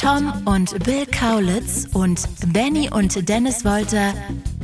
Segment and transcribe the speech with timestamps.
[0.00, 2.20] Tom und Bill Kaulitz und
[2.52, 4.12] Benny und Dennis Wolter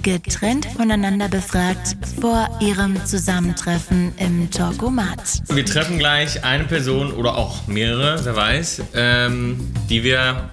[0.02, 5.42] getrennt voneinander befragt vor ihrem Zusammentreffen im Talkomat.
[5.48, 10.50] Wir treffen gleich eine Person oder auch mehrere, wer weiß, ähm, die wir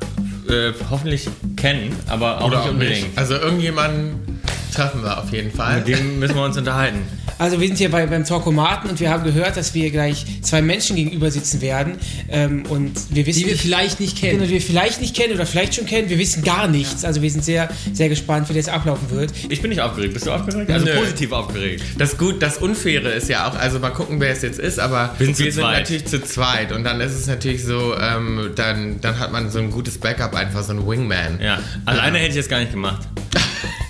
[0.47, 1.27] äh, hoffentlich
[1.57, 3.07] kennen, aber auch Oder nicht auch unbedingt.
[3.07, 3.17] nicht.
[3.17, 4.39] Also irgendjemanden
[4.73, 5.79] treffen wir auf jeden Fall.
[5.79, 6.99] Mit dem müssen wir uns unterhalten.
[7.39, 10.61] Also wir sind hier bei, beim Talkomaten und wir haben gehört, dass wir gleich zwei
[10.61, 11.93] Menschen gegenüber sitzen werden.
[12.29, 14.33] Ähm, und wir wissen Die wir nicht- vielleicht nicht kennen.
[14.39, 16.09] Genau, die wir vielleicht nicht kennen oder vielleicht schon kennen.
[16.09, 17.03] Wir wissen gar nichts.
[17.05, 19.31] Also wir sind sehr, sehr gespannt, wie das ablaufen wird.
[19.49, 20.13] Ich bin nicht aufgeregt.
[20.13, 20.69] Bist du aufgeregt?
[20.69, 20.95] Also Nö.
[20.99, 21.83] positiv aufgeregt.
[21.97, 25.15] Das gut, das Unfaire ist ja auch, also mal gucken, wer es jetzt ist, aber
[25.17, 25.79] Wir sind zweit.
[25.79, 29.59] natürlich zu zweit und dann ist es natürlich so, ähm, dann, dann hat man so
[29.59, 31.39] ein gutes Backup, einfach so ein Wingman.
[31.41, 33.07] Ja, alleine hätte ich das gar nicht gemacht.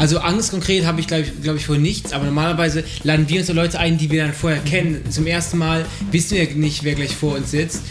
[0.00, 3.40] Also Angst konkret habe ich, glaube ich, glaub ich, vor nichts, aber normalerweise laden wir
[3.40, 5.04] uns so Leute ein, die wir dann vorher kennen.
[5.10, 7.82] Zum ersten Mal wissen wir nicht, wer gleich vor uns sitzt.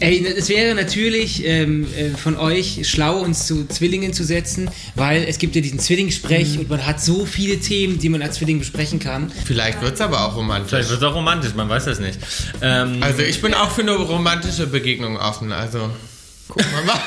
[0.00, 5.24] Ey, es wäre natürlich ähm, äh, von euch schlau, uns zu Zwillingen zu setzen, weil
[5.26, 8.58] es gibt ja diesen Zwillingssprech und man hat so viele Themen, die man als Zwilling
[8.58, 9.32] besprechen kann.
[9.46, 10.68] Vielleicht wird es aber auch romantisch.
[10.68, 12.18] Vielleicht wird es auch romantisch, man weiß das nicht.
[12.60, 15.90] Ähm, Also ich bin auch für eine romantische Begegnung offen, also
[16.48, 17.00] gucken wir mal.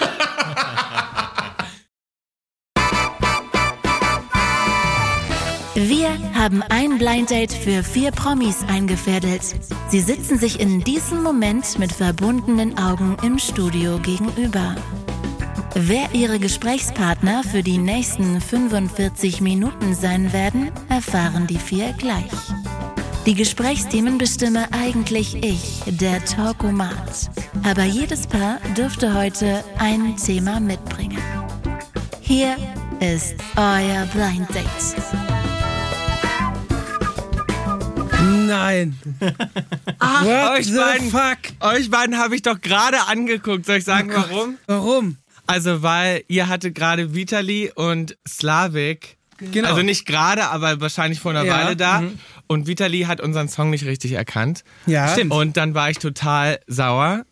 [5.88, 9.41] Wir haben ein Blind Date für vier Promis eingefädelt.
[9.88, 14.75] Sie sitzen sich in diesem Moment mit verbundenen Augen im Studio gegenüber.
[15.75, 22.25] Wer ihre Gesprächspartner für die nächsten 45 Minuten sein werden, erfahren die vier gleich.
[23.25, 27.31] Die Gesprächsthemen bestimme eigentlich ich, der Talkomat.
[27.64, 31.23] Aber jedes Paar dürfte heute ein Thema mitbringen.
[32.19, 32.58] Hier
[32.99, 35.28] ist euer Blind Date.
[38.21, 38.97] Nein.
[39.99, 41.37] Ach, What euch beiden, fuck?
[41.61, 43.65] euch beiden habe ich doch gerade angeguckt.
[43.65, 44.57] Soll ich sagen, warum?
[44.67, 45.17] Warum?
[45.47, 49.17] Also, weil ihr hatte gerade Vitali und Slavik.
[49.37, 49.69] Genau.
[49.69, 52.02] Also nicht gerade, aber wahrscheinlich vor einer Ja, Weile da.
[52.02, 52.19] mhm.
[52.47, 54.63] Und Vitali hat unseren Song nicht richtig erkannt.
[54.85, 55.08] Ja.
[55.08, 55.31] Stimmt.
[55.31, 57.23] Und dann war ich total sauer.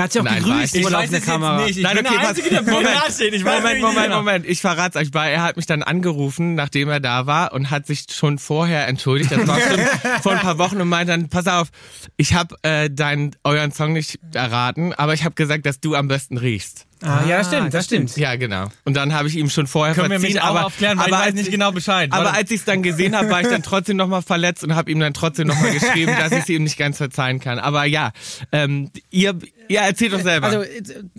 [0.00, 1.66] Er hat sich auch Nein, gegrüßt ich laufender Kamera.
[1.66, 3.34] Ich Nein, bin okay, der pass- Einzige, der Moment, steht.
[3.34, 4.16] Ich weiß Moment, nicht, Moment, genau.
[4.16, 4.46] Moment.
[4.46, 7.86] Ich verrat's euch, weil er hat mich dann angerufen, nachdem er da war und hat
[7.86, 9.30] sich schon vorher entschuldigt.
[9.30, 9.80] Das war schon
[10.22, 11.68] vor ein paar Wochen und meinte dann, pass auf,
[12.16, 16.08] ich habe äh, deinen euren Song nicht erraten, aber ich habe gesagt, dass du am
[16.08, 16.86] besten riechst.
[17.02, 18.16] Ah, ja, das stimmt, das stimmt.
[18.16, 18.66] Ja, genau.
[18.84, 21.06] Und dann habe ich ihm schon vorher Können wir verziehen, mich auch aber, aufklären, weil
[21.06, 22.12] ich weiß nicht genau Bescheid.
[22.12, 22.38] Aber Warte.
[22.38, 25.00] als ich es dann gesehen habe, war ich dann trotzdem nochmal verletzt und habe ihm
[25.00, 27.58] dann trotzdem nochmal geschrieben, dass ich es ihm nicht ganz verzeihen kann.
[27.58, 28.12] Aber ja,
[28.52, 29.34] ähm, ihr,
[29.68, 30.46] ihr erzählt doch selber.
[30.48, 30.62] Also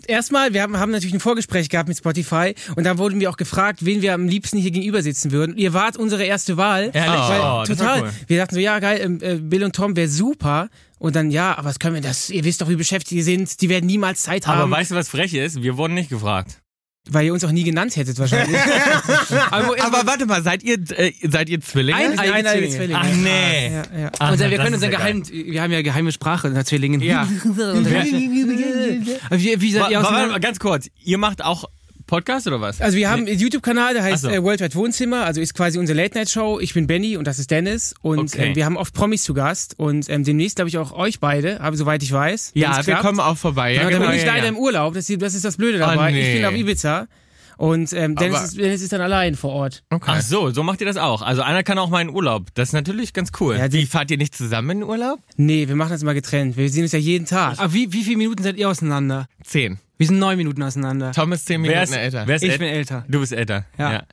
[0.08, 3.38] erstmal, wir haben, haben natürlich ein Vorgespräch gehabt mit Spotify und da wurden wir auch
[3.38, 5.58] gefragt, wen wir am liebsten hier gegenüber sitzen würden.
[5.58, 6.92] Ihr wart unsere erste Wahl.
[6.94, 7.20] Ehrlich?
[7.22, 8.02] Weil, Oh, das war total.
[8.04, 8.10] cool.
[8.28, 10.70] Wir dachten so, ja geil, ähm, äh, Bill und Tom wäre super.
[11.02, 12.30] Und dann, ja, aber was können wir das?
[12.30, 13.60] Ihr wisst doch, wie beschäftigt ihr sind.
[13.62, 15.64] Die werden niemals Zeit Aber haben, weißt du, was frech ist?
[15.64, 16.62] Wir wurden nicht gefragt.
[17.10, 18.56] weil ihr uns auch nie genannt hättet wahrscheinlich.
[19.52, 21.98] aber, Aber warte mal, seid ihr, äh, seid ihr Zwillinge?
[21.98, 23.00] ein, Eineige eineige Zwillinge.
[23.00, 23.00] Zwillinge.
[23.00, 23.74] Ach nee.
[23.74, 24.12] Ja, ja.
[24.20, 27.02] Ach, Unser, wir können ist unseren ja geheim, wir haben ja geheime Sprache unter Zwillingen.
[27.02, 27.28] Ja.
[29.32, 30.88] Wie, wie seid ihr mal, ganz kurz.
[31.04, 31.66] Ihr macht auch
[32.12, 32.82] Podcast oder was?
[32.82, 34.30] Also wir haben einen YouTube-Kanal, der heißt so.
[34.30, 36.60] äh, Worldwide Wohnzimmer, also ist quasi unsere Late-Night-Show.
[36.60, 38.50] Ich bin Benny und das ist Dennis und Okay.
[38.50, 41.62] ähm, wir haben oft Promis zu Gast und ähm, demnächst glaube ich auch euch beide,
[41.62, 42.52] aber soweit ich weiß.
[42.54, 43.02] ja, wir klappt.
[43.02, 43.74] kommen auch vorbei.
[43.74, 44.50] Ja, Genau, genau, da bin ich ja, leider ja.
[44.50, 46.12] im Urlaub, das, ist- das ist das Blöde dabei.
[46.12, 46.28] nee.
[46.34, 47.08] Ich bin auf Ibiza
[47.62, 49.84] und ähm, Dennis, Aber- ist, Dennis ist dann allein vor Ort.
[49.92, 50.12] Okay.
[50.16, 51.22] Ach so, so macht ihr das auch.
[51.22, 52.48] Also einer kann auch mal in Urlaub.
[52.56, 53.56] Das ist natürlich ganz cool.
[53.56, 55.20] Ja, Wie, fahrt ihr nicht zusammen in den Urlaub?
[55.38, 56.58] Nee, wir machen das immer getrennt.
[56.58, 57.60] Wir sehen uns ja jeden Tag.
[57.60, 59.28] Aber wie, wie viele Minuten seid ihr auseinander?
[59.44, 59.78] Zehn.
[59.98, 61.12] Wir sind neun Minuten auseinander.
[61.12, 62.24] Tom ist zehn wer Minuten ist, älter.
[62.26, 63.06] wer ist Ich äl- bin älter.
[63.08, 63.66] Du bist älter.
[63.78, 64.04] Ja.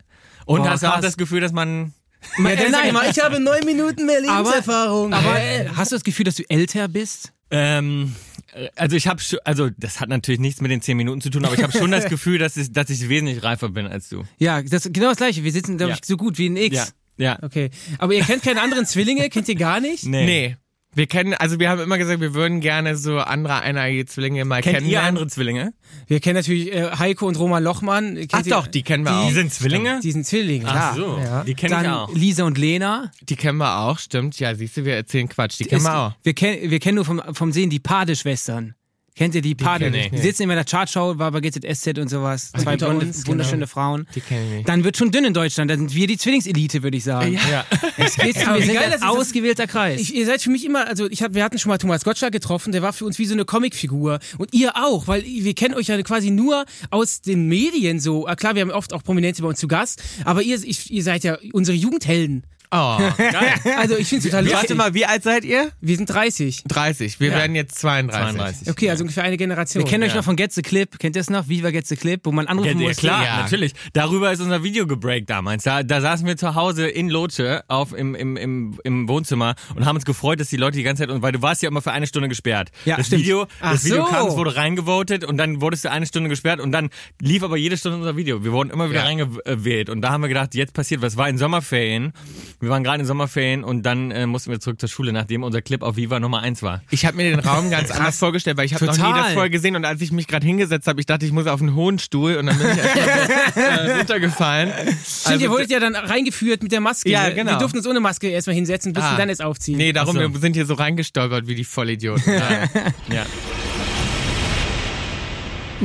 [0.44, 1.94] Und Boah, hast du auch das Gefühl, dass man.
[2.38, 6.24] Ja, sag mal, ich habe neun Minuten mehr aber, aber äh, hast du das Gefühl,
[6.24, 7.32] dass du älter bist?
[7.50, 8.27] Ähm, äh,
[8.76, 11.54] also ich habe also das hat natürlich nichts mit den zehn Minuten zu tun, aber
[11.54, 14.24] ich habe schon das Gefühl, dass ich, dass ich wesentlich reifer bin als du.
[14.38, 15.44] Ja, das ist genau das gleiche.
[15.44, 15.98] Wir sitzen, glaube Ja.
[16.00, 16.76] ich, so gut wie ein X.
[16.76, 16.86] Ja.
[17.20, 17.38] Ja.
[17.42, 19.28] Okay, aber ihr kennt keine anderen Zwillinge?
[19.28, 20.04] Kennt ihr gar nicht?
[20.06, 20.56] Nee.
[20.94, 24.62] Wir kennen, also wir haben immer gesagt, wir würden gerne so andere eineige Zwillinge mal
[24.62, 25.08] Kennt ihr kennenlernen.
[25.10, 25.72] andere Zwillinge?
[26.06, 28.14] Wir kennen natürlich äh, Heiko und Roman Lochmann.
[28.16, 29.30] Kennt Ach ihr- doch, die kennen wir Die auch.
[29.32, 30.00] sind Zwillinge?
[30.02, 30.64] Die sind Zwillinge.
[30.66, 30.94] Ach klar.
[30.96, 31.44] so, Ja.
[31.44, 32.14] die kenne ich Dann auch.
[32.14, 33.12] Lisa und Lena.
[33.22, 34.40] Die kennen wir auch, stimmt.
[34.40, 35.58] Ja, siehst du, wir erzählen Quatsch.
[35.60, 36.12] Die kennen wir auch.
[36.22, 38.74] wir, kennen, wir kennen nur vom, vom Sehen die Pade-Schwestern.
[39.18, 39.86] Kennt ihr die Pade?
[39.86, 40.22] kenn ich Die nicht.
[40.22, 42.52] sitzen immer in der Chartshow, war bei GZSZ und sowas.
[42.56, 43.66] Zwei unter blonde, uns, wunderschöne genau.
[43.66, 44.06] Frauen.
[44.14, 44.68] Die kenne ich nicht.
[44.68, 45.70] Dann wird schon dünn in Deutschland.
[45.70, 47.32] Dann sind wir die Zwillingselite, würde ich sagen.
[47.50, 47.64] Ja.
[47.96, 50.00] Es geht, Aber wir wie sind geil ein ausgewählter Kreis.
[50.00, 52.32] Ich, ihr seid für mich immer, also ich hab, wir hatten schon mal Thomas Gottschalk
[52.32, 54.20] getroffen, der war für uns wie so eine Comicfigur.
[54.38, 58.26] Und ihr auch, weil wir kennen euch ja quasi nur aus den Medien so.
[58.26, 61.02] Ah, Klar, wir haben oft auch Prominente bei uns zu Gast, aber ihr, ich, ihr
[61.02, 62.44] seid ja unsere Jugendhelden.
[62.70, 63.54] Oh, geil.
[63.78, 64.76] Also ich finde es total Warte lustig.
[64.76, 65.70] mal, wie alt seid ihr?
[65.80, 66.64] Wir sind 30.
[66.68, 67.18] 30.
[67.20, 68.32] Wir werden jetzt 32.
[68.34, 68.70] 32.
[68.70, 69.82] Okay, also ungefähr eine Generation.
[69.82, 70.98] Wir kennen euch noch von Get the Clip.
[70.98, 71.48] Kennt ihr das noch?
[71.48, 73.00] Viva Get the Clip, wo man Ja, anrufen ja, musste.
[73.00, 73.36] klar, Ja.
[73.42, 73.72] natürlich.
[73.92, 75.62] Darüber ist unser Video gebreakt damals.
[75.64, 79.86] Da, da saßen wir zu Hause in Lotsche auf, im, im, im, im Wohnzimmer und
[79.86, 81.80] haben uns gefreut, dass die Leute die ganze Zeit, und weil du warst ja immer
[81.82, 82.70] für eine Stunde gesperrt.
[82.84, 83.22] Ja, das stimmt.
[83.22, 84.10] Video, Ach das Video so.
[84.10, 86.90] kam, es wurde reingevotet und dann wurdest du eine Stunde gesperrt und dann
[87.20, 88.44] lief aber jede Stunde unser Video.
[88.44, 89.06] Wir wurden immer wieder Ja.
[89.06, 91.12] reingewählt und da haben wir gedacht, jetzt passiert was.
[91.14, 92.12] Es war in Sommerferien.
[92.60, 95.62] Wir waren gerade in Sommerferien und dann äh, mussten wir zurück zur Schule, nachdem unser
[95.62, 96.82] Clip auf Viva Nummer 1 war.
[96.90, 99.48] Ich habe mir den Raum ganz anders vorgestellt, weil ich habe noch nie das vorher
[99.50, 102.00] gesehen und als ich mich gerade hingesetzt habe, ich dachte, ich muss auf einen hohen
[102.00, 104.72] Stuhl und dann bin ich erst mal so, äh, runtergefallen.
[105.06, 107.08] Stimmt, ihr wurdet ja dann reingeführt mit der Maske.
[107.08, 107.52] Ja, genau.
[107.52, 109.18] Wir durften uns ohne Maske erstmal hinsetzen, durften Ah.
[109.18, 109.76] dann erst aufziehen.
[109.78, 110.20] Nee, darum, so.
[110.32, 112.32] wir sind hier so reingestolpert wie die Vollidioten.
[112.32, 112.68] Ja.
[113.14, 113.26] Ja.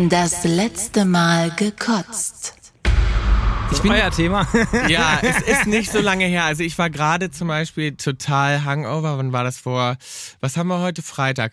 [0.10, 2.56] Das letzte Mal gekotzt.
[3.74, 4.48] Ich bin euer Thema.
[4.88, 6.46] ja, es ist nicht so lange her.
[6.46, 9.18] Also ich war gerade zum Beispiel total Hangover.
[9.18, 9.98] Wann war das vor?
[10.40, 11.02] Was haben wir heute?
[11.02, 11.52] Freitag.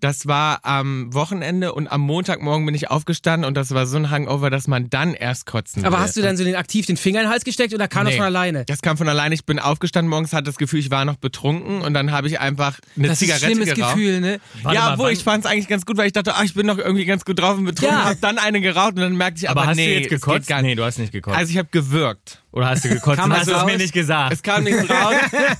[0.00, 4.10] Das war am Wochenende und am Montagmorgen bin ich aufgestanden und das war so ein
[4.10, 6.02] Hangover, dass man dann erst kotzen Aber will.
[6.04, 8.14] hast du dann so den aktiv den Finger in den Hals gesteckt oder kam das
[8.14, 8.18] Nee.
[8.18, 8.64] von alleine?
[8.64, 9.34] Das kam von alleine.
[9.34, 12.40] Ich bin aufgestanden morgens, hatte das Gefühl, ich war noch betrunken und dann habe ich
[12.40, 13.94] einfach eine Das ist ein Zigarette schlimmes geraucht.
[13.94, 14.40] Gefühl, ne?
[14.62, 16.54] Warte ja, mal, wo ich fand es eigentlich ganz gut, weil ich dachte, ach, ich
[16.54, 18.04] bin noch irgendwie ganz gut drauf und betrunken, Ja.
[18.06, 20.50] hab dann eine geraucht und dann merkte ich, Aber, aber, hast nee, du jetzt gekotzt?
[20.62, 21.36] Nee, du hast nicht gekotzt.
[21.36, 22.42] Also ich habe gewürgt.
[22.58, 23.20] Oder hast du gekotzt?
[23.20, 24.32] Kam hast du es mir nicht gesagt.
[24.32, 25.14] Es kam nichts raus.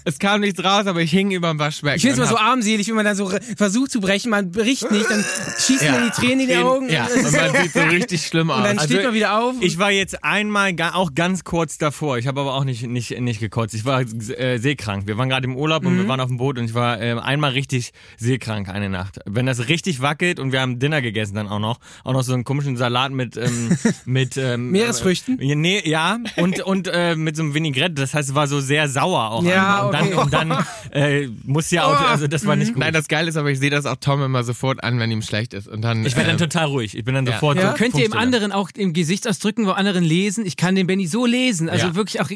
[0.04, 1.94] es kam nichts raus, aber ich hing über dem Waschbecken.
[1.94, 4.90] Ich finde es immer so armselig, wenn man dann so versucht zu brechen, man bricht
[4.90, 5.24] nicht, dann
[5.60, 5.92] schießen Ja.
[5.92, 6.90] dann die Tränen in die Augen.
[6.90, 8.56] Ja, und man sieht so richtig schlimm aus.
[8.58, 9.54] Und dann Also, steht man wieder auf.
[9.60, 12.18] Ich war jetzt einmal auch ganz kurz davor.
[12.18, 13.74] Ich habe aber auch nicht, nicht, nicht gekotzt.
[13.74, 15.06] Ich war äh, seekrank.
[15.06, 17.12] Wir waren gerade im Urlaub und wir waren auf dem Boot und ich war äh,
[17.12, 19.20] einmal richtig seekrank eine Nacht.
[19.24, 22.34] Wenn das richtig wackelt und wir haben Dinner gegessen dann auch noch, auch noch so
[22.34, 25.38] einen komischen Salat mit ähm, mit ähm, Meeresfrüchten?
[25.38, 27.94] Äh, nee, ja und und äh, mit so einem Vinaigrette.
[27.94, 29.42] Das heißt, es war so sehr sauer auch.
[29.44, 30.10] Ja, und okay.
[30.10, 32.78] dann und dann äh, muss ja auch, also das war nicht gut.
[32.80, 35.22] Nein, das Geile ist aber, ich sehe das auch Tom immer sofort an, wenn ihm
[35.22, 35.68] schlecht ist.
[35.68, 36.96] Und dann, ich werde dann ähm, total ruhig.
[36.96, 37.32] Ich bin dann ja.
[37.32, 37.58] sofort.
[37.58, 37.70] Ja?
[37.72, 40.44] so Könnt ihr im anderen auch im Gesichtsausdrücken wo anderen lesen?
[40.46, 41.68] Ich kann den Benny so lesen.
[41.68, 41.94] Also Ja.
[41.94, 42.30] wirklich auch,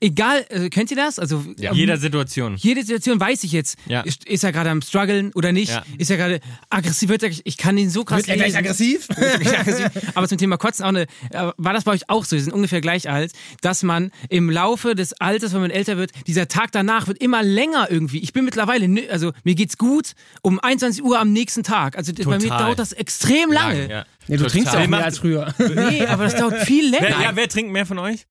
[0.00, 1.18] egal, äh, kennt ihr das?
[1.18, 1.70] Also Ja.
[1.70, 2.56] ähm, Jeder Situation.
[2.56, 3.78] jede Situation weiß ich jetzt.
[3.86, 4.00] Ja.
[4.02, 5.70] Ist, ist er gerade am struggeln oder nicht?
[5.72, 5.82] Ja.
[5.98, 7.08] Ist er gerade aggressiv?
[7.08, 8.58] Wird er, ich kann den so krass Wird er gleich lesen.
[8.58, 9.08] aggressiv?
[9.56, 9.90] Aggressiv.
[10.14, 12.36] Aber zum Thema Kotzen auch eine, äh, war das bei euch auch so?
[12.36, 16.10] Sie sind ungefähr gleich alt, dass man im Laufe des Alters, wenn man älter wird,
[16.26, 18.18] dieser Tag danach wird immer länger irgendwie.
[18.18, 20.12] Ich bin mittlerweile, nö- also mir geht's gut
[20.42, 21.96] um 21 Uhr am nächsten Tag.
[21.96, 22.58] Also bei mir Total.
[22.58, 23.88] dauert das extrem lange.
[23.88, 24.04] Ja.
[24.28, 24.50] Nee, du Total.
[24.50, 25.54] trinkst ja auch mehr als früher.
[25.58, 27.06] Nee, aber das dauert viel länger.
[27.18, 28.26] Wer, ja, wer trinkt mehr von euch?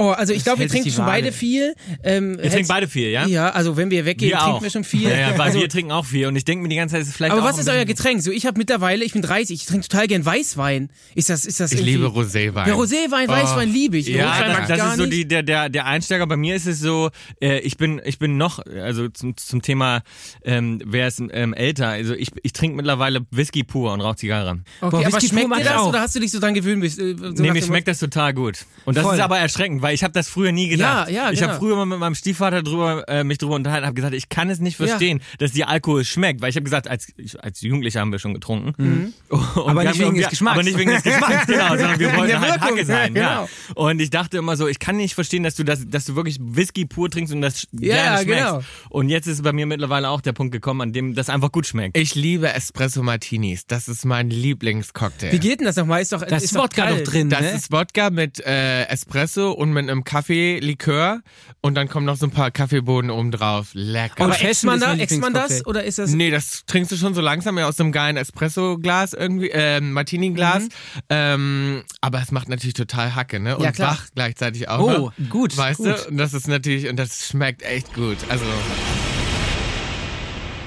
[0.00, 1.74] Oh, also ich glaube, wir trinken schon beide viel.
[2.04, 3.26] Ähm, Ihr trinkt beide viel, ja?
[3.26, 4.62] Ja, also wenn wir weggehen, Wir trinken auch.
[4.62, 5.08] wir schon viel.
[5.10, 7.02] Ja, ja, weil also, wir trinken auch viel und ich denke mir die ganze Zeit,
[7.02, 8.22] es ist vielleicht aber auch was ist euer Getränk?
[8.22, 10.90] So, ich habe mittlerweile, ich bin 30, ich trinke total gern Weißwein.
[11.16, 12.68] Ist das, ist das Ich irgendwie- liebe Roséwein.
[12.68, 14.06] Ja, Roséwein, Weißwein liebe ich.
[14.06, 16.28] Ja, Rotwein mag das, das gar ist so die, der, der, der Einsteiger.
[16.28, 17.10] Bei mir ist es so,
[17.42, 20.02] äh, ich bin, ich bin noch, also zum, zum Thema,
[20.44, 24.60] ähm, wer ist ähm, älter, also ich, ich trinke mittlerweile Whisky pur und rauche Zigarre.
[24.80, 25.88] Okay, Boah, aber Whisky schmeckt dir das auch.
[25.88, 26.84] oder hast du dich so dran gewöhnt?
[26.84, 28.64] Äh, so nee, mir schmeckt das total gut.
[28.84, 29.16] Und das Voll.
[29.16, 31.08] ist aber erschreckend, weil ich habe das früher nie gedacht.
[31.08, 31.52] Ja, ja, ich genau.
[31.52, 34.50] habe früher mal mit meinem Stiefvater drüber, äh, mich drüber unterhalten, habe gesagt, ich kann
[34.50, 38.00] es nicht verstehen, dass dir Alkohol schmeckt, weil ich habe gesagt, als ich, als Jugendlicher
[38.00, 38.74] haben wir schon getrunken.
[38.76, 39.12] Mhm.
[39.30, 40.54] Und Aber wir nicht wegen des Geschmacks.
[40.56, 43.14] Aber nicht wegen des Geschmacks, genau, sondern wir wollten halt Wirkung, Hacke sein.
[43.16, 43.82] ja, Ja, genau.
[43.82, 46.36] Und ich dachte immer so, ich kann nicht verstehen, dass du das, dass du wirklich
[46.38, 48.44] Whisky pur trinkst und das Ja, gerne schmeckst.
[48.44, 48.60] genau.
[48.90, 51.66] Und jetzt ist bei mir mittlerweile auch der Punkt gekommen, an dem das einfach gut
[51.66, 51.96] schmeckt.
[51.96, 53.66] Ich liebe Espresso Martinis.
[53.66, 55.32] Das ist mein Lieblingscocktail.
[55.32, 56.02] Wie geht denn das nochmal?
[56.02, 57.50] Ist doch, Da ist Wodka doch drin, Das ne?
[57.52, 61.20] ist Wodka mit äh, Espresso und mit einem Kaffee-Likör
[61.60, 63.70] und dann kommen noch so ein paar Kaffeebohnen oben drauf.
[63.72, 64.24] Lecker.
[64.24, 66.10] Aber ext man da, man das oder ist das?
[66.10, 70.64] Nee, das trinkst du schon so langsam ja aus dem geilen Espresso-Glas irgendwie, äh, Martini-Glas.
[70.64, 70.68] Mhm.
[71.10, 73.56] Ähm, aber es macht natürlich total Hacke, ne?
[73.56, 73.92] Und Ja, klar.
[73.92, 74.80] wach gleichzeitig auch.
[74.80, 75.28] Oh, ne?
[75.28, 75.86] gut, Weißt gut.
[75.86, 76.08] du?
[76.08, 78.16] Und das ist natürlich, und das schmeckt echt gut.
[78.28, 78.44] Also,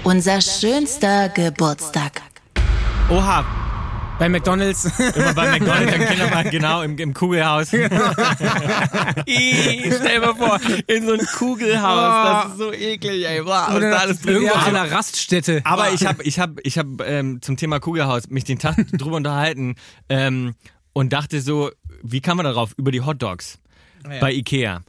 [0.03, 2.21] Unser schönster Geburtstag.
[3.09, 3.45] Oha,
[4.21, 4.85] Bei McDonalds.
[5.15, 7.73] immer bei McDonald's im Kindermarkt, genau, im, im Kugelhaus.
[7.73, 7.89] Ih,
[9.25, 13.41] stell dir mal vor, in so ein Kugelhaus, das ist so eklig, ey.
[13.41, 15.61] Boah, was da alles drin Irgendwo auf einer Raststätte.
[15.63, 19.15] Aber ich habe ich hab, ich hab, ähm, zum Thema Kugelhaus mich den Tag drüber
[19.15, 19.73] unterhalten
[20.07, 20.53] ähm,
[20.93, 21.71] und dachte so,
[22.03, 22.73] wie kann man darauf?
[22.77, 23.23] Über die Hot
[24.03, 24.19] Dogs.
[24.19, 24.81] Bei Ikea.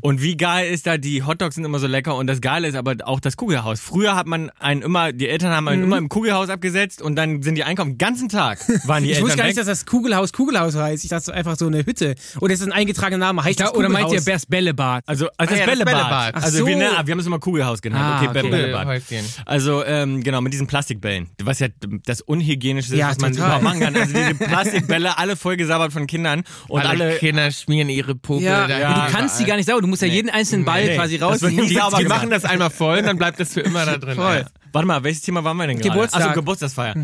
[0.00, 2.74] Und wie geil ist da, die Hotdogs sind immer so lecker und das Geile ist
[2.76, 3.80] aber auch das Kugelhaus.
[3.80, 7.42] Früher hat man einen immer, die Eltern haben einen immer im Kugelhaus abgesetzt und dann
[7.42, 7.92] sind die einkaufen.
[7.92, 9.50] Den ganzen Tag waren die Ich Eltern wusste gar weg.
[9.50, 11.04] nicht, dass das Kugelhaus Kugelhaus heißt.
[11.04, 12.14] Ich dachte einfach so eine Hütte.
[12.40, 13.44] Oder ist das ein eingetragener Name?
[13.44, 14.20] Heißt das Oder meint ihr?
[14.22, 15.04] Bärs Bällebad?
[15.06, 15.94] Also, also Ah das ja, das Bällebad.
[15.94, 16.34] Bällebad.
[16.36, 16.66] Ach Also so.
[16.66, 18.02] wir, ne, wir haben es immer Kugelhaus genannt.
[18.04, 18.50] Ah, okay, okay.
[18.50, 19.02] Bällebad.
[19.46, 21.28] Also ähm, genau, mit diesen Plastikbällen.
[21.42, 21.68] Was ja
[22.04, 23.46] das Unhygienischste ist, Ja, was man total.
[23.46, 23.96] überhaupt machen kann.
[23.96, 29.06] Also diese Plastikbälle, alle vollgesabbert von Kindern und alle, alle, Kinder schmieren ihre Popel Ja,
[29.06, 29.80] du kannst die gar nicht sauber.
[29.82, 31.14] Du musst ja jeden einzelnen Ball Nee, quasi
[31.50, 32.08] nie Die, die gemacht.
[32.08, 34.16] machen das einmal voll und dann bleibt das für immer da drin.
[34.16, 34.36] Voll.
[34.44, 34.46] Ja.
[34.72, 35.90] Warte mal, welches Thema waren wir denn gerade?
[35.90, 36.22] Geburtstag.
[36.22, 36.94] Achso, Geburtstagsfeier.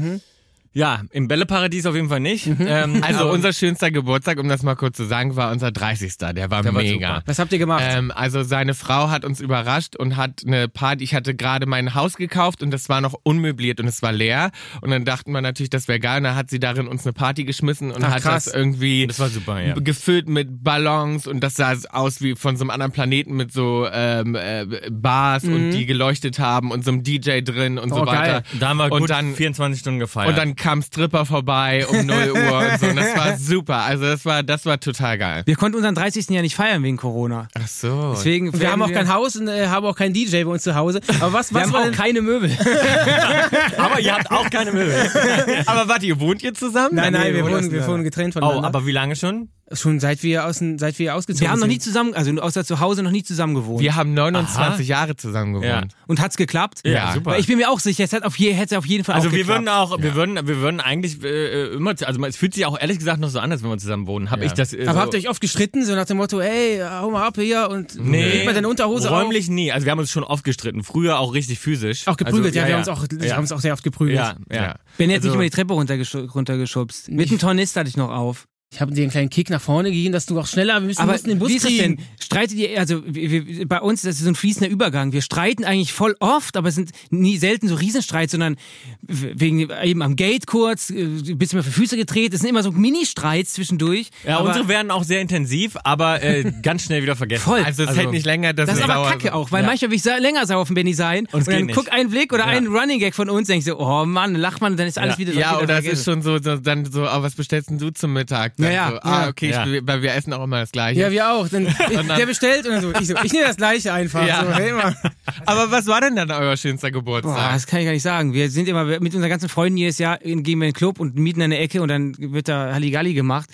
[0.74, 2.46] Ja, im Bälleparadies auf jeden Fall nicht.
[2.46, 6.16] Ähm, Also unser schönster Geburtstag, um das mal kurz zu sagen, war unser 30.
[6.18, 7.16] Der war Der war mega.
[7.16, 7.22] super.
[7.26, 7.82] Was habt ihr gemacht?
[7.86, 11.04] Ähm, also seine Frau hat uns überrascht und hat eine Party.
[11.04, 14.50] Ich hatte gerade mein Haus gekauft und das war noch unmöbliert und es war leer.
[14.80, 16.18] Und dann dachten wir natürlich, das wäre geil.
[16.18, 18.44] Und dann hat sie darin uns eine Party geschmissen und Ach, hat krass.
[18.46, 19.74] das irgendwie Das war super, ja.
[19.74, 23.86] gefüllt mit Ballons und das sah aus wie von so einem anderen Planeten mit so
[23.92, 28.06] ähm, äh, Bars und die geleuchtet haben und so einem DJ drin und so Oh,
[28.06, 28.22] weiter.
[28.32, 28.42] geil.
[28.58, 30.30] da haben wir und gut dann 24 Stunden gefeiert.
[30.30, 32.86] und dann kam Stripper vorbei um 0 Uhr und so.
[32.86, 33.78] Und das war super.
[33.78, 35.42] Also das war das war total geil.
[35.44, 36.28] Wir konnten unseren 30.
[36.30, 37.48] ja nicht feiern wegen Corona.
[37.54, 38.12] Ach so.
[38.14, 40.74] Deswegen wir haben auch kein Haus und äh, haben auch keinen DJ bei uns zu
[40.74, 41.00] Hause.
[41.20, 42.50] Aber was, Wir was haben war auch denn, keine Möbel.
[43.76, 44.94] aber ihr habt auch keine Möbel.
[45.66, 46.94] Aber warte, ihr wohnt ihr zusammen?
[46.94, 48.68] Nein, nein, wir wohnen wohnen, wir wohnen getrennt Oh, voneinander.
[48.68, 49.48] aber wie lange schon?
[49.72, 51.72] Schon seit wir, aus, seit wir ausgezogen Wir haben noch sind.
[51.72, 53.80] nie zusammen, also außer zu Hause noch nie zusammen gewohnt.
[53.80, 55.66] Wir haben 29 Jahre zusammen gewohnt.
[55.66, 55.82] Ja.
[56.06, 56.80] Und hat's geklappt?
[56.84, 57.30] Ja, super.
[57.32, 59.28] Weil ich bin mir auch sicher, es hat auf, je, hätte auf jeden Fall Also
[59.28, 59.60] auch wir geklappt.
[59.60, 62.98] würden auch, wir würden, wir würden eigentlich äh, immer, also es fühlt sich auch ehrlich
[62.98, 64.30] gesagt noch so an, als wenn wir zusammen wohnen.
[64.30, 64.46] Hab Ja.
[64.46, 64.72] ich das?
[64.72, 67.26] Äh, Aber so, habt ihr euch oft gestritten, so nach dem Motto, ey, hau mal
[67.26, 69.72] ab hier und Nee, leg mal deine Unterhose räumlich nie.
[69.72, 70.84] Also wir haben uns schon oft gestritten.
[70.84, 72.06] Früher auch richtig physisch.
[72.06, 72.14] auf.
[72.14, 73.34] Auch geprügelt, also, ja, wir haben uns auch, wir ja.
[73.34, 74.16] haben uns auch sehr oft geprügelt.
[74.18, 74.62] Ja, ja.
[74.62, 74.74] Ja.
[74.98, 77.10] Ben hat Also- nicht mal die Treppe runtergesch runtergeschubst.
[77.10, 78.46] Mit dem Tornister hatte ich noch auf.
[78.72, 81.02] Ich habe dir einen kleinen Kick nach vorne gegeben, dass du auch schneller, wir müssen,
[81.02, 81.96] Aber mussten den Bus wie ist das kriegen.
[81.98, 82.06] denn?
[82.18, 85.12] Streitet ihr, also wir, wir, bei uns, das ist so ein fließender Übergang.
[85.12, 88.56] Wir streiten eigentlich voll oft, aber es sind nie selten so Riesenstreits, sondern
[89.02, 92.32] wegen eben am Gate kurz, äh, ein bisschen mal für Füße gedreht.
[92.32, 94.08] Es sind immer so Mini-Streits zwischendurch.
[94.26, 97.42] Ja, aber unsere werden auch sehr intensiv, aber äh, ganz schnell wieder vergessen.
[97.42, 97.62] Voll.
[97.62, 99.68] Also es hält nicht länger, dass Das ist aber kacke auch, weil Ja.
[99.68, 101.76] manchmal will ich länger sauer auf den Benny sein und, es geht dann nicht.
[101.76, 102.50] guck einen Blick oder Ja.
[102.56, 105.16] einen Running Gag von uns, denke ich so, oh Mann, lacht man, dann ist alles
[105.16, 105.18] Ja.
[105.18, 105.92] wieder Ja, wieder oder es vergessen.
[105.98, 108.58] ist schon so, so dann so, oh, was bestellst denn du zum Mittag?
[108.62, 108.90] Dann Ja, ja.
[108.90, 109.66] so, ah, okay, Ja.
[109.66, 111.00] Ich, weil wir essen auch immer das Gleiche.
[111.00, 111.48] Ja, wir auch.
[111.48, 114.26] Dann, dann- der bestellt und dann so, ich so, ich nehme das gleiche einfach.
[114.26, 114.44] Ja.
[114.44, 114.72] So, hey.
[115.46, 117.52] Aber was war denn dann euer schönster Boah, Geburtstag?
[117.52, 118.32] das kann ich gar nicht sagen.
[118.32, 121.16] Wir sind immer mit unseren ganzen Freunden jedes Jahr gehen wir in den Club und
[121.16, 123.48] mieten eine Ecke und dann wird da Halligalli gemacht.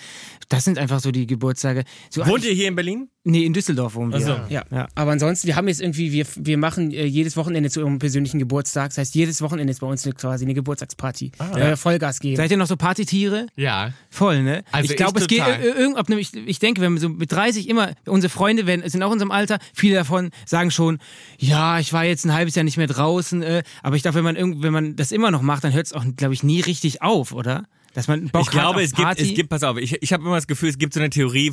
[0.49, 1.85] Das sind einfach so die Geburtstage.
[2.11, 3.11] So Wohnt ihr hier in Berlin?
[3.31, 4.21] Nee, in Düsseldorf wohnen wir.
[4.21, 4.55] Ach so.
[4.55, 4.65] Ja.
[4.71, 4.89] Ja.
[4.95, 8.39] aber ansonsten, wir haben jetzt irgendwie, wir, wir machen äh, jedes Wochenende zu ihrem persönlichen
[8.39, 8.89] Geburtstag.
[8.89, 11.33] Das heißt, jedes Wochenende ist bei uns eine, quasi eine Geburtstagsparty.
[11.55, 12.37] äh, Vollgas geben.
[12.37, 13.47] Seid ihr noch so Partytiere?
[13.55, 13.93] Ja.
[14.09, 14.65] Voll, ne?
[14.73, 17.11] Also ich glaube, ich es geht äh, irgend, ob nämlich, ich denke, wenn wir so
[17.11, 20.99] mit 30 immer, unsere Freunde werden, sind auch in unserem Alter, viele davon sagen schon,
[21.39, 24.25] ja, ich war jetzt ein halbes Jahr nicht mehr draußen, äh, aber ich glaube, wenn
[24.25, 26.63] man irgend, wenn man das immer noch macht, dann hört es auch, glaube ich, nie
[26.63, 27.65] richtig auf, oder?
[27.99, 30.13] Dass man Bock Ich glaube, hat auf es gibt, es gibt, pass auf, ich, ich
[30.13, 31.53] habe immer das Gefühl, es gibt so eine Theorie,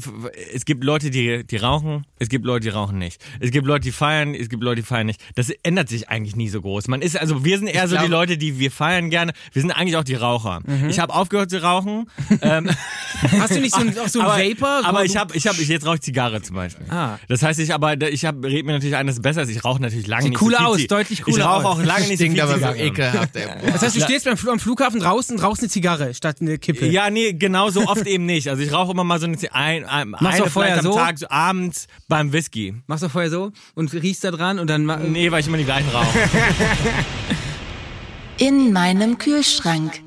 [0.53, 3.19] es gibt Leute, die, die rauchen, es gibt Leute, die rauchen nicht.
[3.39, 5.19] Es gibt Leute, die feiern, es gibt Leute, die feiern nicht.
[5.33, 6.87] Das ändert sich eigentlich nie so groß.
[6.87, 9.33] Man ist, also wir sind eher so glaub- die Leute, die wir feiern gerne.
[9.53, 10.61] Wir sind eigentlich auch die Raucher.
[10.67, 10.87] Mhm.
[10.87, 12.11] Ich habe aufgehört zu rauchen.
[12.43, 12.69] ähm,
[13.39, 14.81] Hast du nicht so ein, auch so ein aber, Vapor?
[14.85, 16.85] aber ich habe, ich habe, ich jetzt rauche ich Zigarre zum Beispiel.
[16.91, 17.17] Ah.
[17.27, 19.41] Das heißt, ich aber, ich habe, red mir natürlich ein, das ist besser.
[19.41, 19.49] ist.
[19.49, 21.79] Ich rauche natürlich lange Sieht nicht cooler so viel aus, deutlich Ich cooler rauche aus.
[21.79, 23.35] auch lange nicht so viel aber so ekelhaft.
[23.35, 23.47] Ey.
[23.71, 26.86] Das heißt, du stehst beim, am Flughafen draußen und rauchst eine Zigarre statt eine Kippe.
[26.88, 28.50] Ja, nee, genau so oft eben nicht.
[28.50, 30.92] Also ich rauche immer mal so eine, ein, ein, Machst du eine vorher vielleicht am
[30.92, 30.98] so?
[30.98, 32.75] Tag, so abends beim Whisky.
[32.88, 35.65] Machst du vorher so und riechst da dran und dann Nee, weil ich immer die
[35.65, 36.08] gleichen rauche.
[38.38, 40.04] In meinem Kühlschrank.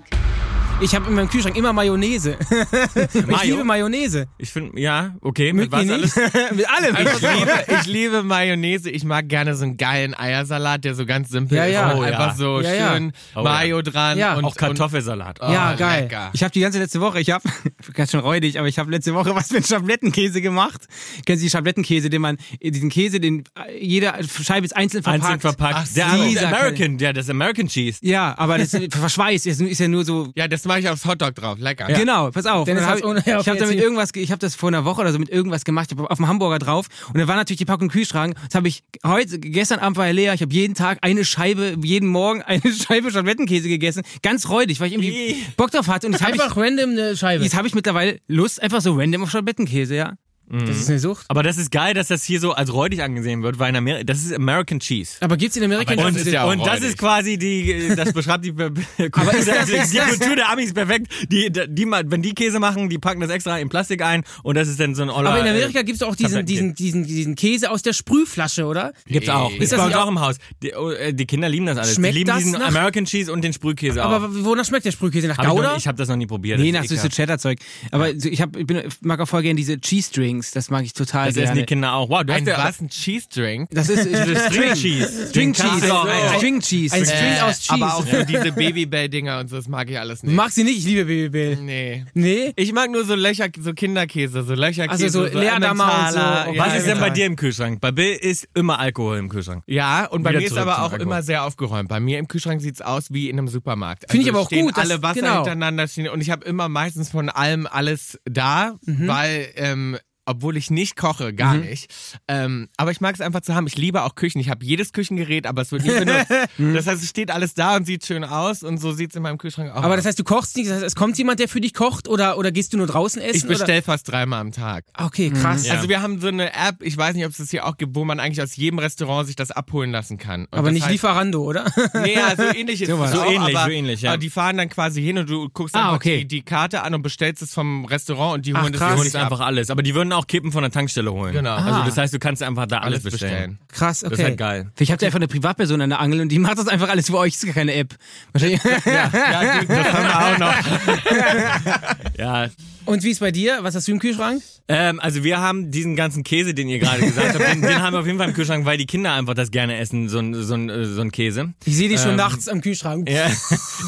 [0.80, 2.36] Ich habe in meinem Kühlschrank immer Mayonnaise.
[3.14, 3.56] ich Mayo?
[3.56, 4.28] liebe Mayonnaise.
[4.38, 6.16] Ich finde, ja, okay, mit Mögt was alles?
[6.54, 6.96] Mit allem.
[6.96, 8.88] Ich liebe, ich liebe Mayonnaise.
[8.88, 11.90] Ich mag gerne so einen geilen Eiersalat, der so ganz simpel Ja, ja.
[11.90, 11.96] ist.
[11.96, 12.18] Oh, mit ja.
[12.18, 12.92] einfach so Ja, ja.
[12.92, 14.18] schön Oh, Mayo dran.
[14.18, 14.34] Ja.
[14.36, 15.40] und, Auch Kartoffelsalat.
[15.40, 16.02] Und, Ja, oh, geil.
[16.02, 16.30] Lecker.
[16.32, 17.42] Ich habe die ganze letzte Woche, ich habe
[17.94, 20.86] ganz schön räudig, aber ich habe letzte Woche was mit Schablettenkäse gemacht.
[21.26, 23.42] Kennen Sie die Schablettenkäse, den man diesen Käse, den
[23.80, 25.24] jede Scheibe ist einzeln verpackt.
[25.24, 25.74] Einzeln verpackt.
[25.76, 27.98] Ach, der der American, ja, das American Cheese.
[28.02, 31.34] Ja, aber das verschweißt, ist, ist ja nur so Ja, das mache ich aufs Hotdog
[31.34, 31.58] drauf.
[31.58, 31.86] Lecker.
[31.88, 32.64] Genau, pass auf.
[32.66, 34.84] Dennis hab ohne- ich ja, ich habe damit irgendwas, ge- ich habe das vor einer
[34.84, 37.34] Woche oder so mit irgendwas gemacht, ich hab auf dem Hamburger drauf und da war
[37.34, 38.36] natürlich die Packung im Kühlschrank.
[38.46, 40.34] Das habe ich heute, gestern Abend war er leer.
[40.34, 44.88] Ich habe jeden Tag eine Scheibe, jeden Morgen eine Scheibe Schablettenkäse gegessen, ganz räudig, weil
[44.88, 45.42] ich irgendwie.
[45.56, 46.06] Bock drauf hatte.
[46.06, 47.42] Und jetzt habe ich, Einfach random eine Scheibe.
[47.42, 50.12] jetzt habe ich mittlerweile Lust einfach so random auf Schablettenkäse, ja.
[50.50, 51.26] Das ist eine Sucht.
[51.28, 54.04] Aber das ist geil, dass das hier so als räudig angesehen wird, weil in Amerika,
[54.04, 55.16] das ist American Cheese.
[55.20, 56.84] Aber gibt's in Amerika Aber das diese- ist ja auch und das räudig.
[56.88, 58.72] ist quasi die, das beschreibt die, Kultur,
[59.38, 61.08] ist das- ist die das- Kultur der Amis perfekt.
[61.30, 64.54] Die, die, mal- wenn die Käse machen, die packen das extra in Plastik ein und
[64.56, 67.04] das ist dann so ein Oller, Aber in äh, Amerika gibt's auch diesen, diesen, diesen,
[67.04, 68.92] diesen Käse aus der Sprühflasche, oder?
[69.06, 69.50] Gibt's auch.
[69.52, 70.36] Ist Ist das bei uns nicht auch im Haus.
[70.62, 71.94] Die, oh, äh, die Kinder lieben das alles.
[71.94, 74.10] Schmeckt die lieben das diesen nach- American Cheese und den Sprühkäse auch.
[74.10, 75.28] Aber wonach schmeckt der Sprühkäse?
[75.28, 75.70] Nach Hab ich Gouda?
[75.72, 76.58] noch- ich habe das noch nie probiert.
[76.58, 77.16] Nee, Das nach ist süße ekelhaft.
[77.16, 77.58] Cheddar-Zeug.
[77.90, 80.37] Aber so, ich, hab, ich bin, mag auch voll gerne diese Cheese-String.
[80.38, 81.60] Drinks, das mag ich total Das essen gerne.
[81.60, 82.08] die Kinder auch.
[82.08, 82.80] Wow, du Ein hast ja was?
[82.80, 83.68] Ein Cheese Drink?
[83.72, 85.28] Das ist String Cheese.
[85.28, 85.86] String Cheese.
[85.86, 86.94] du Ein String Cheese.
[86.94, 87.72] Ein String aus Cheese.
[87.74, 90.34] Aber auch so diese Babybell-Dinger und so, das mag ich alles nicht.
[90.34, 91.56] Mag sie nicht, ich liebe Baby Bill.
[91.56, 92.04] Nee.
[92.14, 92.52] Nee?
[92.56, 95.04] Ich mag nur so Löcher, so Kinderkäse, so Löcherkäse.
[95.04, 96.50] Also so Leerdammer und so.
[96.50, 96.58] Okay.
[96.58, 97.80] Was ist denn bei dir im Kühlschrank?
[97.80, 99.62] Bei Bill ist immer Alkohol im Kühlschrank.
[99.66, 101.00] Ja, und bei Wieder mir ist aber auch Alkohol.
[101.02, 101.88] immer sehr aufgeräumt.
[101.88, 104.04] Bei mir im Kühlschrank sieht's aus wie in einem Supermarkt.
[104.10, 105.34] Finde ich Also aber auch gut, dass- alle Wasser genau.
[105.36, 109.08] hintereinander stehen und ich habe immer meistens von allem alles da, Mhm.
[109.08, 109.96] weil ähm,
[110.28, 111.92] obwohl ich nicht koche, gar nicht.
[112.28, 113.66] Ähm, aber ich mag es einfach zu haben.
[113.66, 114.40] Ich liebe auch Küchen.
[114.40, 116.30] Ich habe jedes Küchengerät, aber es wird nie benutzt.
[116.58, 119.38] das heißt, es steht alles da und sieht schön aus und so sieht's in meinem
[119.38, 119.96] Kühlschrank auch Aber aus.
[119.96, 122.38] das heißt, du kochst nicht, das heißt, es kommt jemand, der für dich kocht oder,
[122.38, 123.36] oder gehst du nur draußen essen?
[123.36, 124.84] ich bestelle fast dreimal am Tag.
[124.96, 125.06] Oder?
[125.06, 125.66] Okay, krass.
[125.66, 125.74] Ja.
[125.74, 127.94] Also wir haben so eine App, ich weiß nicht, ob es das hier auch gibt,
[127.94, 130.42] wo man eigentlich aus jedem Restaurant sich das abholen lassen kann.
[130.42, 131.64] Und Aber das nicht heißt, Lieferando, oder?
[131.94, 134.10] Nee, also ähnlich ist So es auch, So ähnlich, aber, so ähnlich, ja.
[134.10, 136.18] aber die fahren dann quasi hin und du guckst Ah, einfach okay.
[136.18, 138.88] die, die Karte an und bestellst es vom Restaurant und die Ach, holen das für
[138.90, 139.24] Und dich ist ab.
[139.24, 139.70] einfach alles.
[139.70, 141.32] Aber die würden auch Kippen von der Tankstelle holen.
[141.32, 141.54] Genau.
[141.54, 141.84] Also Ah.
[141.86, 143.30] das heißt, du kannst einfach da alles, alles bestellen.
[143.32, 143.58] bestellen.
[143.68, 144.10] Krass, okay.
[144.10, 144.70] Das ist halt geil.
[144.74, 147.06] Vielleicht habt ihr einfach eine Privatperson an der Angel und die macht das einfach alles
[147.06, 147.34] für euch.
[147.34, 147.94] Das ist gar keine App.
[148.32, 148.60] Wahrscheinlich.
[148.64, 150.54] Ja, gut, das haben wir auch noch.
[152.18, 152.48] Ja.
[152.88, 153.58] Und wie ist bei dir?
[153.60, 154.42] Was hast du im Kühlschrank?
[154.66, 157.92] Ähm, also wir haben diesen ganzen Käse, den ihr gerade gesagt habt, den, den haben
[157.92, 160.32] wir auf jeden Fall im Kühlschrank, weil die Kinder einfach das gerne essen, so ein,
[160.32, 161.52] so ein, äh, so ein Käse.
[161.66, 163.06] Ich sehe dich schon Ähm, nachts am Kühlschrank.
[163.10, 163.26] Ja,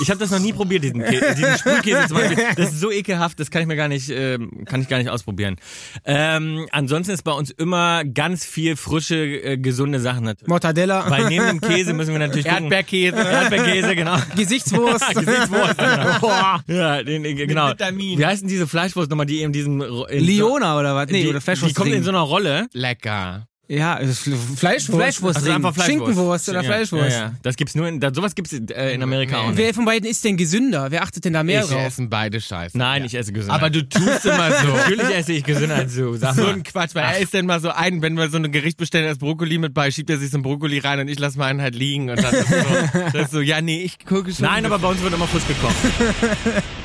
[0.03, 2.45] ich habe das noch nie probiert, diesen, Kä diesen Sprühkäse zum Beispiel.
[2.57, 5.09] Das ist so ekelhaft, das kann ich mir gar nicht, ähm, kann ich gar nicht
[5.09, 5.57] ausprobieren.
[6.05, 10.49] Ähm, ansonsten ist bei uns immer ganz viel frische, äh, gesunde Sachen natürlich.
[10.49, 12.65] Mortadella, Weil neben dem Käse müssen wir natürlich gucken.
[12.65, 13.17] Erdbeerkäse.
[13.17, 14.17] Erdbeerkäse, genau.
[14.37, 15.09] Gesichtswurst.
[15.15, 15.77] Gesichtswurst.
[16.21, 16.63] Boah.
[16.67, 17.71] Ja, den, den, genau.
[17.71, 18.19] Vitamin.
[18.19, 21.09] Wie heißt denn diese Fleischwurst nochmal, die in diesem in Leona oder was?
[21.11, 21.75] Nee, die, oder die Fleischwurst.
[21.75, 22.67] kommt in so einer Rolle.
[22.73, 23.47] Lecker.
[23.69, 24.59] ja, Fleischwurst.
[24.59, 25.37] Fleischwurst.
[25.39, 26.07] Also einfach Fleischwurst.
[26.07, 27.11] Schinkenwurst oder ja, Fleischwurst.
[27.13, 27.35] Ja, ja.
[27.43, 29.59] Das gibt's nur in, da, sowas gibt's äh, in Amerika auch nicht.
[29.59, 30.91] Wer von beiden ist denn gesünder?
[30.91, 31.87] Wer achtet denn da mehr Ich drauf?
[31.87, 32.77] essen beide Scheiße.
[32.77, 33.55] Nein, ich esse gesünder.
[33.55, 34.67] Aber du tust immer so.
[34.77, 36.17] Natürlich esse ich gesünder als du.
[36.17, 36.55] Sag So mal.
[36.55, 39.05] ein Quatsch, weil er isst dann mal so ein, wenn wir so ein Gericht bestellen,
[39.05, 41.39] da ist Brokkoli mit bei, schiebt er sich so ein Brokkoli rein und ich lasse
[41.39, 42.55] meinen halt liegen und dann ist so,
[43.13, 44.47] das ist so ja, nee, ich gucke schon.
[44.47, 45.77] Nein, aber bei uns wird immer frisch gekocht.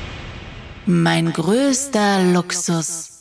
[0.88, 3.15] Mein größter Luxus.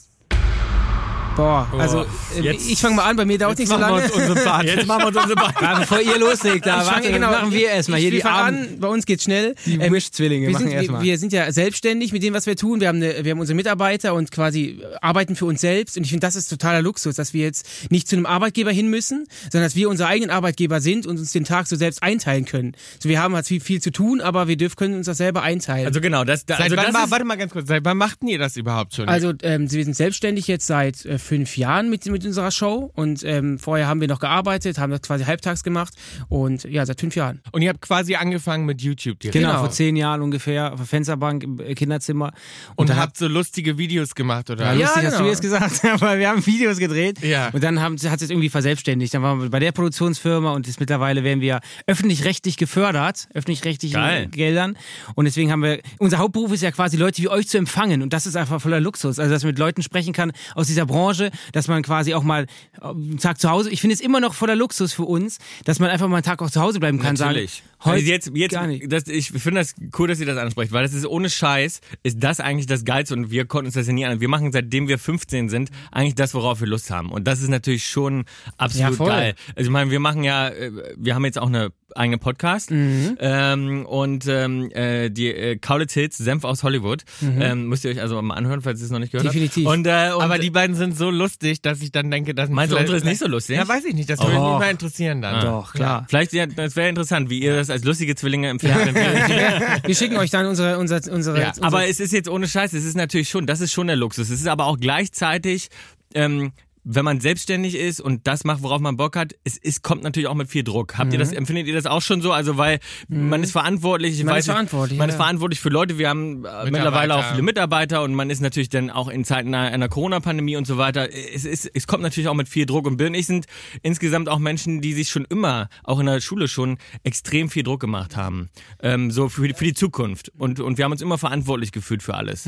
[1.35, 2.05] Boah, also
[2.37, 4.03] äh, jetzt- ich fange mal an, bei mir dauert nicht so lange.
[4.03, 5.55] Jetzt machen wir uns unsere Beine.
[5.61, 8.57] Ja, bevor ihr loslegt, da warte, genau, machen wir erstmal hier die ich fang Armen.
[8.73, 9.55] an, bei uns geht's schnell.
[9.65, 11.01] Die Ähm, Wish-Zwillinge wir, machen sind, wir, erstmal.
[11.03, 12.79] wir sind ja selbstständig mit dem, was wir tun.
[12.79, 15.97] Wir haben, eine, wir haben unsere Mitarbeiter und quasi arbeiten für uns selbst.
[15.97, 18.89] Und ich finde, das ist totaler Luxus, dass wir jetzt nicht zu einem Arbeitgeber hin
[18.89, 22.45] müssen, sondern dass wir unsere eigenen Arbeitgeber sind und uns den Tag so selbst einteilen
[22.45, 22.75] können.
[23.01, 25.41] So, wir haben halt viel, viel zu tun, aber wir dürfen, können uns das selber
[25.41, 25.87] einteilen.
[25.87, 27.83] Also genau, das, da, Seit also wann, das mal, ist, warte mal ganz kurz, seit
[27.85, 29.07] wann machten ihr das überhaupt schon?
[29.09, 33.23] Also ähm, wir sind selbstständig jetzt seit äh, fünf Jahren mit, mit unserer Show und
[33.23, 35.93] ähm, vorher haben wir noch gearbeitet, haben das quasi halbtags gemacht
[36.29, 37.41] und ja, seit fünf Jahren.
[37.51, 39.33] und ihr habt quasi angefangen mit YouTube direkt.
[39.33, 39.59] Genau, Genau.
[39.59, 42.31] vor zehn Jahren ungefähr, auf der Fensterbank im äh, Kinderzimmer.
[42.75, 44.65] Und dann habt so lustige Videos gemacht, oder?
[44.65, 45.29] Ja, Ja, lustig, hast du genau.
[45.29, 47.49] jetzt gesagt, aber wir haben Videos gedreht Ja.
[47.53, 49.13] und dann haben, hat es irgendwie verselbstständigt.
[49.13, 54.31] Dann waren wir bei der Produktionsfirma und jetzt mittlerweile werden wir öffentlich-rechtlich gefördert, öffentlich-rechtlichen.
[54.31, 54.77] Geldern
[55.15, 58.11] und deswegen haben wir, unser Hauptberuf ist ja quasi Leute wie euch zu empfangen und
[58.13, 59.19] das ist einfach voller Luxus.
[59.19, 61.14] Also, dass man mit Leuten sprechen kann aus dieser Branche,
[61.51, 62.45] dass man quasi auch mal
[62.81, 65.79] äh, einen Tag zu Hause, ich finde es immer noch voller Luxus für uns, dass
[65.79, 67.15] man einfach mal einen Tag auch zu Hause bleiben kann.
[67.15, 67.55] Natürlich.
[67.55, 68.91] Sagen, heute also jetzt, jetzt, gar nicht.
[68.91, 72.23] Das, ich finde das cool, dass ihr das ansprecht, weil das ist ohne Scheiß, ist
[72.23, 74.19] das eigentlich das Geilste und wir konnten uns das ja nie an.
[74.19, 77.11] Wir machen seitdem wir 15 sind eigentlich das, worauf wir Lust haben.
[77.11, 78.25] Und das ist natürlich schon
[78.57, 79.35] absolut Ja, geil.
[79.55, 83.17] Also ich meine, wir machen ja, äh, wir haben jetzt auch eine eigene Podcast Mhm.
[83.19, 88.01] ähm, und ähm, äh, die äh, Kaulitz Hits, Senf aus Hollywood, ähm, müsst ihr euch
[88.01, 89.65] also mal anhören, falls ihr es noch nicht gehört Definitiv.
[89.65, 89.75] habt.
[89.77, 92.77] Und, äh, Aber die beiden sind so lustig, dass ich dann denke, dass Meinst du,
[92.77, 93.57] unsere ist nicht so lustig?
[93.57, 94.09] Ja, weiß ich nicht.
[94.09, 95.41] Das würde mich mal interessieren dann.
[95.45, 96.05] Doch, klar.
[96.09, 100.29] Vielleicht, ja, das wäre interessant, wie ihr das als lustige Zwillinge Fernsehen Wir schicken euch
[100.31, 103.45] dann unsere, unsere, unsere, Ja, Aber es ist jetzt ohne Scheiß, es ist natürlich schon,
[103.47, 104.29] das ist schon der Luxus.
[104.29, 105.69] Es ist aber auch gleichzeitig,
[106.13, 106.51] ähm,
[106.87, 110.27] wenn man selbstständig ist und das macht, worauf man Bock hat, es, es kommt natürlich
[110.29, 110.97] auch mit viel Druck.
[110.99, 112.31] Habt ihr das, empfindet ihr das auch schon so?
[112.31, 114.19] Also, weil man ist verantwortlich.
[114.19, 115.13] Ich Man weiß ist nicht, verantwortlich, Man ja.
[115.13, 115.97] ist verantwortlich für Leute.
[115.97, 119.53] Wir haben äh, mittlerweile auch viele Mitarbeiter und man ist natürlich dann auch in Zeiten
[119.53, 121.09] einer, einer Corona-Pandemie und so weiter.
[121.11, 122.85] Es, ist, es kommt natürlich auch mit viel Druck.
[122.85, 123.47] Und Bill und ich sind
[123.81, 127.79] insgesamt auch Menschen, die sich schon immer, auch in der Schule schon, extrem viel Druck
[127.81, 128.49] gemacht haben.
[128.79, 130.31] Ähm, so für, die- für die Zukunft.
[130.37, 132.47] Und, und wir haben uns immer verantwortlich gefühlt für alles.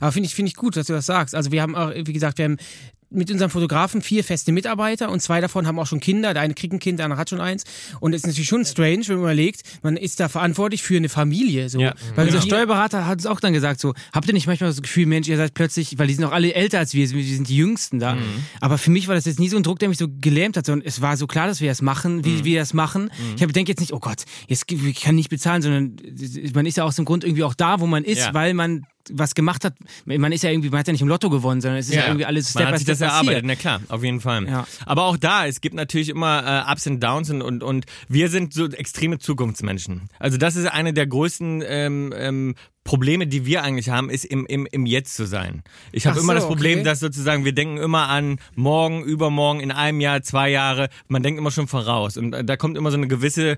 [0.00, 1.34] Aber finde ich, finde ich gut, dass du das sagst.
[1.34, 2.56] Also wir haben auch, wie gesagt, wir haben
[3.12, 6.32] mit unserem Fotografen vier feste Mitarbeiter und zwei davon haben auch schon Kinder.
[6.34, 7.64] Der eine kriegt ein Kind, der andere hat schon eins.
[8.00, 11.08] Und es ist natürlich schon strange, wenn man überlegt, man ist da verantwortlich für eine
[11.08, 11.68] Familie.
[11.68, 11.80] So.
[11.80, 11.94] Ja.
[12.14, 14.82] Weil Unser wir- Steuerberater hat es auch dann gesagt, so, habt ihr nicht manchmal das
[14.82, 17.48] Gefühl, Mensch, ihr seid plötzlich, weil die sind auch alle älter als wir, wir sind
[17.48, 18.16] die Jüngsten da.
[18.60, 20.66] Aber für mich war das jetzt nie so ein Druck, der mich so gelähmt hat,
[20.66, 23.10] sondern es war so klar, dass wir das machen, wie wir das machen.
[23.36, 25.96] Ich habe denke jetzt nicht, oh Gott, jetzt ich kann nicht bezahlen, sondern
[26.54, 28.34] man ist ja aus dem Grund irgendwie auch da, wo man ist, Ja.
[28.34, 29.74] weil man was gemacht hat.
[30.04, 32.02] Man ist ja irgendwie, man hat ja nicht im Lotto gewonnen, sondern es ist ja,
[32.02, 32.06] Ja.
[32.08, 33.44] irgendwie alles Man Step hat by sich Step das erarbeitet, passiert.
[33.46, 34.46] na klar, auf jeden Fall.
[34.46, 34.66] Ja.
[34.86, 38.28] Aber auch da, es gibt natürlich immer äh, Ups und Downs und, und, und wir
[38.28, 40.08] sind so extreme Zukunftsmenschen.
[40.18, 44.44] Also das ist eine der größten ähm, ähm, Probleme, die wir eigentlich haben, ist im,
[44.46, 45.62] im, im Jetzt zu sein.
[45.92, 46.84] Ich habe Ach immer so, das Problem, okay.
[46.84, 50.88] dass sozusagen wir denken immer an morgen, übermorgen, in einem Jahr, zwei Jahre.
[51.06, 52.16] Man denkt immer schon voraus.
[52.16, 53.56] Und äh, da kommt immer so eine gewisse, äh,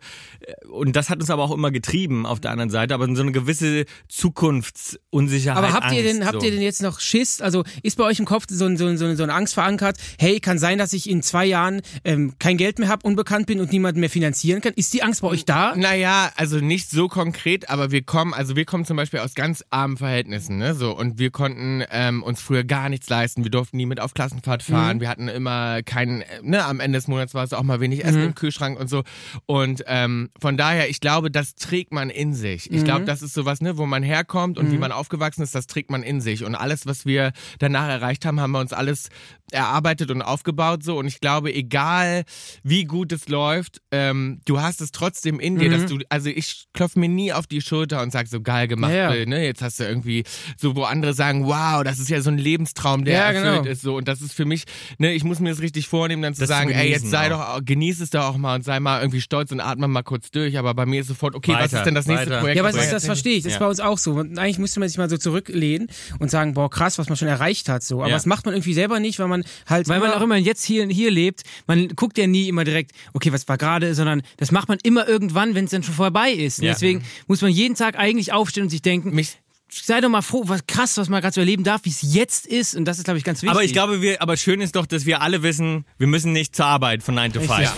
[0.70, 3.32] und das hat uns aber auch immer getrieben auf der anderen Seite, aber so eine
[3.32, 5.56] gewisse Zukunftsunsicherheit.
[5.58, 6.44] Aber habt ihr Angst, denn, habt so.
[6.46, 7.40] ihr denn jetzt noch Schiss?
[7.40, 9.54] Also ist bei euch im Kopf so, ein- so, ein- so, eine- so eine Angst
[9.54, 9.96] verankert?
[10.18, 13.60] Hey, kann sein, dass ich in zwei Jahren ähm, kein Geld mehr habe, unbekannt bin
[13.60, 14.72] und niemanden mehr finanzieren kann?
[14.74, 15.74] Ist die Angst bei euch da?
[15.76, 19.64] Naja, also nicht so konkret, aber wir kommen, also wir kommen zum Beispiel aus ganz
[19.70, 20.74] armen Verhältnissen, ne?
[20.74, 23.44] So, und wir konnten ähm, uns früher gar nichts leisten.
[23.44, 25.00] Wir durften nie mit auf Klassenfahrt fahren.
[25.00, 28.22] Wir hatten immer keinen, ne, am Ende des Monats war es auch mal wenig Essen
[28.24, 29.02] im Kühlschrank und so.
[29.46, 32.70] Und ähm, von daher, ich glaube, das trägt man in sich.
[32.70, 35.66] Ich glaube, das ist sowas, ne, wo man herkommt und wie man aufgewachsen ist, das
[35.66, 36.44] trägt man in sich.
[36.44, 39.08] Und alles, was wir danach erreicht haben, haben wir uns alles
[39.52, 40.98] erarbeitet und aufgebaut so.
[40.98, 42.24] Und ich glaube, egal
[42.62, 46.66] wie gut es läuft, ähm, du hast es trotzdem in dir, dass du, also ich
[46.72, 49.03] klopfe mir nie auf die Schulter und sag so geil gemacht, Ja, ja.
[49.10, 49.44] Bill, ne?
[49.44, 50.24] Jetzt hast du irgendwie
[50.56, 53.70] so, wo andere sagen, wow, das ist ja so ein Lebenstraum, der Ja, erfüllt genau.
[53.72, 53.96] ist so.
[53.96, 54.64] Und das ist für mich,
[54.98, 57.34] ne, ich muss mir das richtig vornehmen, dann zu Das zu sagen, ey, jetzt sei
[57.34, 57.58] auch.
[57.58, 60.30] doch, genieß es doch auch mal und sei mal irgendwie stolz und atme mal kurz
[60.30, 60.58] durch.
[60.58, 62.40] Aber bei mir ist sofort, okay, was Weiter, ist denn das nächste weiter.
[62.40, 62.56] Projekt?
[62.56, 63.42] Ja, aber was das, das verstehe ich.
[63.44, 63.64] Das ist Ja.
[63.64, 64.12] bei uns auch so.
[64.12, 65.88] Und eigentlich müsste man sich mal so zurücklehnen
[66.18, 67.82] und sagen, boah, krass, was man schon erreicht hat.
[67.82, 68.00] So.
[68.00, 68.14] Aber Ja.
[68.16, 69.88] das macht man irgendwie selber nicht, weil man halt.
[69.88, 73.32] Weil man auch immer jetzt hier, hier lebt, man guckt ja nie immer direkt, okay,
[73.32, 76.60] was war gerade, sondern das macht man immer irgendwann, wenn es dann schon vorbei ist.
[76.62, 76.72] Ja.
[76.72, 79.38] Deswegen muss man jeden Tag eigentlich aufstehen und sich denken, Mich-
[79.70, 82.46] sei doch mal froh, was krass, was man gerade so erleben darf, wie es jetzt
[82.46, 82.76] ist.
[82.76, 83.50] Und das ist, glaube ich, ganz wichtig.
[83.50, 86.54] Aber ich glaube, wir, aber schön ist doch, dass wir alle wissen, wir müssen nicht
[86.54, 87.72] zur Arbeit von 9 to 5.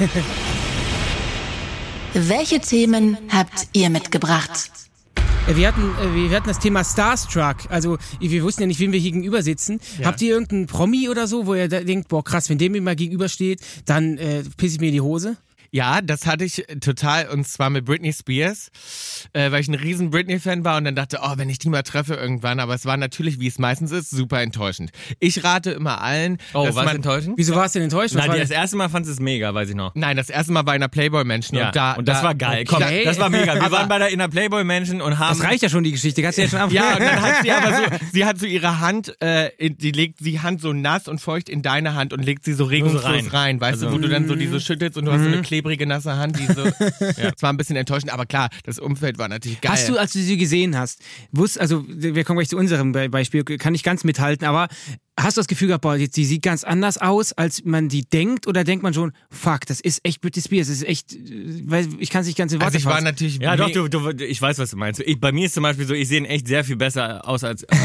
[2.15, 4.71] Welche Themen habt ihr mitgebracht?
[5.49, 7.57] Äh, Wir hatten, äh, wir hatten das Thema Starstruck.
[7.71, 9.81] Also wir wussten ja nicht, wem wir hier gegenüber sitzen.
[10.05, 12.81] Habt ihr irgendeinen Promi oder so, wo ihr da denkt, boah krass, wenn dem mir
[12.83, 15.37] mal gegenübersteht, dann äh, piss ich mir in die Hose?
[15.71, 18.71] Ja, das hatte ich total und zwar mit Britney Spears,
[19.33, 21.83] äh, weil ich ein riesen Britney-Fan war und dann dachte, oh, wenn ich die mal
[21.83, 24.91] treffe irgendwann, aber es war natürlich, wie es meistens ist, super enttäuschend.
[25.21, 27.35] Ich rate immer allen, Oh, dass was man enttäuschend?
[27.37, 28.15] Wieso warst du denn enttäuscht?
[28.15, 29.95] Nein, das erste Mal fand es mega, weiß ich noch.
[29.95, 32.65] Nein, das erste Mal bei einer Playboy-Menschen Ja, und da und das da, war geil.
[32.67, 33.55] Komm, das war mega.
[33.55, 35.93] Wir waren bei der in der Playboy Menschen und haben das reicht ja schon, die
[35.93, 36.23] Geschichte.
[36.23, 36.75] Kannst du ja schon anfangen.
[36.77, 39.91] Ja, und dann hat sie aber so, sie hat so ihre Hand, äh, in, die
[39.93, 43.05] legt die Hand so nass und feucht in deine Hand und legt sie so regungslos
[43.05, 43.27] rein.
[43.29, 43.61] rein.
[43.61, 45.87] weißt Also- du, wo du dann so diese schüttelst und du hast so eine klebrige,
[45.87, 46.65] nasse Hand, die so,
[47.01, 49.73] es war ein bisschen enttäuschend, aber klar, das Umfeld war natürlich geil.
[49.73, 51.01] Hast du, als du sie gesehen hast,
[51.33, 54.69] wusst, also wir kommen gleich zu unserem Be- Beispiel, kann ich ganz mithalten, aber
[55.19, 58.05] hast du das Gefühl gehabt, boah, jetzt, die sieht ganz anders aus, als man die
[58.05, 61.63] denkt, oder denkt man schon, fuck, das ist echt Britney Spears, das ist echt, äh,
[61.65, 63.05] weil ich kann es nicht ganz in Worte also ich war fassen.
[63.05, 65.01] natürlich Ja, doch, du, du, ich weiß, was du meinst.
[65.01, 67.65] Ich, bei mir ist zum Beispiel so, ich sehe echt sehr viel besser aus als.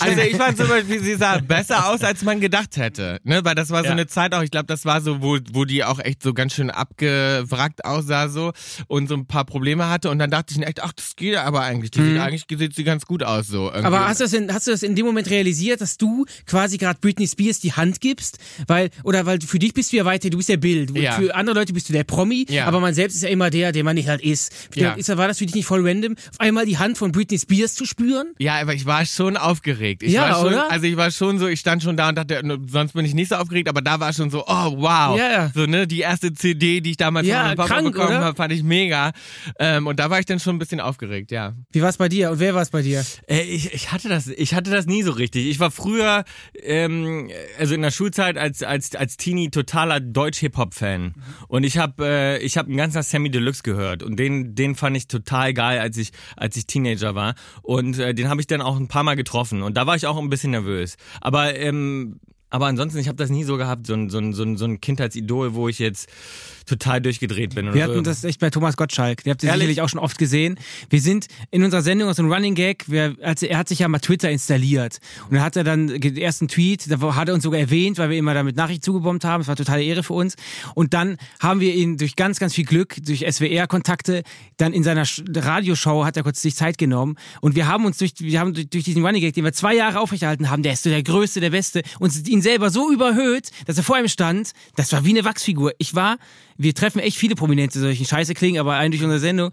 [0.00, 3.20] Also ich fand zum Beispiel, sie sah besser aus, als man gedacht hätte.
[3.24, 3.44] Ne?
[3.44, 3.92] Weil das war so Ja.
[3.92, 6.54] eine Zeit auch, ich glaube, das war so, wo, wo die auch echt so ganz
[6.54, 8.52] schön abgewrackt aussah so
[8.88, 10.10] und so ein paar Probleme hatte.
[10.10, 11.90] Und dann dachte ich mir echt, ach, das geht aber eigentlich.
[11.90, 13.66] Die sieht eigentlich sieht sie ganz gut aus so.
[13.66, 13.84] Irgendwie.
[13.86, 16.53] Aber hast du, das in, hast du das in dem Moment realisiert, dass du quasi
[16.78, 18.38] gerade Britney Spears die Hand gibst?
[18.66, 20.96] Weil, oder weil für dich bist du ja weiter, du bist der Bild.
[20.96, 21.12] Ja.
[21.12, 22.66] Für andere Leute bist du der Promi, Ja.
[22.66, 24.52] aber man selbst ist ja immer der, der man nicht halt ist.
[24.74, 24.92] Ja.
[24.92, 27.74] Ist, war das für dich nicht voll random, auf einmal die Hand von Britney Spears
[27.74, 28.28] zu spüren?
[28.38, 30.02] Ja, aber ich war schon aufgeregt.
[30.02, 30.70] Ich Ja, war schon, oder?
[30.70, 32.40] Also ich war schon so, ich stand schon da und dachte,
[32.70, 35.18] sonst bin ich nicht so aufgeregt, aber da war schon so, oh wow.
[35.18, 35.52] Ja, ja.
[35.54, 38.36] So, ne, die erste CD, die ich damals Ja, von meinem Papa krank, bekommen habe,
[38.36, 39.12] fand ich mega.
[39.58, 41.54] Ähm, und da war ich dann schon ein bisschen aufgeregt, ja.
[41.72, 43.04] Wie war es bei dir und wer war es bei dir?
[43.28, 45.46] Äh, ich, ich hatte das, ich hatte das nie so richtig.
[45.46, 46.24] Ich war früher,
[46.62, 51.14] ähm, also in der Schulzeit als als als Teenie totaler Deutsch-Hip-Hop-Fan.
[51.48, 54.02] Und ich habe äh, ich habe einen ganzen Sammy Deluxe gehört.
[54.02, 57.34] Und den den fand ich total geil, als ich als ich Teenager war.
[57.62, 59.62] Und äh, den habe ich dann auch ein paar Mal getroffen.
[59.62, 60.96] Und da war ich auch ein bisschen nervös.
[61.20, 62.20] Aber ähm,
[62.54, 64.64] aber ansonsten, ich habe das nie so gehabt, so ein, so, ein, so, ein, so
[64.64, 66.08] ein Kindheitsidol, wo ich jetzt
[66.66, 67.74] total durchgedreht bin.
[67.74, 67.90] Wir so.
[67.90, 69.24] hatten das echt bei Thomas Gottschalk.
[69.24, 69.62] Den habt ihr Ehrlich?
[69.62, 70.56] sicherlich auch schon oft gesehen.
[70.88, 72.84] Wir sind in unserer Sendung aus einem Running Gag.
[72.88, 75.00] Wir, also er hat sich ja mal Twitter installiert.
[75.24, 78.10] Und dann hat er dann den ersten Tweet, da hat er uns sogar erwähnt, weil
[78.10, 79.40] wir immer damit Nachricht zugebombt haben.
[79.40, 80.36] Das war totale Ehre für uns.
[80.76, 84.22] Und dann haben wir ihn durch ganz, ganz viel Glück, durch SWR-Kontakte,
[84.58, 87.16] dann in seiner Radioshow hat er kurz sich Zeit genommen.
[87.40, 89.74] Und wir haben uns durch, wir haben durch, durch diesen Running Gag, den wir zwei
[89.74, 93.50] Jahre aufrechterhalten haben, der ist so der Größte, der Beste, uns ihn selber so überhöht,
[93.66, 94.52] dass er vor ihm stand.
[94.76, 95.72] Das war wie eine Wachsfigur.
[95.78, 96.18] Ich war,
[96.56, 99.50] wir treffen echt viele Prominente, solchen Scheiße klingen, aber einen durch unsere Sendung.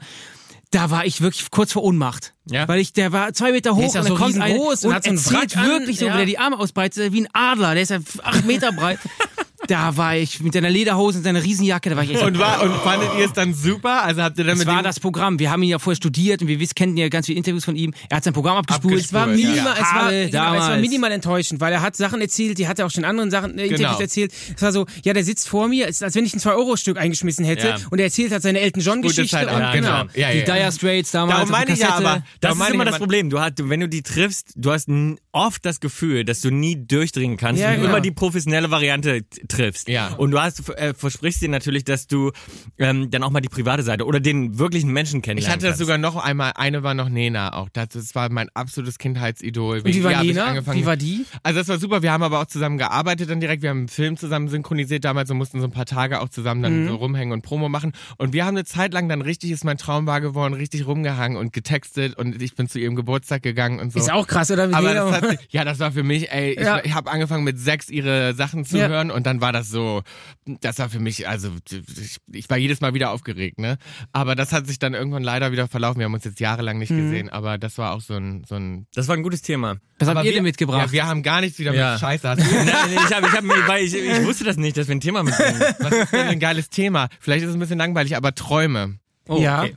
[0.69, 2.34] Da war ich wirklich kurz vor Ohnmacht.
[2.45, 2.67] Ja?
[2.67, 4.93] Weil ich, der war zwei Meter hoch ist ja und so kommt ein und und
[4.93, 6.13] hat so einen Wrack an, wirklich so, ja.
[6.13, 8.99] wo der die Arme ausbreitet, wie ein Adler, der ist ja acht Meter breit.
[9.71, 12.21] Da war ich mit deiner Lederhose und seiner Riesenjacke, da war ich echt.
[12.23, 14.03] Und, war, und fandet ihr es dann super?
[14.03, 15.39] Also habt ihr dann das war das Programm.
[15.39, 17.93] Wir haben ihn ja vorher studiert und wir kennen ja ganz viele Interviews von ihm.
[18.10, 18.93] Er hat sein Programm abgespult.
[18.93, 19.49] Abgespult, Es war, Ja.
[19.49, 22.79] minimal, es, war, genau, es war minimal enttäuschend, weil er hat Sachen erzählt, die hat
[22.79, 23.99] er auch schon in anderen Sachen äh, Interviews Genau.
[24.01, 24.34] erzählt.
[24.55, 26.97] Es war so, ja, der sitzt vor mir, es ist, als wenn ich ein 2-Euro-Stück
[26.97, 27.77] eingeschmissen hätte Ja.
[27.89, 29.38] und er erzählt hat seine Elton John-Geschichte.
[29.39, 30.01] Und- an, genau.
[30.01, 30.12] genau.
[30.15, 30.55] Ja, die ja, ja.
[30.63, 31.38] Dire Straits damals.
[31.38, 33.29] Darum meine ich ja aber, Das ist immer ich das Problem.
[33.29, 34.89] Du hast, wenn du die triffst, du hast
[35.31, 37.89] oft das Gefühl, dass du nie durchdringen kannst Ja, und genau.
[37.89, 39.88] immer die professionelle Variante t- triffst.
[39.88, 40.13] Ja.
[40.15, 42.32] Und du hast, äh, versprichst dir natürlich, dass du
[42.78, 45.71] ähm, dann auch mal die private Seite oder den wirklichen Menschen Ich kennenlernen hatte das
[45.74, 45.80] kannst.
[45.82, 47.69] sogar noch einmal, eine war noch Nena auch.
[47.74, 49.78] Das, das war mein absolutes Kindheitsidol.
[49.80, 50.45] Und wie war ich Nena?
[50.47, 51.26] angefangen- Wie war die?
[51.43, 53.88] Also das war super, wir haben aber auch zusammen gearbeitet dann direkt, wir haben einen
[53.88, 57.34] Film zusammen synchronisiert damals und mussten so ein paar Tage auch zusammen dann so rumhängen
[57.34, 60.21] und Promo machen und wir haben eine Zeit lang dann richtig, ist mein Traum wahr
[60.21, 64.00] geworden, richtig rumgehangen und getextet und ich bin zu ihrem Geburtstag gegangen und so.
[64.00, 64.67] Ist auch krass, oder?
[64.67, 66.82] Mit aber das hat, sich- ja, das war für mich, ey, ich, Ja.
[66.84, 68.88] ich habe angefangen mit sechs ihre Sachen zu Ja.
[68.88, 70.01] hören und dann war das so,
[70.45, 73.77] das war für mich, also ich, ich war jedes Mal wieder aufgeregt, ne?
[74.11, 75.99] Aber das hat sich dann irgendwann leider wieder verlaufen.
[75.99, 77.01] Wir haben uns jetzt jahrelang nicht Mhm.
[77.03, 79.77] gesehen, aber das war auch so ein, so ein Das war ein gutes Thema.
[79.99, 80.87] Was habt ihr wir, denn mitgebracht?
[80.87, 81.91] Ja, wir haben gar nichts wieder Ja.
[81.91, 82.29] mit Scheiße.
[82.29, 84.87] Hast du- Nein, nee, ich, hab, ich, hab, weil ich, ich wusste das nicht, dass
[84.87, 85.61] wir ein Thema mitbringen.
[85.79, 87.09] Was ist denn ein geiles Thema?
[87.19, 88.99] Vielleicht ist es ein bisschen langweilig, aber Träume.
[89.27, 89.61] Oh, Ja.
[89.63, 89.75] okay.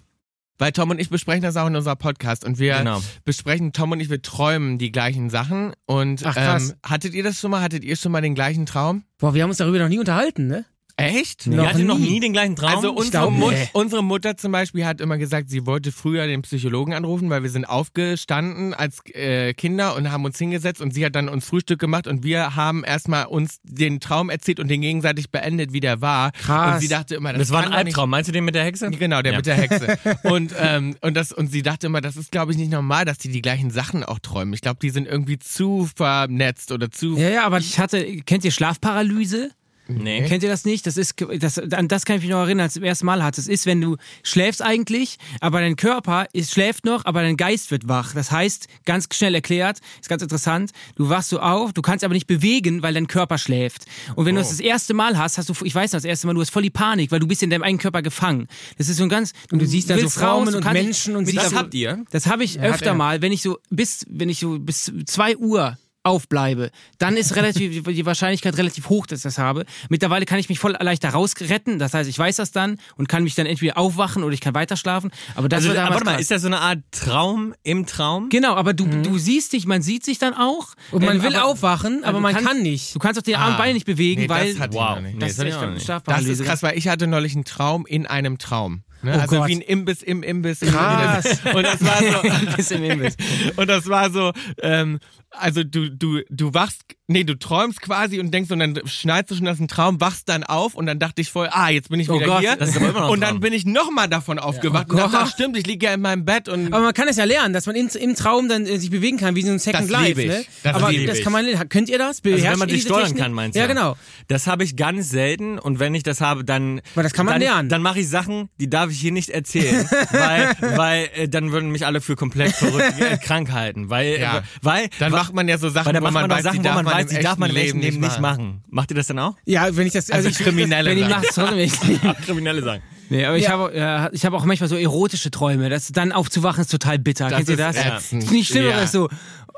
[0.59, 3.01] Weil Tom und ich besprechen das auch in unserem Podcast und wir Genau.
[3.25, 5.73] besprechen, Tom und ich, wir träumen die gleichen Sachen.
[5.87, 6.71] Und Ach, krass.
[6.71, 7.61] ähm, hattet ihr das schon mal?
[7.61, 9.03] Hattet ihr schon mal den gleichen Traum?
[9.19, 10.65] Boah, wir haben uns darüber noch nie unterhalten, ne?
[10.97, 11.47] Echt?
[11.49, 12.11] Ihr Noch hattet noch nie.
[12.13, 12.77] nie den gleichen Traum?
[12.77, 13.69] Also unsere, glaub, Mut, nee.
[13.73, 17.51] unsere Mutter zum Beispiel hat immer gesagt, sie wollte früher den Psychologen anrufen, weil wir
[17.51, 21.81] sind aufgestanden als äh, Kinder und haben uns hingesetzt und sie hat dann uns Frühstück
[21.81, 26.01] gemacht und wir haben erstmal uns den Traum erzählt und den gegenseitig beendet, wie der
[26.01, 26.31] war.
[26.31, 26.75] Krass.
[26.77, 28.09] Und sie dachte immer, das, das war ein Albtraum.
[28.11, 28.89] Meinst du den mit der Hexe?
[28.91, 29.39] Genau, der Ja.
[29.39, 29.99] mit der Hexe.
[30.23, 33.19] Und, ähm, und, das, und sie dachte immer, das ist, glaube ich, nicht normal, dass
[33.19, 34.55] die die gleichen Sachen auch träumen.
[34.55, 37.17] Ich glaube, die sind irgendwie zu vernetzt oder zu...
[37.17, 39.51] Ja, ja, aber ich hatte, kennt ihr Schlafparalyse?
[39.87, 40.27] Nee.
[40.27, 40.87] Kennt ihr das nicht?
[40.87, 43.23] Das ist, das, an das kann ich mich noch erinnern, als ich das erste Mal
[43.23, 43.37] hatte.
[43.37, 47.71] Das ist, wenn du schläfst eigentlich, aber dein Körper ist, schläft noch, aber dein Geist
[47.71, 48.15] wird wach.
[48.15, 52.15] Das heißt, ganz schnell erklärt, ist ganz interessant, du wachst so auf, du kannst aber
[52.15, 53.85] nicht bewegen, weil dein Körper schläft.
[54.15, 56.27] Und wenn du das das erste Mal hast, hast du, ich weiß noch, das erste
[56.27, 58.49] Mal, du hast voll die Panik, weil du bist in deinem eigenen Körper gefangen.
[58.79, 61.27] Das ist so ein ganz, Und du siehst da so Frauen du und Menschen und
[61.27, 62.05] siehst Das dieser- habt ihr?
[62.11, 62.95] das habe ich hat öfter er.
[62.95, 67.85] mal, wenn ich so bis, wenn ich so bis zwei Uhr aufbleibe, dann ist relativ
[67.89, 69.65] die Wahrscheinlichkeit relativ hoch, dass ich das habe.
[69.89, 71.79] Mittlerweile kann ich mich voll leicht da rausretten.
[71.79, 74.55] Das heißt, ich weiß das dann und kann mich dann entweder aufwachen oder ich kann
[74.55, 75.11] weiter schlafen.
[75.35, 76.21] Aber das Also, wird aber warte mal, krass.
[76.23, 78.29] ist das so eine Art Traum im Traum?
[78.29, 80.75] Genau, aber du, du siehst dich, man sieht sich dann auch.
[80.93, 82.95] und man Ähm, will aber- aufwachen, aber du man kannst- kann nicht.
[82.95, 83.59] Du kannst auch die Arme und Ah.
[83.59, 85.01] Beine nicht bewegen, Nee, das weil hatte ich Wow.
[85.01, 85.15] nicht.
[85.15, 85.89] Nee, das das hatte ist nicht.
[86.07, 88.83] Das ist krass, weil ich hatte neulich einen Traum in einem Traum.
[89.03, 89.15] Ne?
[89.17, 89.49] Oh also Gott.
[89.49, 90.63] wie ein Imbiss im Imbiss.
[90.63, 91.25] im Krass.
[91.27, 91.55] Imbiss.
[91.55, 93.17] Und das war so, Imbiss im Imbiss.
[93.57, 94.99] und das war so, ähm,
[95.39, 99.35] also du, du, du wachst, nee, du träumst quasi und denkst und dann schneidest du
[99.37, 102.01] schon, ist ein Traum, wachst dann auf und dann dachte ich voll, ah, jetzt bin
[102.01, 102.57] ich Oh wieder Gott, hier.
[102.57, 105.31] das ist aber immer noch und dann bin ich nochmal davon aufgewacht Oh und dachte,
[105.31, 107.67] stimmt, ich liege ja in meinem Bett und Aber man kann es ja lernen, dass
[107.67, 110.21] man in, im Traum dann äh, sich bewegen kann, wie so ein Second Das Life.
[110.27, 110.45] Ne?
[110.63, 111.69] Das aber das kann man lernen.
[111.69, 112.09] Könnt ihr das?
[112.19, 113.23] Also wenn Beherrscht man diese steuern Technik?
[113.23, 113.61] kann, meinst du?
[113.61, 113.97] Ja, genau.
[114.29, 116.81] Das habe ich ganz selten und wenn ich das habe, dann.
[116.95, 117.69] Aber das kann man dann, lernen.
[117.69, 121.71] Dann mache ich Sachen, die darf ich hier nicht erzählen, weil, weil äh, dann würden
[121.71, 124.43] mich alle für komplett verrückt äh, krank halten, weil, Ja.
[124.63, 126.63] weil dann macht man ja so Sachen, weil wo macht man man weiß, Sachen, die
[126.63, 128.45] darf man man weiß, im die darf man im echten Leben nicht machen.
[128.45, 128.65] machen.
[128.71, 129.35] Macht ihr das dann auch?
[129.45, 131.11] Ja, wenn ich das, also, Also ich, Kriminelle Wenn Sachen.
[131.11, 131.79] nachts trotzdem nicht.
[132.27, 132.83] Kriminelle sagen.
[133.11, 133.51] Nee, aber ich Ja.
[133.51, 135.69] habe ja, ich habe auch manchmal so erotische Träume.
[135.69, 137.29] Das dann aufzuwachen ist total bitter.
[137.29, 137.77] Das Kennt ihr ist das?
[137.77, 138.23] ätzend.
[138.23, 138.77] Das ist nicht schlimmer Ja.
[138.79, 139.09] als so.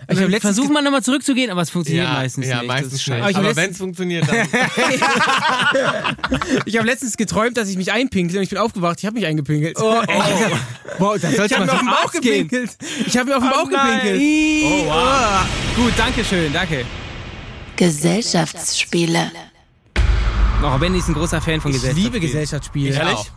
[0.09, 2.67] Ich hab letztens Versucht man nochmal zurückzugehen, aber es funktioniert Ja, meistens ja, nicht.
[2.69, 3.19] meistens ist nicht.
[3.19, 3.39] scheiße.
[3.39, 4.37] Aber ich wenn es funktioniert, dann
[6.67, 9.27] ich habe letztens geträumt, dass ich mich einpinkle und ich bin aufgewacht, ich habe mich
[9.27, 9.79] eingepinkelt.
[9.81, 10.03] Oh,
[10.99, 12.49] Boah, da sollte Ich man mir auf den Bauch Arzt gehen.
[12.49, 12.77] gepinkelt.
[13.07, 14.23] Ich habe mir auf den Bauch gepinkelt.
[14.65, 15.45] Oh, wow.
[15.77, 16.85] Gut, danke schön, danke.
[17.77, 19.31] Gesellschaftsspiele.
[20.63, 22.03] Oh, Benny ist ein großer Fan von Ich Gesellschaft.
[22.03, 22.95] liebe Gesellschaftsspiele.
[22.95, 23.31] Ehrlich?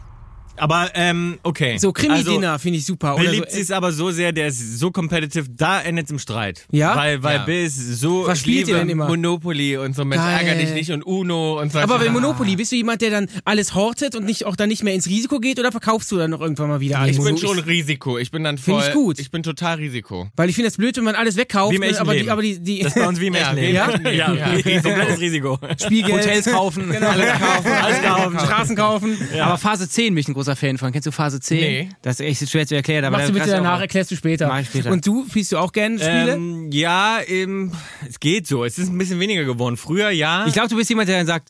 [0.59, 1.77] Aber, ähm, okay.
[1.77, 3.15] So Also, Krimi-Dinner finde ich super.
[3.15, 6.11] Oder Beliebt so, sie es aber so sehr, der ist so competitive, da endet es
[6.11, 6.65] im Streit.
[6.71, 6.95] Ja?
[6.95, 7.43] Weil, weil Ja.
[7.45, 8.27] Bill ist so.
[8.27, 9.07] Was spielt ihr denn immer?
[9.07, 10.45] Monopoly und so mit Geil.
[10.45, 11.79] Ärger dich nicht und Uno und so.
[11.79, 14.83] aber bei Monopoly, bist du jemand, der dann alles hortet und nicht, auch dann nicht
[14.83, 17.17] mehr ins Risiko geht oder verkaufst du dann noch irgendwann mal wieder alles?
[17.17, 18.17] ich bin schon Risiko.
[18.17, 18.75] Ich bin dann voll.
[18.81, 19.19] Find ich gut.
[19.19, 20.27] Ich bin total Risiko.
[20.35, 22.41] Weil ich finde das blöd, wenn man alles wegkauft, Wie im echten aber die, aber
[22.41, 23.75] die, die Das ist bei uns wie im Ja, echten Leben.
[23.75, 23.87] Ja?
[23.89, 24.17] Leben.
[24.17, 24.33] Ja,
[24.69, 24.81] Ja.
[24.81, 25.59] komplettes Risiko.
[25.81, 26.91] Spielgeld, Hotels kaufen.
[26.91, 28.39] alles kaufen, Alles kaufen.
[28.39, 29.17] Straßen kaufen.
[29.39, 30.91] Aber Phase 10 bin ich ein großer Fan von.
[30.91, 31.59] Kennst du Phase 10?
[31.59, 31.89] Nee.
[32.01, 33.05] Das ist echt schwer zu erklären.
[33.05, 34.47] Aber Machst du bitte danach, erklärst du später.
[34.47, 34.91] Mach ich später.
[34.91, 36.33] Und du, spielst du auch gerne Spiele?
[36.33, 37.71] Ähm, ja, ähm,
[38.07, 38.65] es geht so.
[38.65, 39.77] Es ist ein bisschen weniger geworden.
[39.77, 40.45] Früher ja.
[40.47, 41.49] Ich glaube, du bist jemand, der dann sagt,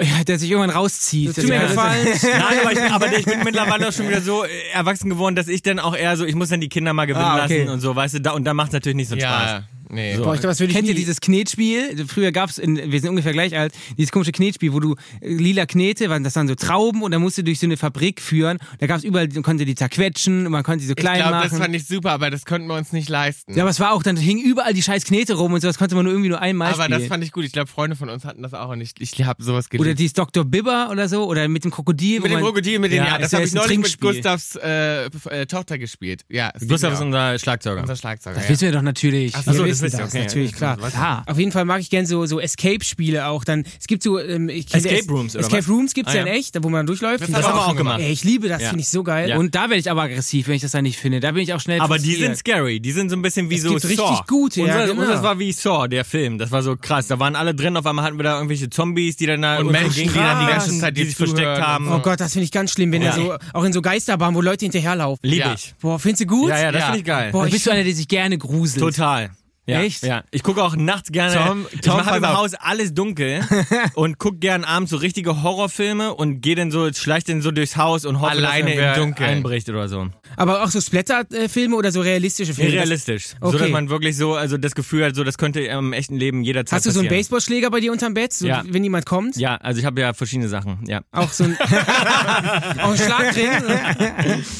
[0.00, 1.28] ja, der sich irgendwann rauszieht.
[1.28, 2.06] Das tut mir Ja, gefallen.
[2.22, 5.34] Nein, aber ich, bin, aber ich bin mittlerweile auch schon wieder so äh, erwachsen geworden,
[5.36, 7.58] dass ich dann auch eher so, ich muss dann die Kinder mal gewinnen Ah, okay.
[7.64, 9.62] lassen und so, weißt du, da, und da macht es natürlich nicht so Ja, Spaß.
[9.90, 10.16] Nee.
[10.16, 10.24] So.
[10.24, 12.06] Boah, ich ich Kennt ihr dieses Knetspiel?
[12.08, 15.66] Früher gab's in, wir sind ungefähr gleich alt, dieses komische Knetspiel, wo du äh, lila
[15.66, 18.58] Knete, waren das waren so Trauben und dann musst du durch so eine Fabrik führen.
[18.80, 21.32] Da gab's überall, man konnte die zerquetschen und man konnte die so Ich klein glaube,
[21.36, 21.48] machen.
[21.50, 23.54] das fand ich super, aber das konnten wir uns nicht leisten.
[23.54, 25.94] ja, aber es war auch, dann hingen überall die scheiß Knete rum und sowas konnte
[25.94, 26.98] man nur irgendwie nur einmal aber spielen.
[27.00, 27.44] das fand ich gut.
[27.44, 29.86] Ich glaube, Freunde von uns hatten das auch und ich, ich habe sowas geliebt.
[29.88, 30.44] oder dieses Dr.
[30.44, 32.20] Bibber oder so, oder mit dem Krokodil.
[32.20, 34.00] mit dem Krokodil, mit dem, ja, Ja, das habe ich neulich mit.
[34.00, 36.22] Gustavs äh, äh, Tochter gespielt.
[36.28, 37.80] Ja, es Gustav ist unser Schlagzeuger.
[37.82, 38.36] unser Schlagzeuger.
[38.36, 38.50] Das ja.
[38.50, 39.34] wissen wir doch natürlich.
[39.36, 40.22] Ach so, Wir das wissen das, okay.
[40.24, 40.76] natürlich, klar.
[40.76, 41.24] Klar.
[41.26, 43.44] Auf jeden Fall mag ich gern so, so Escape-Spiele auch.
[43.44, 45.66] Dann, es gibt so, ähm, Escape Es- Rooms, oder Escape?
[45.66, 47.22] Rooms gibt's Ah, ja in echt, wo man durchläuft.
[47.22, 47.76] Das Und haben wir auch gemacht.
[47.78, 48.00] gemacht.
[48.00, 48.68] Ey, ich liebe das, Ja.
[48.68, 49.36] finde ich so geil.
[49.36, 51.20] Und da werde ich aber aggressiv, wenn ich das da nicht finde.
[51.20, 52.80] Da bin ich auch schnell Aber die sind scary.
[52.80, 54.22] Die sind so ein bisschen wie Es so gibt richtig Saw.
[54.26, 55.00] gute, ja, Unser, genau.
[55.02, 56.38] unseres war wie Saw, der Film.
[56.38, 57.06] Das war so krass.
[57.08, 57.76] Da waren alle drin.
[57.76, 60.52] Auf einmal hatten wir da irgendwelche Zombies, die dann da Und Menschen, die dann die
[60.52, 61.90] ganze Zeit die sich versteckt haben.
[61.90, 63.08] Oh Gott, das finde ich ganz schlimm, wenn Ja.
[63.10, 65.28] er so, auch in so Geisterbahnen, wo Leute hinterherlaufen.
[65.28, 65.54] Lieb Ja.
[65.54, 65.74] ich.
[65.80, 66.48] Boah, findest du gut?
[66.50, 66.86] Ja, ja, das Ja.
[66.86, 67.32] finde ich geil.
[67.32, 68.80] Boah, Dann ich bist du einer, der sich gerne gruselt.
[68.80, 69.30] Total.
[69.66, 70.02] Ja, Echt?
[70.02, 70.24] Ja.
[70.30, 71.34] Ich gucke auch nachts gerne.
[71.34, 72.36] Tom- ich Tom, mache pass im auf.
[72.36, 73.40] Haus alles dunkel
[73.94, 77.76] und guck gern abends so richtige Horrorfilme und gehe dann so, schleich dann so durchs
[77.78, 79.30] Haus und hoffe, Alleine dass im Dunkeln.
[79.30, 80.08] einbricht oder so.
[80.36, 82.72] Aber auch so Splatter-Filme oder so realistische Filme?
[82.72, 83.28] Realistisch.
[83.40, 83.58] So, Okay.
[83.58, 86.76] dass man wirklich so, also das Gefühl hat, so, das könnte im echten Leben jederzeit
[86.76, 87.20] Hast du so einen passieren.
[87.22, 88.62] Baseballschläger bei dir unterm Bett, so, Ja.
[88.68, 89.36] wenn jemand kommt?
[89.36, 91.00] Ja, also ich habe ja verschiedene Sachen, ja.
[91.12, 91.56] Auch so ein,
[92.82, 93.48] auch ein Schlagring?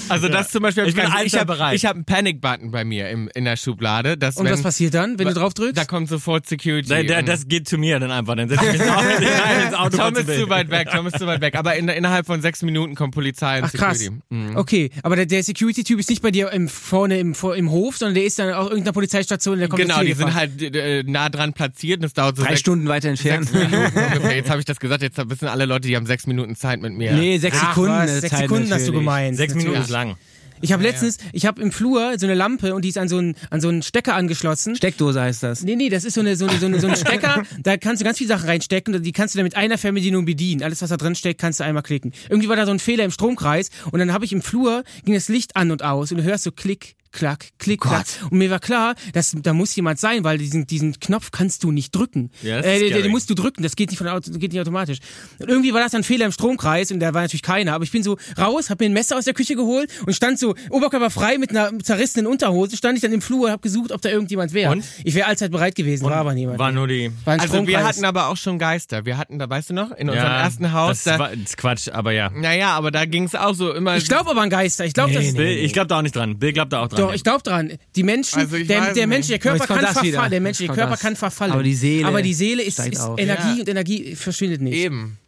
[0.08, 1.74] Also das zum Beispiel, Ich bin ich allzeit habe bereit.
[1.76, 4.16] ich hab einen Panic-Button bei mir im, in der Schublade.
[4.16, 5.76] Dass Und wenn, was passiert dann, wenn du drauf drückst?
[5.76, 6.88] Da kommt sofort Security.
[6.88, 8.36] Da, da, das geht zu mir dann einfach.
[8.36, 11.06] Dann setze ich mich ins Auto, rein ins Auto Tom ist zu weit weg, Tom
[11.06, 11.56] ist zu weit weg.
[11.56, 13.98] Aber in, innerhalb von sechs Minuten kommt Polizei und Ach krass.
[13.98, 14.22] Security.
[14.30, 14.56] Mhm.
[14.56, 17.96] Okay, aber der, der Security-Typ ist nicht bei dir im, vorne im, vor- im Hof,
[17.98, 21.28] sondern der ist dann auch irgendeiner Polizeistation, der kommt Genau, die sind halt äh, nah
[21.28, 23.48] dran platziert und es dauert so Drei sechs, Stunden weiter entfernt.
[23.52, 24.36] ungefähr.
[24.36, 26.92] Jetzt habe ich das gesagt, jetzt wissen alle Leute, die haben sechs Minuten Zeit mit
[26.94, 27.12] mir.
[27.14, 27.90] Nee, sechs Ach, Sekunden.
[27.96, 29.36] was, sechs Zeit Sekunden hast du gemeint.
[29.36, 30.16] Sechs Minuten ist lang.
[30.64, 33.18] Ich habe letztens, ich habe im Flur so eine Lampe und die ist an so
[33.18, 34.74] einen, an so einen Stecker angeschlossen.
[34.74, 35.62] Steckdose heißt das.
[35.62, 38.00] Nee, nee, das ist so, eine, so, eine, so, eine, so ein Stecker, da kannst
[38.00, 40.62] du ganz viele Sachen reinstecken und die kannst du dann mit einer Fernbedienung bedienen.
[40.62, 42.12] Alles, was da drin steckt, kannst du einmal klicken.
[42.30, 45.12] Irgendwie war da so ein Fehler im Stromkreis und dann habe ich im Flur, ging
[45.12, 48.06] das Licht an und aus und du hörst so Klick, Klack, Klick, Klack.
[48.28, 51.70] Und mir war klar, dass da muss jemand sein, weil diesen, diesen Knopf kannst du
[51.70, 52.30] nicht drücken.
[52.42, 54.60] Ja, das äh, den, den musst du drücken, das geht nicht, von, Auto- geht nicht
[54.60, 54.98] automatisch.
[55.38, 57.72] Und irgendwie war das ein Fehler im Stromkreis und da war natürlich keiner.
[57.74, 60.38] Aber ich bin so raus, habe mir ein Messer aus der Küche geholt und stand
[60.38, 64.02] so oberkörperfrei mit einer zerrissenen Unterhose, stand ich dann im Flur und habe gesucht, ob
[64.02, 64.72] da irgendjemand wäre.
[64.72, 64.84] Und?
[65.04, 66.58] Ich wäre allzeit bereit gewesen, war aber niemand.
[66.58, 67.10] War nur die.
[67.24, 69.04] War Also wir hatten aber auch schon Geister.
[69.06, 71.38] Wir hatten da, weißt du noch, in unserem ja, ersten Haus, Das, da, war, das
[71.38, 72.30] ist Quatsch, aber ja.
[72.30, 73.96] naja, aber da ging es auch so immer.
[73.96, 74.84] ich glaube aber an Geister.
[74.84, 75.34] Ich glaube, Nee, das.
[75.34, 76.38] Bill, ich glaube da auch nicht dran.
[76.38, 77.03] Bill glaubt da auch dran.
[77.08, 77.72] Doch, ich glaube dran.
[77.96, 79.06] Die Menschen, Also der, weiß der nicht.
[79.06, 80.12] menschliche Körper kann das wieder.
[80.12, 80.30] verfallen.
[80.30, 81.00] Der menschliche Körper das.
[81.00, 81.52] kann verfallen.
[81.52, 83.00] Aber die Seele Aber die Seele ist, ist.
[83.16, 83.60] Energie Ja.
[83.60, 84.74] und Energie verschwindet nicht.
[84.74, 85.18] Eben.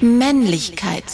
[0.00, 1.04] Männlichkeit.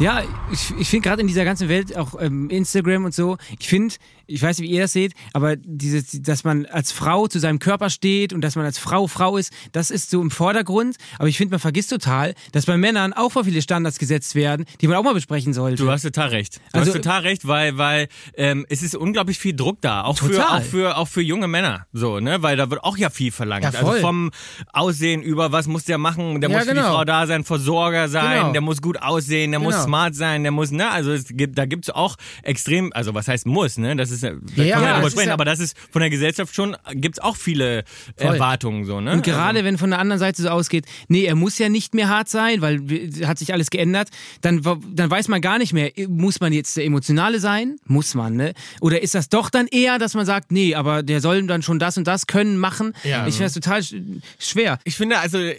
[0.00, 3.68] Ja, ich, ich finde gerade in dieser ganzen Welt, auch ähm, Instagram und so, ich
[3.68, 3.94] finde,
[4.30, 7.58] ich weiß nicht, wie ihr das seht, aber dieses, dass man als Frau zu seinem
[7.58, 10.96] Körper steht und dass man als Frau Frau ist, das ist so im Vordergrund.
[11.18, 14.64] Aber ich finde, man vergisst total, dass bei Männern auch vor viele Standards gesetzt werden,
[14.80, 15.82] die man auch mal besprechen sollte.
[15.82, 16.60] Du hast total recht.
[16.72, 20.18] Du Also- hast total recht, weil, weil ähm, es ist unglaublich viel Druck da, auch
[20.18, 20.58] für, Total.
[20.58, 23.64] auch für auch für junge Männer, so ne, weil da wird auch ja viel verlangt.
[23.64, 24.30] Ja, also vom
[24.72, 26.40] Aussehen über, was muss der machen?
[26.40, 26.94] Der Ja, muss für die genau.
[26.94, 28.52] Frau da sein, Versorger sein, Genau.
[28.52, 29.84] der muss gut aussehen, der muss Genau.
[29.86, 33.46] smart sein, der muss ne, also es gibt, da gibt's auch extrem, also was heißt
[33.46, 33.96] muss, ne?
[33.96, 36.10] Das ist, ja, da Ja, drüber das ist sprechen, ja- aber das ist von der
[36.10, 37.84] Gesellschaft schon gibt's auch viele
[38.16, 39.12] Erwartungen so, ne?
[39.12, 42.08] Und gerade wenn von der anderen Seite so ausgeht, nee, er muss ja nicht mehr
[42.08, 42.80] hart sein, weil
[43.24, 44.08] hat sich alles geändert,
[44.40, 47.76] dann, dann weiß man gar nicht mehr, muss man jetzt der Emotionale sein?
[47.86, 48.52] Muss man, ne?
[48.80, 51.78] Oder ist das doch dann eher, dass man sagt, nee, aber der soll dann schon
[51.78, 52.92] das und das können, machen?
[53.04, 53.26] Ja.
[53.26, 53.94] Ich finde das total sch
[54.38, 54.78] schwer.
[54.84, 55.54] Ich finde, also äh,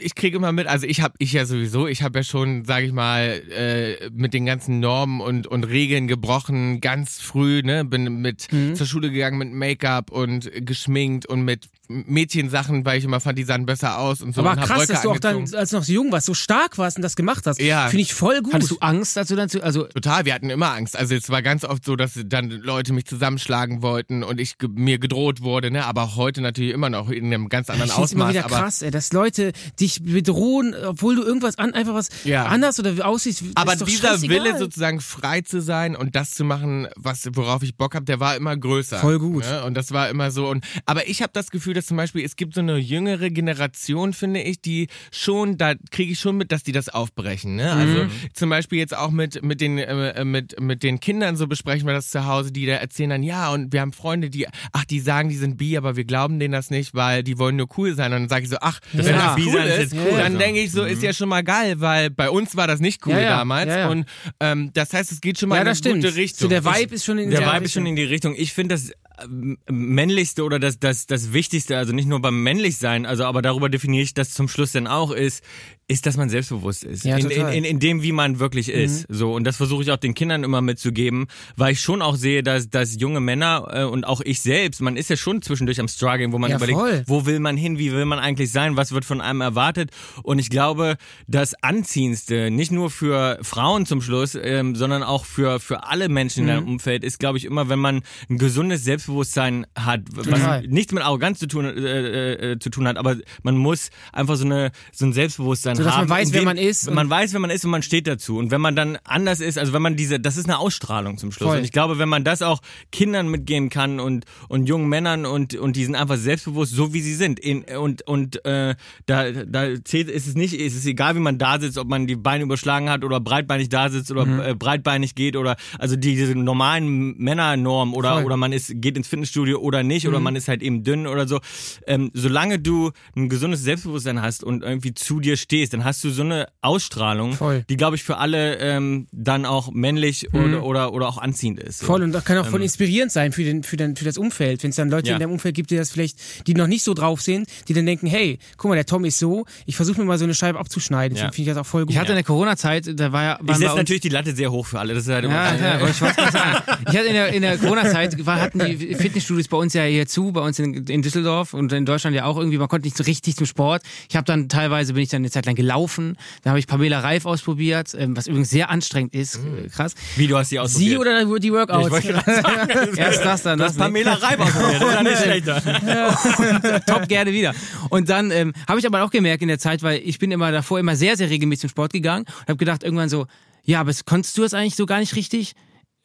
[0.00, 2.86] ich kriege immer mit, also ich habe ich ja sowieso, ich habe ja schon, sage
[2.86, 8.20] ich mal, äh, mit den ganzen Normen und und Regeln gebrochen, ganz früh, ne, bin
[8.20, 13.38] mit zur Schule gegangen mit Make-up und geschminkt und mit Mädchensachen, weil ich immer fand,
[13.38, 14.40] die sahen besser aus und so.
[14.40, 15.50] Aber und krass, Röcke dass du auch angezogen.
[15.50, 17.60] dann, als du noch so jung warst, so stark warst und das gemacht hast.
[17.60, 17.88] Ja.
[17.88, 18.54] Finde ich voll gut.
[18.54, 20.96] Hattest du Angst, als du dann zu, also Total, wir hatten immer Angst.
[20.96, 24.98] Also es war ganz oft so, dass dann Leute mich zusammenschlagen wollten und ich mir
[24.98, 25.84] gedroht wurde, ne?
[25.84, 28.34] Aber heute natürlich immer noch in einem ganz anderen ich es immer Ausmaß.
[28.34, 32.46] wieder aber krass, ey, dass Leute dich bedrohen, obwohl du irgendwas an, einfach was Ja.
[32.46, 33.44] anders oder aussiehst.
[33.54, 34.44] Aber ist doch dieser scheißegal.
[34.44, 38.20] Wille sozusagen frei zu sein und das zu machen, was worauf ich Bock habe, der
[38.20, 38.98] war immer größer.
[38.98, 39.44] Voll gut.
[39.44, 39.64] Ne?
[39.64, 40.48] Und das war immer so.
[40.48, 44.12] Und aber ich habe das Gefühl, dass zum Beispiel es gibt so eine jüngere Generation,
[44.12, 47.56] finde ich, die schon, da kriege ich schon mit, dass die das aufbrechen.
[47.56, 47.70] Ne?
[47.72, 48.10] Also Mhm.
[48.34, 51.94] zum Beispiel jetzt auch mit mit den äh, mit mit den Kindern so besprechen wir
[51.94, 55.00] das zu Hause, die da erzählen dann ja und wir haben Freunde, die ach die
[55.00, 57.94] sagen, die sind bi, aber wir glauben denen das nicht, weil die wollen nur cool
[57.94, 58.12] sein.
[58.12, 59.26] Und dann sage ich so ach, wenn Ja.
[59.28, 60.38] das Bi cool sein ist cool, dann so.
[60.38, 63.12] denke ich so ist ja schon mal geil, weil bei uns war das nicht cool.
[63.12, 63.36] Ja, ja.
[63.38, 63.68] damals.
[63.68, 63.88] ja, ja.
[63.88, 64.06] Und
[64.40, 66.02] ähm, das heißt, es geht schon mal Ja, in eine das stimmt.
[66.04, 66.40] gute Richtung.
[66.42, 68.34] So der Vibe ist schon in Der der Vibe ist schon in die Richtung.
[68.36, 68.92] Ich finde das
[69.22, 73.42] ähm, männlichste oder das, das, das Wichtigste, also nicht nur beim männlich sein, also aber
[73.42, 75.44] darüber definiere ich das zum Schluss dann auch, ist,
[75.88, 77.04] ist, dass man selbstbewusst ist.
[77.04, 77.54] Ja, in, in, total.
[77.54, 79.06] in, in dem, wie man wirklich ist.
[79.08, 79.32] So.
[79.34, 82.68] Und das versuche ich auch den Kindern immer mitzugeben, weil ich schon auch sehe, dass,
[82.70, 86.32] dass junge Männer äh, und auch ich selbst, man ist ja schon zwischendurch am Struggeln,
[86.32, 87.04] wo man Ja, überlegt, voll.
[87.06, 89.90] wo will man hin, wie will man eigentlich sein, was wird von einem erwartet.
[90.24, 90.96] Und ich glaube,
[91.28, 96.40] das Anziehendste, nicht nur für Frauen zum Schluss, ähm, sondern auch für, für alle Menschen
[96.40, 96.48] in Mhm.
[96.48, 100.62] deinem Umfeld, ist, glaube ich, immer, wenn man ein gesundes Selbstbewusstsein hat, Total.
[100.62, 104.34] was nichts mit Arroganz zu tun, äh, äh, zu tun hat, aber man muss einfach
[104.36, 106.08] so, eine, so ein Selbstbewusstsein So, dass haben.
[106.08, 108.38] man weiß, wer man ist und- Man weiß, wer man ist und man steht dazu.
[108.38, 111.32] Und wenn man dann anders ist, also wenn man diese, das ist eine Ausstrahlung zum
[111.32, 111.48] Schluss.
[111.48, 111.58] Voll.
[111.58, 112.60] Und ich glaube, wenn man das auch
[112.92, 117.00] Kindern mitgeben kann und, und jungen Männern und, und die sind einfach selbstbewusst, so wie
[117.00, 117.38] sie sind.
[117.40, 118.74] In, und und äh,
[119.06, 122.06] da, da zählt, ist es nicht, ist es egal, wie man da sitzt, ob man
[122.06, 124.40] die Beine überschlagen hat oder breitbeinig da sitzt oder Mhm.
[124.40, 128.20] äh, breitbeinig geht oder also die, diese normalen Männernorm oder, Voll.
[128.20, 128.26] Mhm.
[128.26, 131.26] oder man ist, geht ins Fitnessstudio oder nicht oder man ist halt eben dünn oder
[131.28, 131.40] so.
[131.86, 136.10] Ähm, solange du ein gesundes Selbstbewusstsein hast und irgendwie zu dir stehst, dann hast du
[136.10, 137.64] so eine Ausstrahlung, Voll.
[137.68, 141.80] die glaube ich für alle ähm, dann auch männlich oder, oder, oder auch anziehend ist.
[141.80, 141.86] So.
[141.86, 144.62] Voll und das kann auch voll inspirierend sein für, den, für, den, für das Umfeld.
[144.62, 145.14] Wenn es dann Leute Ja.
[145.14, 147.86] in deinem Umfeld gibt, die das vielleicht, die noch nicht so drauf sind, die dann
[147.86, 150.58] denken, hey, guck mal, der Tom ist so, ich versuche mir mal so eine Scheibe
[150.58, 151.16] abzuschneiden.
[151.16, 151.24] Ja.
[151.24, 151.90] Deswegen finde ich das auch voll gut.
[151.92, 153.38] Ich hatte in der Corona-Zeit, da war ja.
[153.46, 154.94] Ich setze natürlich die Latte sehr hoch für alle.
[154.94, 155.96] Das ist halt immer Ja, ja, wollte ich
[156.32, 156.62] sagen.
[156.82, 160.32] Ich hatte in der, in der Corona-Zeit, hatten die Fitnessstudios bei uns ja hier zu,
[160.32, 163.04] bei uns in, in Düsseldorf und in Deutschland ja auch irgendwie, man konnte nicht so
[163.04, 163.82] richtig zum Sport.
[164.08, 167.00] Ich habe dann teilweise, bin ich dann eine Zeit lang gelaufen, da habe ich Pamela
[167.00, 169.94] Reif ausprobiert, ähm, was übrigens sehr anstrengend ist, äh, krass.
[170.14, 170.90] Wie du hast die ausprobiert.
[170.90, 171.90] Sie oder die Workouts?
[172.06, 173.70] Gerade sagen, Erst das, dann das.
[173.70, 174.82] hast Pamela Reib ausprobiert.
[174.82, 176.80] Das ist ja schlechter.
[176.86, 177.54] top gerne wieder.
[177.90, 180.52] Und dann ähm, habe ich aber auch gemerkt in der Zeit, weil ich bin immer
[180.52, 183.26] davor immer sehr, sehr regelmäßig zum Sport gegangen und habe gedacht irgendwann so,
[183.64, 185.54] ja, aber es- konntest du das eigentlich so gar nicht richtig?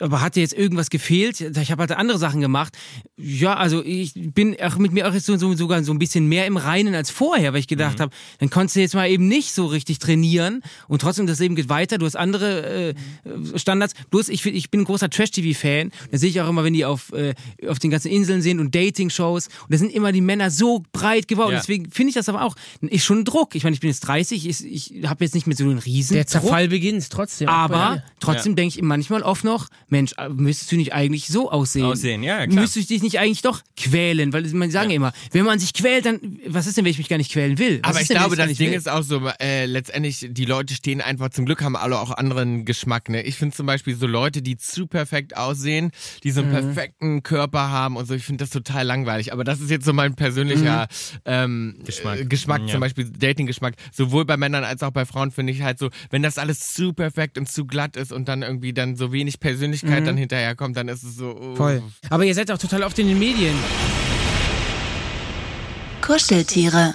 [0.02, 1.40] Aber hat dir jetzt irgendwas gefehlt?
[1.42, 2.78] Ich habe halt andere Sachen gemacht.
[3.18, 6.28] Ja, also ich bin auch mit mir auch jetzt so, so, sogar so ein bisschen
[6.28, 8.02] mehr im Reinen als vorher, weil ich gedacht Mhm.
[8.04, 11.56] habe, dann konntest du jetzt mal eben nicht so richtig trainieren und trotzdem das Leben
[11.56, 11.98] geht weiter.
[11.98, 12.94] Du hast andere
[13.26, 13.94] äh, Standards.
[14.10, 15.92] Bloß ich, ich bin ein großer Trash-TV-Fan.
[16.12, 17.34] Da sehe ich auch immer, wenn die auf, äh,
[17.68, 19.48] auf den ganzen Inseln sind und Dating-Shows.
[19.48, 21.54] Und da sind immer die Männer so breit geworden.
[21.54, 21.60] Ja.
[21.60, 23.56] Deswegen finde ich das aber auch ist schon ein Druck.
[23.56, 26.16] Ich meine, ich bin jetzt 30, ich, ich habe jetzt nicht mehr so einen riesen
[26.16, 26.32] Der Druck.
[26.42, 27.48] Zerfall beginnt trotzdem.
[27.50, 31.86] Aber trotzdem denke ich manchmal oft noch, Mensch, äh, müsstest du nicht eigentlich so aussehen?
[31.86, 32.62] Aussehen, ja, klar.
[32.62, 34.34] Müsstest du dich nicht eigentlich doch quälen?
[34.34, 34.96] Weil man sagen ja.
[34.96, 37.58] immer, wenn man sich quält, dann, was ist denn, wenn ich mich gar nicht quälen
[37.60, 37.80] will?
[37.84, 38.78] Was Aber ist ich denn, glaube, gar das nicht Ding will?
[38.78, 42.66] ist auch so, äh, letztendlich, die Leute stehen einfach, zum Glück haben alle auch anderen
[42.66, 43.22] Geschmack, ne?
[43.24, 45.92] Ich finde zum Beispiel so Leute, die zu perfekt aussehen,
[46.24, 49.34] die so einen perfekten Körper haben und so, ich finde das total langweilig.
[49.34, 50.88] Aber das ist jetzt so mein persönlicher
[51.26, 52.20] ähm, Geschmack.
[52.20, 52.68] äh, Geschmack, Ja.
[52.74, 53.76] zum Beispiel Dating-Geschmack.
[53.92, 56.94] Sowohl bei Männern als auch bei Frauen finde ich halt so, wenn das alles zu
[56.94, 59.40] perfekt und zu glatt ist und dann irgendwie dann so wenig
[59.82, 61.36] Persönlichkeit dann hinterherkommt, dann ist es so.
[61.40, 61.56] Oh.
[61.56, 61.84] Voll.
[62.10, 63.56] Aber ihr seid auch total oft in den Medien.
[66.02, 66.94] Kuscheltiere.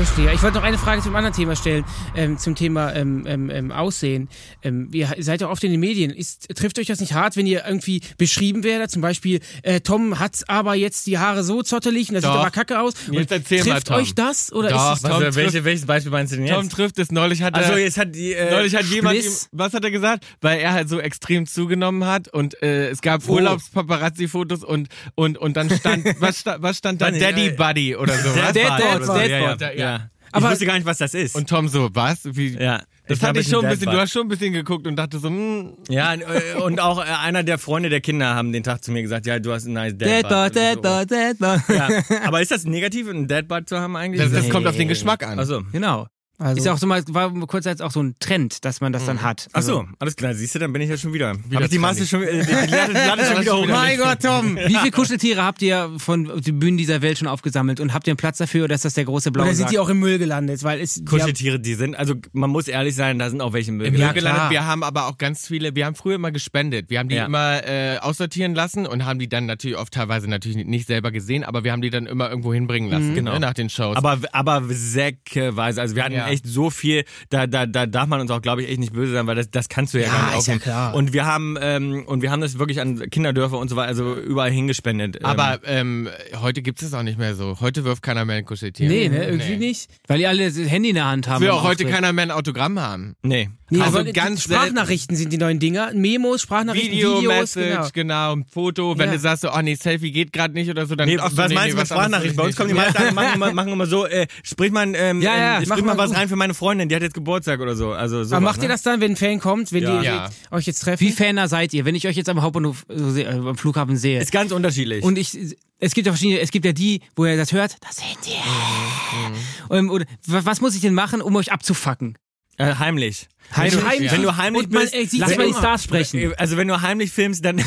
[0.00, 0.32] Verstehe.
[0.32, 1.84] Ich wollte noch eine Frage zum anderen Thema stellen,
[2.16, 4.30] ähm, zum Thema ähm, ähm, ähm, Aussehen.
[4.62, 6.10] Ähm, ihr seid ja oft in den Medien.
[6.10, 8.90] Ist, trifft euch das nicht hart, wenn ihr irgendwie beschrieben werdet?
[8.90, 12.40] Zum Beispiel, äh, Tom hat aber jetzt die Haare so zottelig und das sieht Doch.
[12.40, 12.94] aber kacke aus.
[13.10, 13.96] Jetzt Und mal, trifft Tom.
[13.96, 14.50] euch das?
[14.54, 16.54] Oder Doch, ist es Tom Also, trifft- welche, welches Beispiel meinst du denn jetzt?
[16.56, 19.30] Tom trifft es neulich hat er, also jetzt hat die äh, Neulich hat jemand, ihm,
[19.52, 20.24] was hat er gesagt?
[20.40, 23.34] Weil er halt so extrem zugenommen hat und äh, es gab Wo?
[23.34, 27.10] Urlaubspaparazzi-Fotos und, und, und dann stand, was, sta was stand da?
[27.10, 28.30] Daddy Buddy oder so.
[28.32, 29.14] Deadbot Deadbot, oder so.
[29.14, 29.60] Deadbot.
[29.76, 29.96] Ja, ja.
[29.98, 30.10] ja.
[30.28, 31.34] Ich Aber- wusste gar nicht, was das ist.
[31.34, 32.20] Und Tom so, was?
[32.24, 32.50] Wie?
[32.56, 32.82] ja.
[33.08, 34.94] Das glaub, hatte ich ist schon ein bisschen, du hast schon ein bisschen geguckt und
[34.94, 36.20] dachte so, hm, Ja, äh,
[36.62, 39.40] und auch äh, einer der Freunde der Kinder haben den Tag zu mir gesagt, ja,
[39.40, 41.10] du hast ein nice Deadbot, Deadbot.
[41.10, 41.76] Deadbot, Deadbot.
[41.76, 41.88] Ja.
[42.24, 44.22] Aber ist das negativ, ein Deadbot zu haben eigentlich?
[44.22, 44.50] das, das Nee.
[44.50, 45.40] kommt auf den Geschmack an.
[45.40, 45.62] Achso.
[45.72, 46.06] Genau.
[46.40, 49.04] Also- ist auch so mal, war kurz als auch so ein Trend, dass man das
[49.04, 49.48] dann hat.
[49.52, 50.34] Ach so, alles klar.
[50.34, 51.28] Siehst du, dann bin ich ja schon wieder.
[51.30, 53.66] Hab Wieder ich die Masse schon, äh, die, die Latte, die Latte schon wieder hoch.
[53.68, 54.56] Mein Gott, Tom!
[54.56, 58.12] Wie viele Kuscheltiere habt ihr von den Bühnen dieser Welt schon aufgesammelt und habt ihr
[58.12, 60.18] einen Platz dafür oder ist das der große blaue Oder sind die auch im Müll
[60.18, 60.62] gelandet?
[60.64, 63.86] Weil es, Kuscheltiere, die sind, also man muss ehrlich sein, da sind auch welche Müll.
[63.88, 64.38] Im Ja, Müll gelandet.
[64.40, 64.50] klar.
[64.50, 66.88] Wir haben aber auch ganz viele, wir haben früher immer gespendet.
[66.88, 67.26] Wir haben die Ja.
[67.26, 71.44] immer äh, aussortieren lassen und haben die dann natürlich oft teilweise natürlich nicht selber gesehen,
[71.44, 73.34] aber wir haben die dann immer irgendwo hinbringen lassen, Genau.
[73.34, 73.96] ne, nach den Shows.
[73.96, 75.80] Aber, aber säckeweise.
[75.80, 76.29] Also wir hatten Ja.
[76.30, 79.12] Echt so viel, da, da, da darf man uns auch, glaube ich, echt nicht böse
[79.12, 80.94] sein, weil das, das kannst du ja, Ja, gar nicht ist ja klar.
[80.94, 84.14] Und wir haben, ähm, und wir haben das wirklich an Kinderdörfer und so weiter, also
[84.16, 85.16] überall hingespendet.
[85.16, 86.08] Ähm, Aber ähm,
[86.40, 87.60] heute gibt es auch nicht mehr so.
[87.60, 88.88] Heute wirft keiner mehr ein Kuscheltier.
[88.88, 89.90] Nee, ne, irgendwie nicht.
[90.06, 91.42] Weil ihr alle das Handy in der Hand haben.
[91.42, 93.16] Will auch heute keiner mehr ein Autogramm haben.
[93.22, 93.50] Nee.
[93.72, 95.92] Nee, Also ganz Sprachnachrichten sind die neuen Dinger.
[95.94, 97.54] Memos, Sprachnachrichten, Video, Videos.
[97.56, 98.34] Message, Genau.
[98.34, 98.44] genau.
[98.52, 98.98] Foto.
[98.98, 99.12] Wenn Ja.
[99.14, 101.48] du sagst, so, oh nee, Selfie geht gerade nicht oder so, dann Nee, ach was
[101.48, 102.36] nee, meinst nee, du mit was anderes Sprachnachricht?
[102.36, 104.92] Bei uns ich kommen die meisten an, machen immer, machen immer so, äh, sprich mal,
[104.96, 106.18] ähm, Ja, ja, ähm, sprich mal mal was gut.
[106.18, 107.92] rein für meine Freundin, die hat jetzt Geburtstag oder so.
[107.92, 108.64] Also sowas, Aber macht ne?
[108.64, 109.98] ihr das dann, wenn ein Fan kommt, wenn Ja.
[110.00, 110.30] die Ja.
[110.50, 111.00] euch jetzt treffen?
[111.06, 113.96] Wie Faner seid ihr, wenn ich euch jetzt am Hauptbahnhof, so sehe, äh, am Flughafen
[113.96, 114.20] sehe?
[114.20, 115.04] Ist ganz unterschiedlich.
[115.04, 115.36] Und ich,
[115.78, 119.74] es gibt ja verschiedene, es gibt ja die, wo ihr das hört, das sind die.
[119.74, 122.16] Ähm, oder, wa- was muss ich denn machen, um euch abzufacken?
[122.58, 123.26] äh, heimlich.
[123.56, 124.12] Heimlich, Wenn du, ja.
[124.12, 125.52] wenn du heimlich Und man, bist, äh, sieht Lass mal die.
[125.54, 126.32] Stars sprechen.
[126.36, 127.60] also wenn du heimlich filmst, dann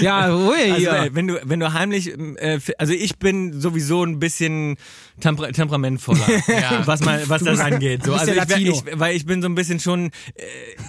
[0.00, 0.92] Ja, ruhig also, hier.
[1.04, 4.76] äh, wenn du wenn du heimlich äh, also ich bin sowieso ein bisschen
[5.20, 6.82] temper temperamentvoller, Ja.
[6.86, 8.04] was mal was das angeht.
[8.04, 10.42] So, also ich, ich, weil ich bin so ein bisschen schon äh,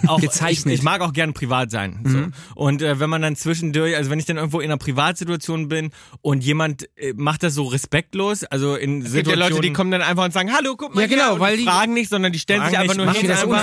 [0.08, 0.74] auch Gezeichnet.
[0.74, 2.00] Ich, ich mag auch gern privat sein.
[2.04, 2.18] So.
[2.60, 5.90] Und äh, wenn man dann zwischendurch, also wenn ich dann irgendwo in einer Privatsituation bin
[6.20, 9.72] und jemand äh, macht das so respektlos, also in Es gibt ja Situationen Leute, die
[9.72, 11.94] kommen dann einfach und sagen, hallo, guck mal Ja, genau, hier, und weil die fragen
[11.94, 13.28] nicht, sondern die stellen sich einfach nicht, nur hin.
[13.28, 13.56] Das einfach-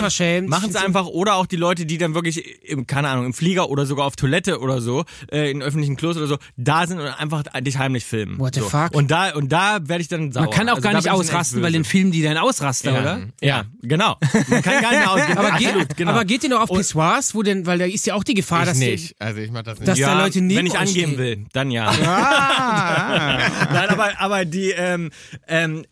[0.46, 0.50] unverschämt.
[0.50, 3.70] Machen es einfach oder auch die Leute, die dann wirklich, im, keine Ahnung, im Flieger
[3.70, 7.08] oder sogar auf Toilette oder so, äh, in öffentlichen Klos oder so, da sind und
[7.08, 8.40] einfach dich heimlich filmen.
[8.40, 8.70] What the so.
[8.70, 8.94] fuck?
[8.96, 10.44] Und da, und da werde ich dann sauer.
[10.46, 13.02] Man kann auch Also gar nicht ausrasten, weil den filmen die dann Ausraster, ja.
[13.02, 13.22] oder?
[13.42, 14.18] Ja, genau.
[14.50, 15.38] Man kann gar nicht ausgehen.
[15.38, 16.12] aber, geht, genau.
[16.12, 18.62] aber geht ihr noch auf Pissoirs, wo denn, weil da ist ja auch die Gefahr,
[18.64, 19.16] Ich dass die- nicht.
[19.20, 19.88] Also ich mach das nicht.
[19.88, 21.18] dass ja, da Leute neben wenn ich angeben stehen.
[21.18, 21.88] will, dann ja.
[21.90, 23.38] Ah.
[23.74, 25.12] Nein, aber, aber die, ähm,
[25.48, 25.86] ähm,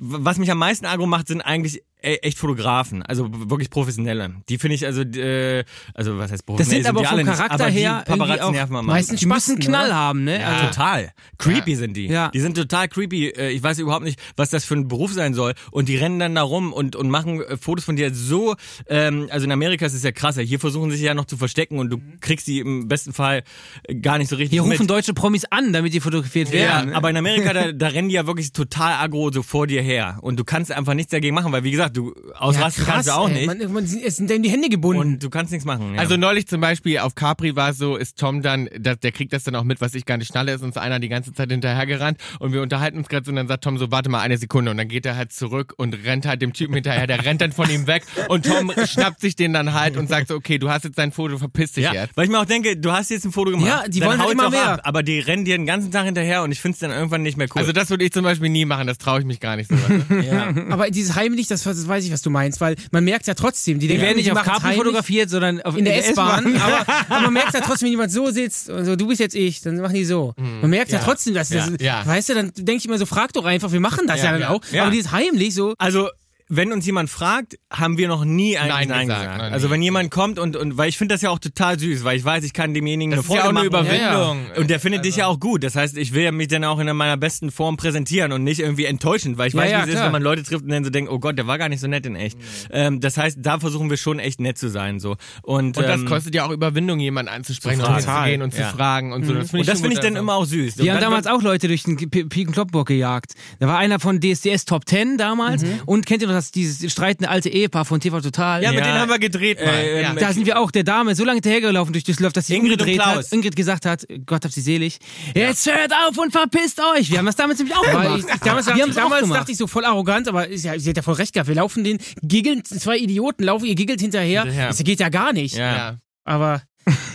[0.00, 4.34] was mich am meisten aggro macht, sind eigentlich echt Fotografen, also wirklich professionelle.
[4.48, 6.82] Die finde ich also, äh, also was heißt professionell?
[6.84, 9.58] sind aber vom nicht, Charakter aber die her Paparazzi auch nerven am meistens Die müssen
[9.58, 9.94] Knall oder?
[9.94, 10.40] haben, ne?
[10.40, 11.12] ja, Also, total.
[11.38, 12.06] Creepy sind die.
[12.06, 12.28] Ja.
[12.30, 13.28] Die sind total creepy.
[13.30, 15.54] Äh, Ich weiß überhaupt nicht, was das für ein Beruf sein soll.
[15.70, 18.54] Und die rennen dann da rum und, und machen äh, Fotos von dir so,
[18.88, 20.42] ähm, also in Amerika ist es ja krasser.
[20.42, 23.42] Hier versuchen sie sich ja noch zu verstecken und du kriegst die im besten Fall
[23.84, 24.78] äh, gar nicht so richtig hier mit.
[24.78, 26.90] rufen deutsche Promis an, damit die fotografiert Ja, werden.
[26.90, 26.96] ne?
[26.96, 30.18] aber in Amerika, da, da rennen die ja wirklich total aggro so vor dir her.
[30.22, 33.08] Und du kannst einfach nichts dagegen machen, weil wie gesagt, du ausrasten Ja, krass, kannst
[33.08, 33.46] du auch ey.
[33.46, 33.46] nicht.
[33.46, 35.00] Man, man, es sind die Hände gebunden.
[35.00, 35.94] und du kannst nichts machen.
[35.94, 36.00] Ja.
[36.00, 39.32] Also neulich zum Beispiel auf Capri war es so, ist Tom dann, der, der kriegt
[39.32, 41.50] das dann auch mit, was ich gar nicht schnalle, ist uns einer die ganze Zeit
[41.50, 44.36] hinterhergerannt und wir unterhalten uns gerade so und dann sagt Tom so, warte mal eine
[44.38, 47.40] Sekunde und dann geht er halt zurück und rennt halt dem Typen hinterher, der rennt
[47.40, 50.58] dann von ihm weg und Tom schnappt sich den dann halt und sagt so, okay,
[50.58, 52.16] du hast jetzt dein Foto, verpiss dich ja, jetzt.
[52.16, 53.66] weil ich mir auch denke, du hast jetzt ein Foto gemacht.
[53.66, 54.74] Ja, die wollen halt immer mehr.
[54.74, 57.36] Ab, aber die rennen dir den ganzen Tag hinterher und ich find's dann irgendwann nicht
[57.36, 57.60] mehr cool.
[57.60, 59.76] Also das würde ich zum Beispiel nie machen, das traue ich mich gar nicht so.
[60.14, 60.52] ja.
[60.70, 63.78] aber dieses heimlich, das, das weiß ich, was du meinst, weil man merkt ja trotzdem,
[63.78, 67.32] die, Die werden nicht auf heimlich fotografiert, sondern auf, in der S-Bahn, aber, aber man
[67.32, 69.94] merkt ja trotzdem, wenn jemand so sitzt, und so, du bist jetzt ich, dann machen
[69.94, 70.34] die so.
[70.36, 71.04] Man merkt ja, Ja.
[71.04, 72.04] trotzdem, dass das, Ja.
[72.06, 74.38] weißt du, dann denke ich immer so, frag doch einfach, wir machen das ja, Ja,
[74.38, 74.60] dann auch.
[74.72, 74.82] Ja.
[74.82, 76.08] Aber dieses heimlich so, Also
[76.48, 79.38] wenn uns jemand fragt, haben wir noch nie eigentlich Nein Nein, gesagt, gesagt.
[79.38, 82.04] nein, also wenn jemand kommt und, und weil ich finde das ja auch total süß,
[82.04, 83.86] weil ich weiß, ich kann demjenigen Das eine ist ja Freude auch eine machen.
[83.86, 84.46] Überwindung.
[84.58, 85.64] Und der findet dich ja auch gut.
[85.64, 88.60] Das heißt, ich will ja mich dann auch in meiner besten Form präsentieren und nicht
[88.60, 90.70] irgendwie enttäuschend, weil ich Ja, weiß, ja, wie es ist, wenn man Leute trifft und
[90.70, 92.36] dann so denkt, oh Gott, der war gar nicht so nett in echt.
[92.70, 95.00] Ähm, das heißt, da versuchen wir schon echt nett zu sein.
[95.00, 98.04] so Und, Und das ähm, kostet ja auch Überwindung, jemanden anzusprechen Zu und fragen.
[98.30, 98.70] hinzugehen und Ja.
[98.70, 99.32] zu fragen und so.
[99.32, 100.18] Das finde und das finde ich dann also.
[100.22, 100.74] immer auch süß.
[100.76, 103.32] Die haben damals auch Leute durch den P- Pik und Kloppenburg gejagt.
[103.60, 107.48] Da war einer von DSDS Top 10 damals und kennt ihr das dieses streitende alte
[107.48, 108.62] Ehepaar von TV Total?
[108.62, 108.86] Ja, mit Ja.
[108.86, 109.74] denen haben wir gedreht, Mann.
[109.74, 110.12] Äh, ja.
[110.14, 113.06] Da sind wir auch der Dame so lange hinterhergelaufen durch Düsseldorf, dass sie Ingrid Klaus.
[113.26, 113.32] hat.
[113.32, 114.98] Ingrid gesagt hat, Gott hab sie selig,
[115.34, 117.10] jetzt hört auf und verpisst euch.
[117.10, 118.18] Wir haben das damals nämlich auch gemacht.
[118.18, 119.40] ich, ich, damals wir dachte, haben's auch damals gemacht.
[119.40, 121.48] dachte ich so voll arrogant, aber ist ja, sie hat ja voll recht gehabt.
[121.48, 124.44] Wir laufen den, giggeln, zwei Idioten laufen ihr giggelt hinterher.
[124.44, 125.56] Das geht ja gar nicht.
[125.56, 125.76] ja.
[125.76, 125.98] ja.
[126.26, 126.62] Aber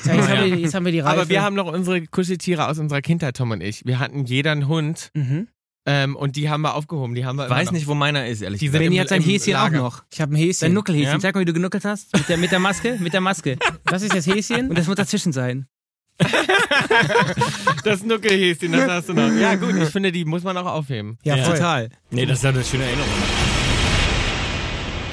[0.06, 1.20] ja, jetzt, haben wir, jetzt haben wir die Reife.
[1.22, 3.84] Aber wir haben noch unsere Kuscheltiere aus unserer Kindheit, Tom und ich.
[3.86, 5.48] Wir hatten jeder einen Hund Mhm.
[5.86, 7.16] Ähm, und die haben wir aufgehoben.
[7.16, 7.72] Die haben wir weiß noch.
[7.74, 8.84] nicht, wo meiner ist, ehrlich Die gesagt.
[8.84, 9.78] Benny im- hat sein Häschen auch Lager.
[9.78, 10.04] noch.
[10.12, 10.66] Ich habe ein Häschen.
[10.66, 11.14] Dein Nuckelhäschen.
[11.14, 11.20] Ja?
[11.20, 12.14] Sag mal, wie du genuckelt hast.
[12.16, 12.98] Mit der, mit der Maske.
[13.00, 13.58] Mit der Maske.
[13.86, 14.70] Das ist das Häschen.
[14.70, 15.68] Und das muss dazwischen sein.
[17.84, 19.32] Das Nuckelhäschen, das hast du noch.
[19.34, 21.18] Ja gut, ich finde, die muss man auch aufheben.
[21.24, 21.46] Ja, Ja.
[21.50, 21.90] Total.
[22.12, 23.10] Nee, das ist ja eine schöne Erinnerung.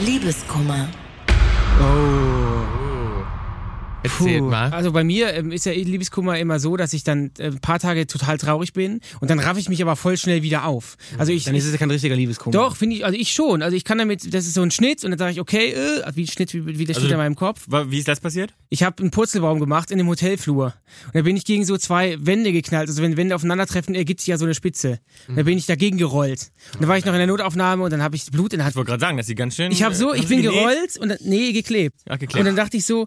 [0.00, 0.88] Liebeskummer.
[4.06, 4.50] Erzählt Puh.
[4.50, 4.70] mal.
[4.72, 7.78] Also bei mir ähm, ist ja Liebeskummer immer so, dass ich dann äh, ein paar
[7.78, 10.96] Tage total traurig bin und dann raff ich mich aber voll schnell wieder auf.
[11.18, 12.52] Also ich, Dann ist es ja kein richtiger Liebeskummer.
[12.52, 13.62] doch finde ich, also ich schon.
[13.62, 16.02] Also ich kann damit, das ist so ein Schnitt und dann sage ich okay, äh,
[16.02, 17.66] also wie ein Schnitt, wie, wie der Also- in meinem Kopf.
[17.88, 18.54] Wie ist das passiert?
[18.68, 20.74] Ich habe einen Purzelbaum gemacht in dem Hotelflur
[21.06, 22.88] und da bin ich gegen so zwei Wände geknallt.
[22.88, 24.98] Also wenn Wände aufeinandertreffen, ergibt sich ja so eine Spitze.
[25.28, 26.50] Und da bin ich dagegen gerollt.
[26.74, 28.64] Und da war ich noch in der Notaufnahme und dann habe ich Blut in der
[28.66, 28.72] Hand.
[28.72, 29.70] Ich wollte gerade sagen, dass sie ganz schön.
[29.72, 32.00] Ich habe so, äh, ich bin gerollt und dann, nee, geklebt.
[32.08, 32.38] Ach, geklebt.
[32.40, 33.06] Und dann dachte ich so,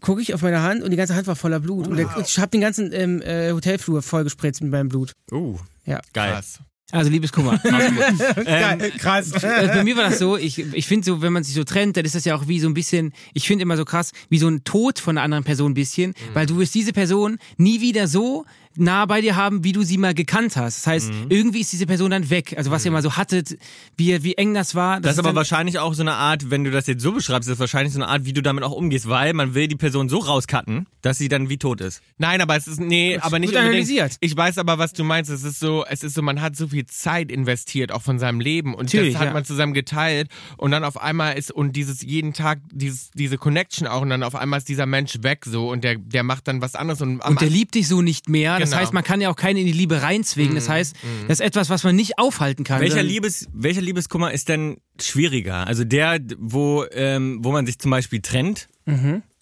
[0.00, 1.86] gucke ich auf meine Hand und die ganze Hand war voller Blut.
[1.88, 5.12] Und der- ich habe den ganzen ähm, äh, Hotelflur voll gespritzt mit meinem Blut.
[5.32, 6.00] Uh, Ja.
[6.12, 6.32] geil.
[6.32, 6.58] Krass.
[6.94, 7.58] Also Liebeskummer.
[8.44, 9.32] Geil, krass.
[9.32, 11.96] Also bei mir war das so, ich, ich finde so, wenn man sich so trennt,
[11.96, 14.38] dann ist das ja auch wie so ein bisschen, ich finde immer so krass, wie
[14.38, 16.34] so ein Tod von einer anderen Person ein bisschen, Mhm.
[16.34, 18.44] weil du wirst diese Person nie wieder so
[18.76, 20.78] nah bei dir haben, wie du sie mal gekannt hast.
[20.78, 21.26] Das heißt, Mhm.
[21.28, 22.54] irgendwie ist diese Person dann weg.
[22.56, 23.56] Also was ihr mal so hattet,
[23.96, 25.00] wie, wie eng das war.
[25.00, 27.52] Das ist aber wahrscheinlich auch so eine Art, wenn du das jetzt so beschreibst, ist
[27.54, 30.08] das wahrscheinlich so eine Art, wie du damit auch umgehst, weil man will die Person
[30.08, 32.02] so rauscutten, dass sie dann wie tot ist.
[32.18, 33.74] Nein, aber es ist nee, aber nicht gut unbedingt.
[33.74, 34.16] analysiert.
[34.18, 35.30] Ich weiß aber, was du meinst.
[35.30, 38.40] Es ist so, es ist so, man hat so viel Zeit investiert, auch von seinem
[38.40, 39.32] Leben und Natürlich, das hat ja.
[39.34, 43.86] man zusammen geteilt und dann auf einmal ist und dieses jeden Tag dieses diese Connection
[43.86, 46.60] auch und dann auf einmal ist dieser Mensch weg so und der der macht dann
[46.60, 48.58] was anderes und, und der liebt dich so nicht mehr.
[48.58, 48.82] Das Genau.
[48.82, 50.54] heißt, man kann ja auch keinen in die Liebe reinzwingen.
[50.54, 50.96] Das heißt,
[51.28, 52.80] das ist etwas, was man nicht aufhalten kann.
[52.80, 55.66] Welcher, Liebes, welcher Liebeskummer ist denn schwieriger?
[55.66, 58.68] Also der, wo, ähm, wo man sich zum Beispiel trennt?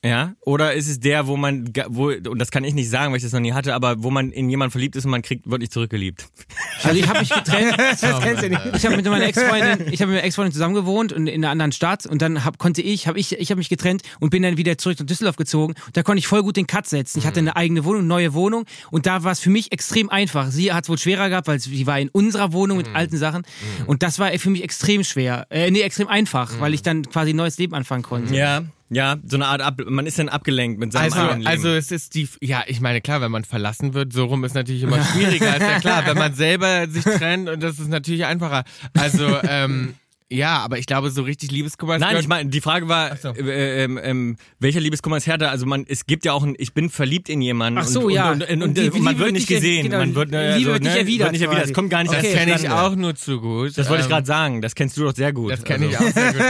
[0.04, 0.34] Ja?
[0.40, 3.22] Oder ist es der, wo man, wo, und das kann ich nicht sagen, weil ich
[3.22, 5.60] das noch nie hatte, aber wo man in jemanden verliebt ist und man kriegt, wird
[5.60, 6.26] nicht zurückgeliebt?
[6.84, 7.76] Also ich habe mich getrennt.
[8.00, 8.60] Das kennst du nicht.
[8.74, 11.50] Ich habe mit meiner Ex-Freundin, ich habe mit meiner Ex-Freundin zusammen gewohnt und in einer
[11.50, 14.42] anderen Stadt und dann hab, konnte ich, habe ich, ich habe mich getrennt und bin
[14.42, 15.74] dann wieder zurück nach Düsseldorf gezogen.
[15.92, 17.20] Da konnte ich voll gut den Cut setzen.
[17.20, 20.10] Ich hatte eine eigene Wohnung, eine neue Wohnung und da war es für mich extrem
[20.10, 20.50] einfach.
[20.50, 23.44] Sie hat es wohl schwerer gehabt, weil sie war in unserer Wohnung mit alten Sachen
[23.86, 27.30] und das war für mich extrem schwer, äh, nee extrem einfach, weil ich dann quasi
[27.30, 28.34] ein neues Leben anfangen konnte.
[28.34, 28.64] Ja.
[28.92, 31.48] Ja, so eine Art, Ab man ist dann abgelenkt mit seinem Also, eigenen Leben.
[31.50, 34.54] also es ist die, ja, ich meine, klar, wenn man verlassen wird, so rum ist
[34.54, 36.06] natürlich immer schwieriger, ist ja klar.
[36.06, 38.64] Wenn man selber sich trennt und das ist natürlich einfacher.
[38.98, 39.94] Also, ähm,
[40.34, 43.16] ja, aber ich glaube, so richtig Liebeskummer ist Nein, gehört- ich meine, die Frage war,
[43.16, 43.28] so.
[43.30, 45.50] äh, ähm, ähm, welcher Liebeskummer ist härter?
[45.50, 47.78] Also man, es gibt ja auch ein, ich bin verliebt in jemanden.
[47.78, 48.30] Ach so, und, ja.
[48.32, 49.84] Und, und, und, Und die und man wird nicht gesehen.
[49.84, 51.64] genau, man wird, äh, Liebe also, wird nicht ne, erwidert Wird nicht erwidert.
[51.66, 53.76] Es kommt gar nicht das erst kenne ich auch nur zu gut.
[53.76, 54.62] Das wollte ich Ähm, gerade sagen.
[54.62, 55.52] Das kennst du doch sehr gut.
[55.52, 56.08] Das kenne ich Also.
[56.08, 56.42] auch sehr gut.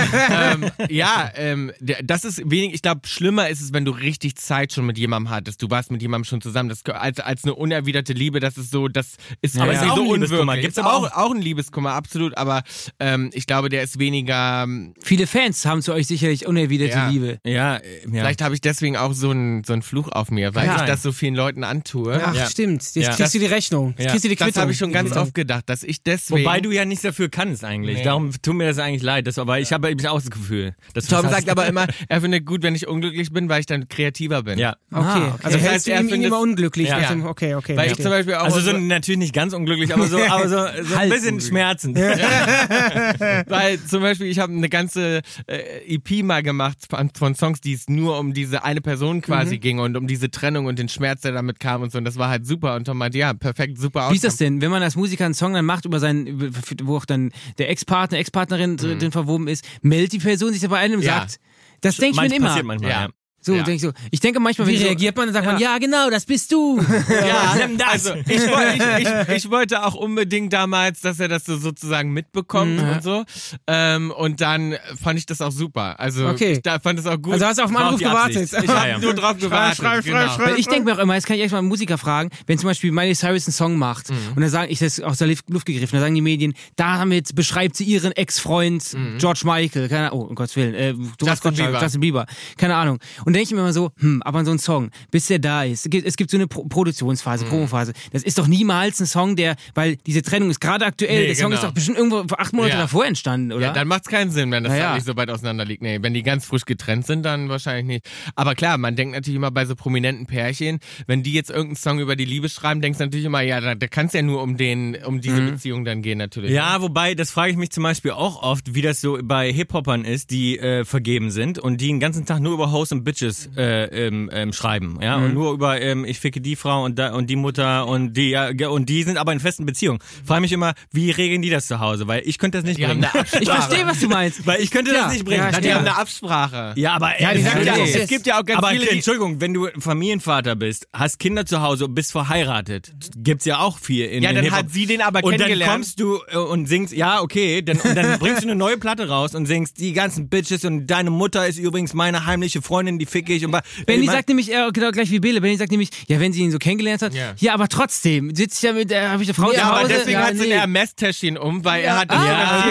[0.78, 1.72] ähm, ja, ähm,
[2.04, 5.30] das ist wenig, ich glaube, schlimmer ist es, wenn du richtig Zeit schon mit jemandem
[5.30, 5.62] hattest.
[5.62, 6.68] Du warst mit jemandem schon zusammen.
[6.68, 9.96] Das als, als eine unerwiderte Liebe, das ist so, das ist Aber ist ist auch
[9.96, 10.56] so ein Liebeskummer.
[10.56, 12.36] Gibt's Ist aber auch, auch ein Liebeskummer, absolut.
[12.36, 12.62] Aber
[13.00, 14.62] ähm, ich glaube, der ist weniger.
[14.64, 17.08] ähm, Viele Fans haben zu euch sicherlich unerwiderte Ja.
[17.08, 17.38] Liebe.
[17.44, 18.10] Ja, äh, ja.
[18.10, 20.76] Vielleicht habe ich deswegen auch so einen so einen Fluch auf mir, weil Ja.
[20.76, 22.20] ich das so vielen Leuten antue.
[22.24, 22.46] Ach, Ja.
[22.48, 22.82] stimmt.
[22.82, 23.14] Jetzt Ja.
[23.14, 23.94] kriegst du die Rechnung.
[23.96, 24.10] Jetzt Ja.
[24.10, 24.62] kriegst du die Das Quittung.
[24.62, 25.22] habe ich schon ganz Quittung.
[25.24, 26.44] oft gedacht, dass ich deswegen.
[26.44, 27.98] Wobei du ja nichts dafür kannst eigentlich.
[27.98, 28.04] Nee.
[28.04, 29.26] Darum tut mir das eigentlich leid.
[29.26, 30.74] Das, aber ich habe ich auch das Gefühl.
[30.94, 33.66] Dass Tom das sagt aber immer, er findet gut, wenn ich unglücklich bin, weil ich
[33.66, 34.58] dann kreativer bin.
[34.58, 34.76] Ja.
[34.92, 35.32] Okay, Ah, okay.
[35.42, 36.88] also Das hältst heißt, du er ihn, ihn immer unglücklich.
[36.88, 37.00] Ja.
[37.08, 37.76] dem- Okay, okay.
[37.76, 38.02] Weil ich okay.
[38.02, 41.08] zum Beispiel auch Also so natürlich nicht ganz unglücklich, aber so, aber so, so ein
[41.08, 41.96] bisschen schmerzend.
[43.53, 47.72] Weil zum Beispiel, ich habe eine ganze äh, EP mal gemacht von, von Songs, die
[47.72, 51.22] es nur um diese eine Person quasi ging und um diese Trennung und den Schmerz,
[51.22, 51.98] der damit kam und so.
[51.98, 52.74] Und das war halt super.
[52.76, 55.34] Und Tom meinte, ja, perfekt, super Wie ist das denn, wenn man als Musiker einen
[55.34, 60.12] Song dann macht über seinen, wo auch dann der Ex-Partner, Ex-Partnerin drin verwoben ist, meldet
[60.12, 61.20] die Person sich da bei einem und Ja.
[61.20, 61.38] sagt,
[61.80, 62.46] das denke ich mir immer.
[62.48, 63.00] Passiert manchmal, Ja.
[63.03, 63.09] ja.
[63.45, 63.62] So, Ja.
[63.64, 63.90] denk ich so.
[64.12, 65.26] Ich denke manchmal, Wie wenn so- reagiert man?
[65.26, 66.80] Dann sagt man, ja, genau, das bist du.
[67.09, 67.88] Ja, nimm das.
[68.07, 72.80] also ich, ich, ich, ich wollte auch unbedingt damals, dass er das so sozusagen mitbekommt
[72.80, 73.24] und so.
[73.66, 75.99] Ähm, und dann fand ich das auch super.
[75.99, 76.53] Also Okay.
[76.53, 77.34] ich da fand es auch gut.
[77.34, 78.45] Also hast du auf den Anruf gewartet.
[78.53, 78.99] Ich habe Ja, ja.
[78.99, 79.76] nur drauf gewartet.
[79.78, 80.34] schrei, schrei, genau.
[80.34, 80.55] schrei.
[80.57, 82.68] Ich denke mir auch immer, das kann ich echt mal einen Musiker fragen, wenn zum
[82.68, 85.93] Beispiel Miley Cyrus einen Song macht und dann sagen, ich das aus der Luft gegriffen,
[85.97, 90.34] dann sagen die Medien, damit beschreibt sie ihren Ex-Freund George Michael, keine Ahnung, oh, um
[90.34, 91.80] Gottes Willen, äh, Thomas Justin Gottschalk, Bieber.
[91.82, 92.26] Justin Bieber,
[92.57, 92.99] keine Ahnung.
[93.24, 95.84] Und denke ich mir immer so, hm, aber so ein Song, bis der da ist,
[95.84, 96.68] es gibt, es gibt so eine Pro Mhm.
[96.68, 101.20] Produktionsphase, Promophase, das ist doch niemals ein Song, der, weil diese Trennung ist gerade aktuell,
[101.22, 101.56] Nee, der Song genau.
[101.60, 102.80] ist doch bestimmt irgendwo vor acht Monate Ja.
[102.80, 103.66] davor entstanden, oder?
[103.66, 104.84] Ja, dann macht's keinen Sinn, wenn das Na ja.
[104.86, 105.82] dann nicht so weit auseinander liegt.
[105.82, 108.10] Nee, wenn die ganz frisch getrennt sind, dann wahrscheinlich nicht.
[108.34, 111.98] Aber klar, man denkt natürlich immer bei so prominenten Pärchen, wenn die jetzt irgendeinen Song
[112.00, 114.42] über die Liebe schreiben, denkst du natürlich immer, ja, da, da kann es ja nur
[114.42, 116.50] um den, um diese Beziehung dann gehen natürlich.
[116.50, 120.04] Ja, wobei, das frage ich mich zum Beispiel auch oft, wie das so bei Hip-Hopern
[120.04, 123.21] ist, die äh, vergeben sind und die den ganzen Tag nur über Hoes und Bitches
[123.56, 127.12] äh, ähm, ähm, schreiben, ja, und nur über ähm, ich ficke die Frau und da
[127.14, 130.00] und die Mutter und die ja, und die sind aber in festen Beziehungen.
[130.24, 132.86] Frage mich immer, wie regeln die das zu Hause, weil ich könnte das nicht Die
[132.86, 133.10] haben bringen.
[133.12, 133.42] eine Absprache.
[133.42, 134.46] ich verstehe, was du meinst.
[134.46, 135.42] weil ich könnte Ja, das nicht bringen.
[135.52, 136.72] ja, die haben eine Absprache.
[136.76, 139.40] Ja, aber Ja, die sagen ja auch, es gibt ja auch ganz aber viele, Entschuldigung,
[139.40, 144.06] wenn du Familienvater bist, hast Kinder zu Hause und bist verheiratet, gibt's ja auch viel
[144.06, 145.72] in Ja, dann hat sie den aber und dann kennengelernt.
[145.72, 149.08] kommst du äh, und singst, ja, okay, dann, und dann bringst du eine neue Platte
[149.08, 153.06] raus und singst, die ganzen Bitches und deine Mutter ist übrigens meine heimliche Freundin, die
[153.12, 153.56] fick ich und
[153.86, 156.50] Benny sagt nämlich, äh, genau gleich wie Bille, Benny sagt nämlich, ja, wenn sie ihn
[156.50, 157.54] so kennengelernt hat, ja, Ja.
[157.54, 159.78] aber trotzdem, sitze ich ja mit, äh, habe ich eine Frau Ja, zu Hause.
[159.80, 160.52] aber deswegen ja, hat sie nee.
[160.54, 162.24] ein Hermes-Täschchen um, weil er hat Ah,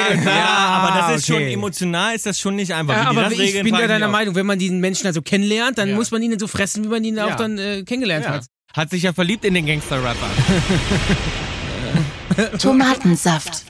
[0.09, 0.25] erzählt.
[0.25, 1.41] ja, aber das ist okay.
[1.43, 2.95] schon emotional, ist das schon nicht einfach.
[2.95, 4.07] Ja, aber ich regeln, bin ja deiner.
[4.09, 5.95] Meinung, wenn man diesen Menschen also kennenlernt, dann Ja.
[5.95, 7.35] muss man ihn so fressen, wie man ihn auch Ja.
[7.35, 8.31] dann äh, kennengelernt Ja.
[8.33, 8.45] hat.
[8.75, 10.27] Hat sich ja verliebt in den Gangster-Rapper.
[12.59, 13.63] Tomatensaft.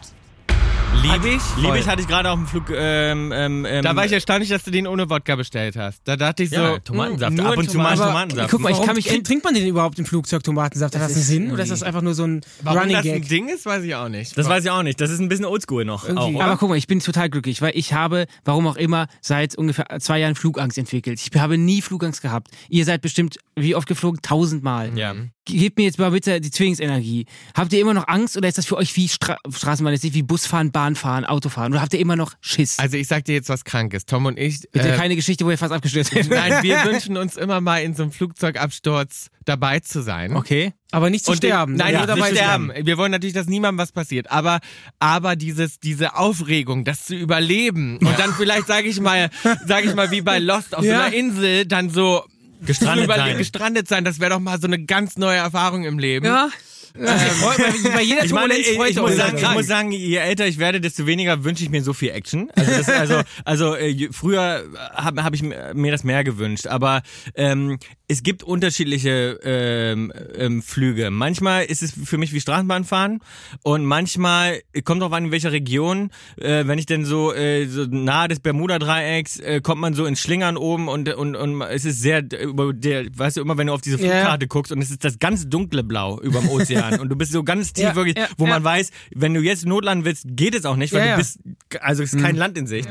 [1.01, 1.41] Liebig?
[1.57, 2.65] Liebig hatte ich gerade auf dem Flug.
[2.69, 6.01] Ähm, ähm, ähm, Da war ich erstaunlich, dass du den ohne Wodka bestellt hast.
[6.07, 7.31] Da dachte ich so, ja, Tomatensaft.
[7.31, 8.51] hm, nur Ab und zu mal Tomaten- Tomatensaft.
[8.51, 10.93] Guck mal, ich kann mich trinkt, man den überhaupt im Flugzeug Tomatensaft?
[10.95, 11.51] Hat das, einen Sinn?
[11.51, 13.29] Oder ist das einfach nur so ein Warum Running das ein Gag?
[13.29, 14.37] Ding ist, weiß ich auch nicht.
[14.37, 15.01] das weiß ich auch nicht.
[15.01, 16.07] Das ist ein bisschen oldschool noch.
[16.07, 16.41] Auch?
[16.41, 19.87] Aber guck mal, ich bin total glücklich, weil ich habe, warum auch immer, seit ungefähr
[19.99, 21.19] zwei Jahren Flugangst entwickelt.
[21.25, 22.49] Ich habe nie Flugangst gehabt.
[22.69, 24.21] Ihr seid bestimmt wie oft geflogen?
[24.21, 24.91] Tausendmal.
[24.97, 25.15] ja.
[25.45, 27.25] Gebt mir jetzt mal bitte die Zwillingsenergie.
[27.55, 30.13] Habt ihr immer noch Angst oder ist das für euch wie Stra Straßenbahn, jetzt nicht
[30.13, 31.73] wie Busfahren, Bahnfahren, Autofahren?
[31.73, 32.77] Oder habt ihr immer noch Schiss?
[32.77, 34.05] Also ich sag dir jetzt was Krankes.
[34.05, 34.61] Tom und ich.
[34.71, 36.29] bitte äh, keine Geschichte, wo ihr fast abgestürzt seid.
[36.29, 40.35] Nein, wir wünschen uns immer mal in so einem Flugzeugabsturz dabei zu sein.
[40.35, 40.73] Okay.
[40.91, 41.75] Aber nicht zu Und den- sterben.
[41.75, 42.43] Nein, Nur nicht dabei zu sein.
[42.69, 42.85] sterben.
[42.85, 44.29] Wir wollen natürlich, dass niemandem was passiert.
[44.29, 44.59] Aber,
[44.99, 49.29] aber dieses, diese Aufregung, das zu überleben und dann vielleicht, sage ich mal,
[49.65, 50.97] sage ich mal, wie bei Lost auf Ja.
[50.97, 52.23] so einer Insel, dann so
[52.65, 53.37] Gestrandet sein.
[53.37, 54.05] gestrandet sein.
[54.05, 56.25] Das wäre doch mal so eine ganz neue Erfahrung im Leben.
[56.25, 56.49] Ja.
[56.93, 60.57] Freut- bei- jeder Ich meine, ich, ich, muss sagen, ich muss sagen, je älter ich
[60.57, 62.49] werde, desto weniger wünsche ich mir so viel Action.
[62.55, 64.63] Also, das, also, also äh, früher
[64.93, 67.01] habe hab ich mir das mehr gewünscht, aber
[67.35, 67.77] ähm,
[68.07, 71.11] es gibt unterschiedliche ähm, ähm, Flüge.
[71.11, 73.19] Manchmal ist es für mich wie Straßenbahnfahren
[73.63, 76.11] und manchmal kommt drauf an, in welcher Region.
[76.37, 80.19] Äh, wenn ich denn so, äh, so nahe des Bermuda-Dreiecks äh, kommt man so ins
[80.19, 83.73] Schlingern oben und und und es ist sehr über der, weißt du immer, wenn du
[83.73, 83.97] auf diese.
[84.01, 87.31] Flugkarte guckst und es ist das ganz dunkle Blau über dem Ozean und du bist
[87.31, 88.51] so ganz tief Ja, wirklich, ja, wo ja.
[88.51, 91.17] man weiß, wenn du jetzt notlanden willst, geht es auch nicht, weil Ja, du ja.
[91.17, 91.39] bist,
[91.81, 92.89] also es ist kein Land in Sicht.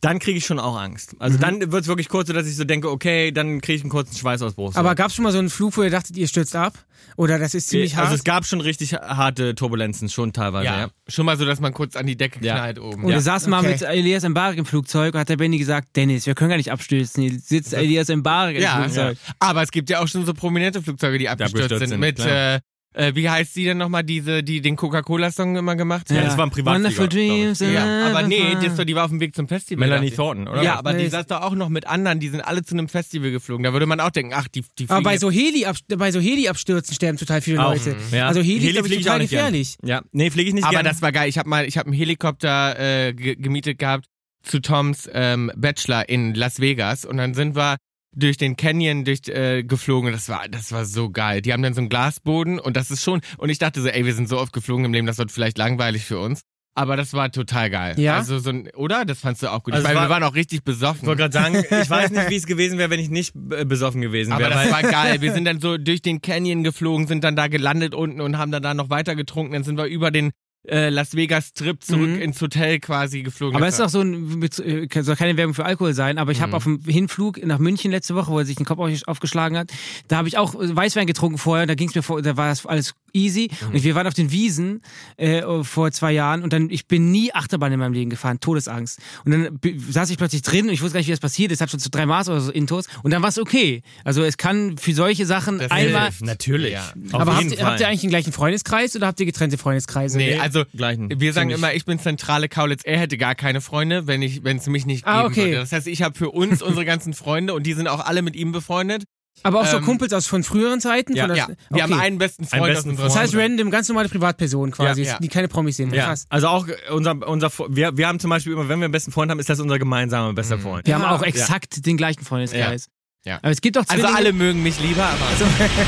[0.00, 1.14] Dann kriege ich schon auch Angst.
[1.20, 3.82] Also dann wird es wirklich kurz so, dass ich so denke, okay, dann kriege ich
[3.82, 4.72] einen kurzen Schweißausbruch.
[4.72, 4.78] So.
[4.80, 6.74] Aber gab es schon mal so einen Flug, wo ihr dachtet, ihr stürzt ab?
[7.16, 8.16] Oder das ist ziemlich also hart?
[8.18, 10.64] es gab schon richtig harte Turbulenzen, schon teilweise.
[10.66, 10.88] Ja, Ja.
[11.06, 12.54] schon mal so, dass man kurz an die Decke Ja.
[12.56, 13.04] knallt oben.
[13.04, 13.16] Und Ja.
[13.16, 13.72] wir saßen mal Okay.
[13.74, 16.72] mit Elias Mbarek im Flugzeug und hat der Benny gesagt, Dennis, wir können gar nicht
[16.72, 17.22] abstürzen.
[17.22, 19.18] Hier sitzt Elias im Ja, Flugzeug.
[19.38, 21.88] aber es gibt ja auch schon so prominente Flugzeuge, die abgestürzt, sind.
[21.90, 22.58] sind, Mit, äh,
[22.94, 26.16] äh, wie heißt sie denn nochmal, diese, die den Coca-Cola-Song immer gemacht hat?
[26.16, 27.08] Ja, das war ein ich.
[27.08, 27.60] Dreams.
[27.60, 29.86] Ja, aber nee, never das, die war auf dem Weg zum Festival.
[29.86, 30.14] Melanie ich.
[30.14, 30.62] Thornton, oder?
[30.62, 31.04] Ja, aber Nee.
[31.04, 33.64] die saß doch auch noch mit anderen, die sind alle zu einem Festival geflogen.
[33.64, 35.66] Da würde man auch denken, ach, die, die Aber bei fliegen so Heli
[35.96, 37.96] bei so Heli-Abstürzen sterben total viele Auch, Leute.
[38.10, 38.28] Ja.
[38.28, 39.40] Also Heli, ist, glaub fliege ich, ich auch total nicht gern.
[39.52, 39.76] gefährlich.
[39.84, 40.84] Ja, nee, fliege ich nicht Aber gern.
[40.84, 41.28] das war geil.
[41.28, 42.78] Ich habe mal, ich habe einen Helikopter
[43.08, 44.06] äh, ge gemietet gehabt
[44.42, 47.76] zu Toms ähm, Bachelor in Las Vegas und dann sind wir
[48.14, 50.12] durch den Canyon durch äh, geflogen.
[50.12, 51.42] Das war, das war so geil.
[51.42, 53.20] Die haben dann so einen Glasboden und das ist schon.
[53.38, 55.58] Und ich dachte so, ey, wir sind so oft geflogen im Leben, das wird vielleicht
[55.58, 56.42] langweilig für uns.
[56.74, 58.00] Aber das war total geil.
[58.00, 58.16] Ja?
[58.16, 59.04] Also so ein, oder?
[59.04, 59.74] Das fandst du auch gut.
[59.74, 61.00] Also ich meine, war- wir waren auch richtig besoffen.
[61.02, 64.00] ich wollte gerade sagen, ich weiß nicht, wie es gewesen wäre, wenn ich nicht besoffen
[64.00, 64.52] gewesen Aber wäre.
[64.54, 65.20] das weil- war geil.
[65.20, 68.52] Wir sind dann so durch den Canyon geflogen, sind dann da gelandet unten und haben
[68.52, 69.52] dann da noch weiter getrunken.
[69.52, 70.30] Dann sind wir über den
[70.68, 72.20] äh, Las Vegas Trip zurück Mhm.
[72.22, 73.56] ins Hotel quasi geflogen.
[73.56, 76.30] Aber Das es ist doch so ein, äh, soll keine Werbung für Alkohol sein, aber
[76.32, 79.08] ich habe auf dem Hinflug nach München letzte Woche, wo er sich den Kopf auf-
[79.08, 79.70] aufgeschlagen hat,
[80.08, 82.64] da habe ich auch Weißwein getrunken vorher, da ging es mir vor, da war das
[82.66, 83.50] alles easy.
[83.72, 84.82] Und wir waren auf den Wiesen
[85.16, 88.98] äh, vor zwei Jahren und dann, ich bin nie Achterbahn in meinem Leben gefahren, Todesangst.
[89.24, 89.58] Und dann
[89.90, 91.80] saß ich plötzlich drin und ich wusste gar nicht, wie das passiert ist, hat schon
[91.80, 93.82] zu drei Maß oder so Intos und dann war es okay.
[94.04, 96.04] Also es kann für solche Sachen Das einmal...
[96.04, 96.22] hilft.
[96.22, 96.72] Natürlich.
[96.72, 96.92] Ja.
[97.12, 100.16] Aber habt, habt ihr eigentlich den gleichen Freundeskreis oder habt ihr getrennte Freundeskreise?
[100.18, 101.08] Nee, also gleichen.
[101.20, 101.58] wir sagen Ziemlich.
[101.58, 102.82] immer, ich bin zentrale Kaulitz.
[102.84, 105.44] Er hätte gar keine Freunde, wenn ich, wenn es mich nicht Ah, geben okay.
[105.46, 105.56] würde.
[105.58, 108.36] Das heißt, ich habe für uns unsere ganzen Freunde und die sind auch alle mit
[108.36, 109.04] ihm befreundet.
[109.44, 111.16] Aber auch so Ähm, Kumpels aus von früheren Zeiten?
[111.16, 111.82] ja, von der- Ja, wir okay.
[111.82, 115.02] haben einen besten Freund Einen aus besten unserer Das heißt random, ganz normale Privatpersonen quasi,
[115.02, 115.18] Ja, ja.
[115.18, 115.92] die keine Promis sind.
[115.92, 116.26] Ja, Krass.
[116.28, 119.30] also auch unser, unser, wir, wir haben zum Beispiel immer, wenn wir einen besten Freund
[119.30, 120.86] haben, ist das unser gemeinsamer bester Freund.
[120.86, 122.88] Wir haben auch exakt den gleichen Freundeskreis.
[123.24, 123.38] Ja.
[123.42, 125.18] Aber es gibt auch Also Zwillinge- alle mögen mich lieber, aber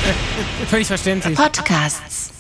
[0.69, 1.37] Völlig verständlich.
[1.37, 2.31] Podcasts.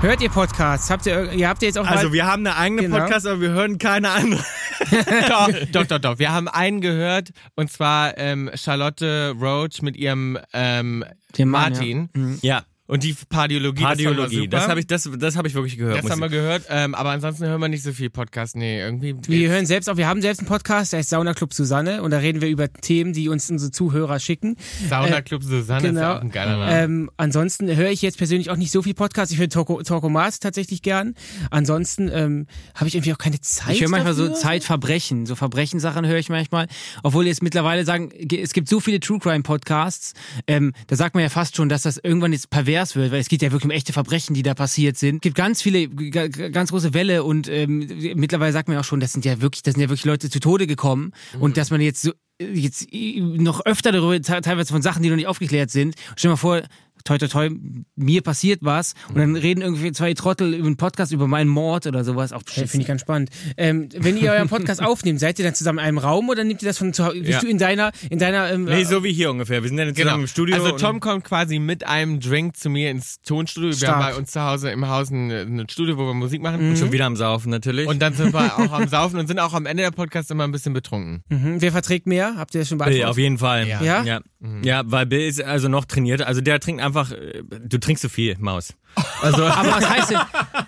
[0.00, 0.88] Hört ihr Podcasts?
[0.88, 2.98] Habt ihr, ihr habt ihr jetzt auch Also mal, wir haben eine eigene Genau.
[3.00, 4.42] Podcast, aber wir hören keine andere.
[5.28, 6.18] doch, doch, doch, doch.
[6.18, 11.04] Wir haben einen gehört und zwar ähm, Charlotte Roach mit ihrem ähm,
[11.36, 12.38] Mann, Martin.
[12.40, 14.48] Ja, Und die Pardiologie, Pardiologie.
[14.48, 16.02] das, Das habe ich, das, das habe ich wirklich gehört.
[16.02, 18.56] Das haben wir gehört, ähm, aber ansonsten hören wir nicht so viel Podcast.
[18.56, 19.14] Nee, irgendwie.
[19.26, 22.10] wir hören selbst auch, wir haben selbst einen Podcast, der heißt Sauna Club Susanne und
[22.10, 24.56] da reden wir über Themen, die uns unsere Zuhörer schicken.
[24.88, 26.72] Sauna Club Susanne ist ja auch ein geiler Name.
[26.82, 29.30] Ähm, ansonsten höre ich jetzt persönlich auch nicht so viel Podcast.
[29.32, 31.14] Ich höre Talko, Talkomat tatsächlich gern.
[31.50, 33.74] Ansonsten ähm, habe ich irgendwie auch keine Zeit.
[33.76, 34.40] Ich höre manchmal so dafür.
[34.40, 36.66] Zeitverbrechen, so Verbrechenssachen höre ich manchmal.
[37.02, 40.14] Obwohl jetzt mittlerweile sagen, ge- es gibt so viele True Crime Podcasts,
[40.46, 43.28] ähm, da sagt man ja fast schon, dass das irgendwann jetzt pervers wird, weil es
[43.28, 45.16] geht ja wirklich um echte Verbrechen, die da passiert sind.
[45.16, 49.00] Es gibt ganz viele, ganz große Welle und ähm, mittlerweile sagt man ja auch schon,
[49.00, 51.80] das sind ja wirklich, das sind ja wirklich Leute zu Tode gekommen und dass man
[51.80, 52.12] jetzt so
[52.42, 55.94] jetzt noch öfter darüber te- teilweise von Sachen, die noch nicht aufgeklärt sind.
[56.16, 56.62] Stell dir mal vor,
[57.04, 57.50] toi toi toi,
[57.96, 61.86] mir passiert was und dann reden irgendwie zwei Trottel über einen Podcast über meinen Mord
[61.86, 62.32] oder sowas.
[62.32, 63.30] Auch Hey, Finde ich ganz spannend.
[63.56, 66.62] Ähm, wenn ihr euren Podcast aufnehmt, seid ihr dann zusammen in einem Raum oder nehmt
[66.62, 67.18] ihr das von zu Hause?
[67.20, 67.40] Bist Ja.
[67.40, 69.62] du in deiner, in deiner, ähm, Nee, so wie hier ungefähr.
[69.62, 70.20] Wir sind dann zusammen Genau.
[70.22, 70.54] im Studio.
[70.56, 73.70] Also und- Tom kommt quasi mit einem Drink zu mir ins Tonstudio.
[73.70, 73.94] Wir Stark.
[73.96, 76.76] haben bei uns zu Hause im Haus ein, ein Studio, wo wir Musik machen.
[76.76, 77.86] schon wieder am Saufen natürlich.
[77.86, 80.44] Und dann sind wir auch am Saufen und sind auch am Ende der Podcast immer
[80.44, 81.22] ein bisschen betrunken.
[81.28, 81.56] mhm.
[81.60, 82.34] Wer verträgt mehr?
[82.36, 83.10] Habt ihr das schon Bill, beantwortet?
[83.10, 83.68] auf jeden Fall.
[83.68, 83.82] Ja.
[83.82, 84.02] Ja?
[84.04, 84.20] Ja,
[84.62, 86.22] ja weil Bill ist also noch trainiert.
[86.22, 88.74] Also der trinkt einfach, äh, du trinkst zu viel, Maus.
[89.22, 90.18] Also, Aber was heißt denn,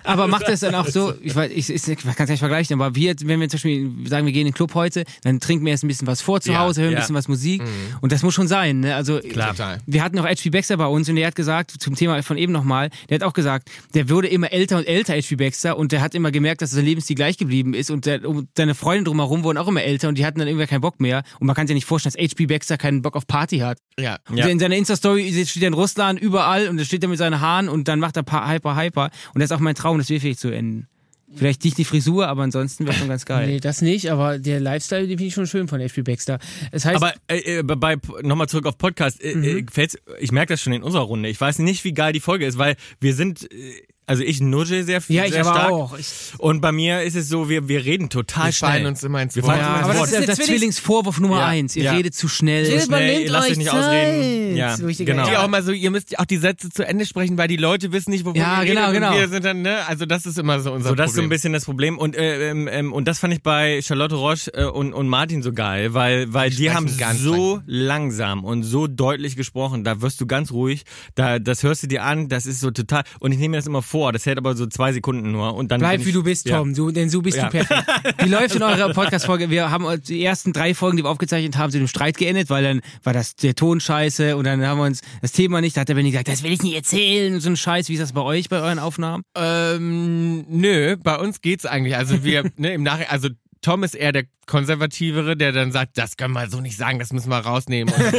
[0.04, 2.80] aber macht das dann auch so, ich weiß, ich, ich, ich kann es nicht vergleichen,
[2.80, 5.64] aber wir, wenn wir zum Beispiel sagen, wir gehen in den Club heute, dann trinken
[5.64, 7.00] wir erst ein bisschen was vor zu Hause, hören ein ja.
[7.00, 7.62] bisschen was Musik
[8.00, 8.94] und das muss schon sein, ne?
[8.94, 9.50] Also, Klar.
[9.50, 9.78] Total.
[9.86, 10.50] wir hatten noch H.P.
[10.50, 13.32] Baxter bei uns und der hat gesagt, zum Thema von eben nochmal, der hat auch
[13.32, 15.36] gesagt, der wurde immer älter und älter, H.P.
[15.36, 18.48] Baxter, und der hat immer gemerkt, dass sein Lebensstil gleich geblieben ist und, der, und
[18.56, 21.22] seine Freunde drumherum wurden auch immer älter und die hatten dann irgendwie keinen Bock mehr
[21.38, 22.46] und man kann sich ja nicht vorstellen, dass H.P.
[22.46, 23.78] Baxter keinen Bock auf Party hat.
[23.98, 24.18] Ja.
[24.28, 24.46] Und Ja.
[24.46, 27.68] In seiner Insta-Story steht er in Russland überall und da steht er mit seinen Haaren
[27.68, 29.10] und dann macht er pa- Hyper, Hyper.
[29.34, 30.88] Und das ist auch mein Traum, das wirklich zu enden.
[31.34, 33.46] Vielleicht nicht die Frisur, aber ansonsten wäre schon ganz geil.
[33.46, 36.38] Nee, das nicht, aber der Lifestyle, den finde ich schon schön von HP Baxter.
[36.72, 40.52] Das heißt, aber äh, äh, bei nochmal zurück auf Podcast, äh, äh, gefällt's, ich merke
[40.52, 41.30] das schon in unserer Runde.
[41.30, 44.84] Ich weiß nicht, wie geil die Folge ist, weil wir sind, äh, also ich nudge
[44.84, 45.72] sehr viel, ja, ich sehr aber stark.
[45.72, 45.98] auch.
[45.98, 46.07] Ich,
[46.38, 48.70] Und bei mir ist es so, wir, wir reden total Wir schnell.
[48.70, 49.53] fallen uns immer ins Wir Wort.
[49.53, 50.20] fallen uns Ja, immer aber ins das Wort.
[50.20, 51.46] ist der Das ist Zwillingsvorwurf Nummer Ja.
[51.46, 51.76] eins.
[51.76, 51.92] Ihr Ja.
[51.92, 52.68] redet zu schnell.
[52.70, 53.78] Man schnell, ihr lasst euch nicht Zeit.
[53.80, 54.57] ausreden.
[54.57, 55.28] Ja, So genau.
[55.28, 57.92] Die auch mal so, ihr müsst auch die Sätze zu Ende sprechen, weil die Leute
[57.92, 59.14] wissen nicht, wovon Ja, ihr genau, genau.
[59.14, 61.26] Wir sind dann, ne, also das ist immer so unser So, das ist so Problem.
[61.26, 61.98] ein bisschen das Problem.
[61.98, 65.42] Und, äh, ähm, ähm, und das fand ich bei Charlotte Roche äh, und, und Martin
[65.42, 69.84] so geil, weil, weil die, sprechen haben so langsam und so deutlich gesprochen.
[69.84, 70.82] Da wirst du ganz ruhig.
[71.14, 72.28] Da, das hörst du dir an.
[72.28, 73.05] Das ist so total.
[73.20, 73.91] Und ich nehme mir das immer vor.
[74.12, 75.55] Das hält aber so zwei Sekunden nur.
[75.55, 76.59] Und dann bleib wie du bist, ja.
[76.59, 77.45] Tom, du, denn so bist Ja.
[77.45, 77.84] du perfekt.
[78.24, 79.51] Wie läuft in eurer Podcast-Folge?
[79.51, 82.62] Wir haben die ersten drei Folgen, die wir aufgezeichnet haben, sind im Streit geendet, weil
[82.64, 85.82] dann war das der Ton scheiße und dann haben wir uns das Thema nicht, da
[85.82, 87.88] hat der Benny gesagt, das will ich nicht erzählen und so ein Scheiß.
[87.88, 89.22] Wie ist das bei euch, bei euren Aufnahmen?
[89.36, 91.97] Ähm, nö, bei uns geht's eigentlich.
[91.97, 93.28] Also wir, ne, im Nachhinein, also
[93.62, 97.12] Tom ist eher der konservativere, der dann sagt, das können wir so nicht sagen, das
[97.12, 97.94] müssen wir rausnehmen.
[97.94, 98.02] Und,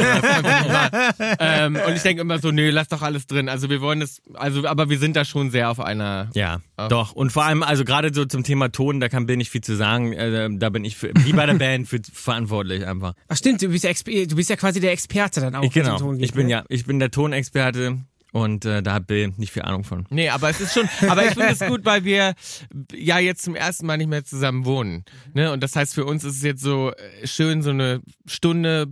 [1.38, 3.50] ähm, und ich denke immer so, nö, lass doch alles drin.
[3.50, 6.30] Also wir wollen das, also, aber wir sind da schon sehr auf einer.
[6.34, 6.88] Ja, Auch.
[6.88, 7.12] doch.
[7.12, 9.76] Und vor allem, also gerade so zum Thema Ton, da kann Bill nicht viel zu
[9.76, 10.14] sagen.
[10.14, 13.12] Äh, da bin ich für, wie bei der Band für, verantwortlich einfach.
[13.28, 15.62] Ach stimmt, du bist, du bist ja quasi der Experte dann auch.
[15.62, 15.98] Ich, es genau.
[15.98, 16.52] Ton geht, Ich bin ne?
[16.52, 17.98] ja, ich bin der Tonexperte
[18.34, 20.06] und äh, da hat Bill nicht viel Ahnung von.
[20.10, 22.34] Nee, aber es ist schon, aber ich finde es gut, weil wir
[22.92, 25.04] ja jetzt zum ersten Mal nicht mehr zusammen wohnen.
[25.34, 25.52] Ne?
[25.52, 28.88] Und das heißt, für uns ist es jetzt so äh, schön, so eine Stunde,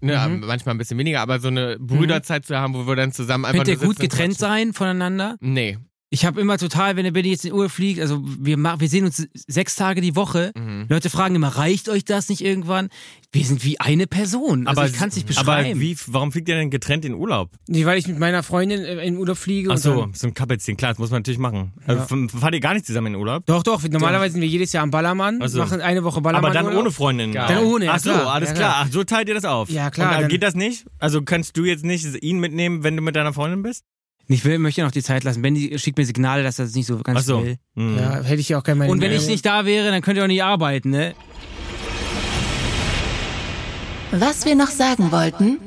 [0.00, 3.44] ne, manchmal ein bisschen weniger, aber so eine Brüderzeit zu haben, wo wir dann zusammen
[3.44, 5.36] einfach Könnt ihr gut getrennt sein voneinander?
[5.40, 5.78] Nee.
[6.08, 9.04] Ich habe immer total, wenn der Benny jetzt in Uhr fliegt, also wir, wir sehen
[9.06, 10.52] uns sechs Tage die Woche.
[10.56, 10.86] Mhm.
[10.88, 12.90] Leute fragen immer, reicht euch das nicht irgendwann?
[13.32, 14.68] Wir sind wie eine Person.
[14.68, 15.70] Also ich kann es nicht beschreiben.
[15.72, 17.50] Aber wie, warum fliegt ihr denn getrennt in Urlaub?
[17.66, 19.68] Nee, weil ich mit meiner Freundin äh, in Urlaub fliege.
[19.70, 21.72] Ach und so, so ein Kappelchen, klar, das muss man natürlich machen.
[21.88, 23.44] Also, f- fahrt ihr gar nicht zusammen in Urlaub?
[23.46, 23.82] Doch, doch.
[23.82, 25.58] Normalerweise sind wir jedes Jahr am Ballermann, Ach so.
[25.58, 26.44] machen eine Woche Ballermann.
[26.52, 26.82] Aber dann Urlaub.
[26.82, 27.32] ohne Freundin.
[27.32, 28.32] Dann ohne, ja, Ach so, klar.
[28.32, 28.70] alles Ja, klar.
[28.74, 28.84] klar.
[28.86, 29.68] Ach, so teilt ihr das auf.
[29.70, 30.86] Ja, klar, Und dann dann- geht das nicht?
[31.00, 33.82] Also kannst du jetzt nicht ihn mitnehmen, wenn du mit deiner Freundin bist?
[34.28, 35.42] Ich will, möchte noch die Zeit lassen.
[35.42, 37.44] Benny schickt mir Signale, dass er das nicht so ganz Ach so.
[37.44, 37.56] will.
[37.76, 37.96] Hm.
[37.96, 40.16] Ja, hätte ich ja auch kein Meine Und wenn ich nicht da wäre, dann könnt
[40.16, 41.14] ihr auch nicht arbeiten, ne?
[44.10, 45.58] Was wir noch sagen wollten,